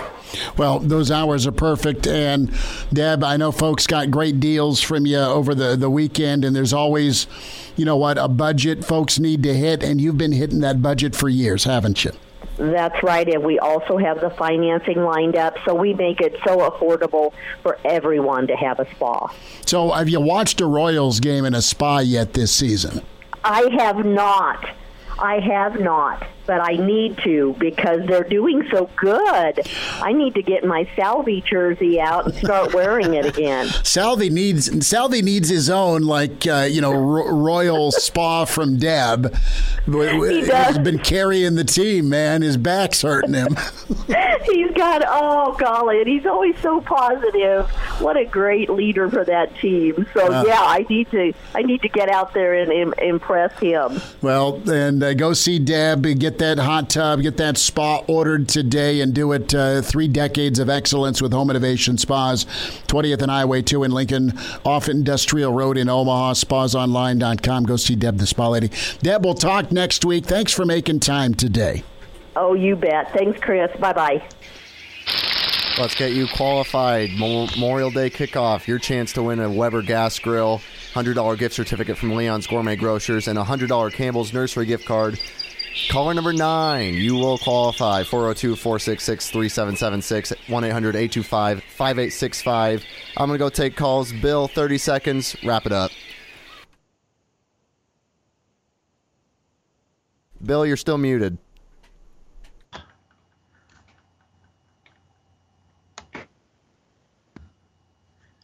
[0.59, 2.07] Well, those hours are perfect.
[2.07, 2.53] And
[2.93, 6.73] Deb, I know folks got great deals from you over the, the weekend, and there's
[6.73, 7.29] always,
[7.77, 11.15] you know what, a budget folks need to hit, and you've been hitting that budget
[11.15, 12.11] for years, haven't you?
[12.57, 16.71] That's right, and we also have the financing lined up, so we make it so
[16.71, 19.31] affordable for everyone to have a spa.
[19.67, 23.03] So, have you watched a Royals game in a spa yet this season?
[23.45, 24.67] I have not.
[25.19, 29.69] I have not but I need to because they're doing so good.
[30.01, 33.67] I need to get my Salvi jersey out and start wearing it again.
[33.85, 39.35] Salvi needs Salvi needs his own like uh, you know ro- royal spa from Deb.
[39.87, 42.43] He has been carrying the team, man.
[42.43, 43.57] His back's hurting him.
[44.45, 47.69] he's got oh golly, and he's always so positive.
[48.01, 50.07] What a great leader for that team.
[50.15, 53.59] So uh, yeah, I need to I need to get out there and Im- impress
[53.59, 54.01] him.
[54.23, 58.47] Well, and uh, go see Deb and get that hot tub, get that spa ordered
[58.49, 59.55] today, and do it.
[59.55, 62.45] Uh, three decades of excellence with Home Innovation Spas,
[62.89, 67.65] 20th and Highway 2 in Lincoln, off Industrial Road in Omaha, spasonline.com.
[67.65, 68.71] Go see Deb, the spa lady.
[69.01, 70.27] Deb, we'll talk next week.
[70.27, 71.83] Thanks for making time today.
[72.35, 73.13] Oh, you bet.
[73.13, 73.75] Thanks, Chris.
[73.81, 74.29] Bye bye.
[75.79, 77.11] Let's get you qualified.
[77.19, 78.67] Memorial Day kickoff.
[78.67, 80.61] Your chance to win a Weber gas grill,
[80.93, 85.19] $100 gift certificate from Leon's Gourmet Grocers, and a $100 Campbell's Nursery gift card.
[85.91, 92.85] Caller number nine, you will qualify 402 466 3776 1 800 825 5865.
[93.17, 94.13] I'm going to go take calls.
[94.13, 95.37] Bill, 30 seconds.
[95.45, 95.91] Wrap it up.
[100.43, 101.39] Bill, you're still muted.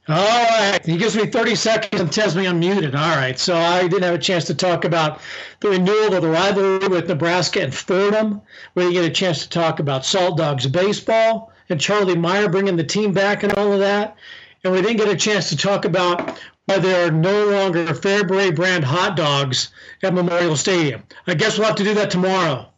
[0.08, 0.84] All right.
[0.84, 2.94] He gives me 30 seconds and tells me I'm muted.
[2.94, 3.38] All right.
[3.38, 5.20] So I didn't have a chance to talk about
[5.60, 8.42] the renewal of the rivalry with Nebraska and Fordham.
[8.74, 12.76] We didn't get a chance to talk about Salt Dogs baseball and Charlie Meyer bringing
[12.76, 14.16] the team back and all of that.
[14.64, 18.54] And we didn't get a chance to talk about why there are no longer Fairbury
[18.54, 19.70] brand hot dogs
[20.02, 21.02] at Memorial Stadium.
[21.26, 22.68] I guess we'll have to do that tomorrow.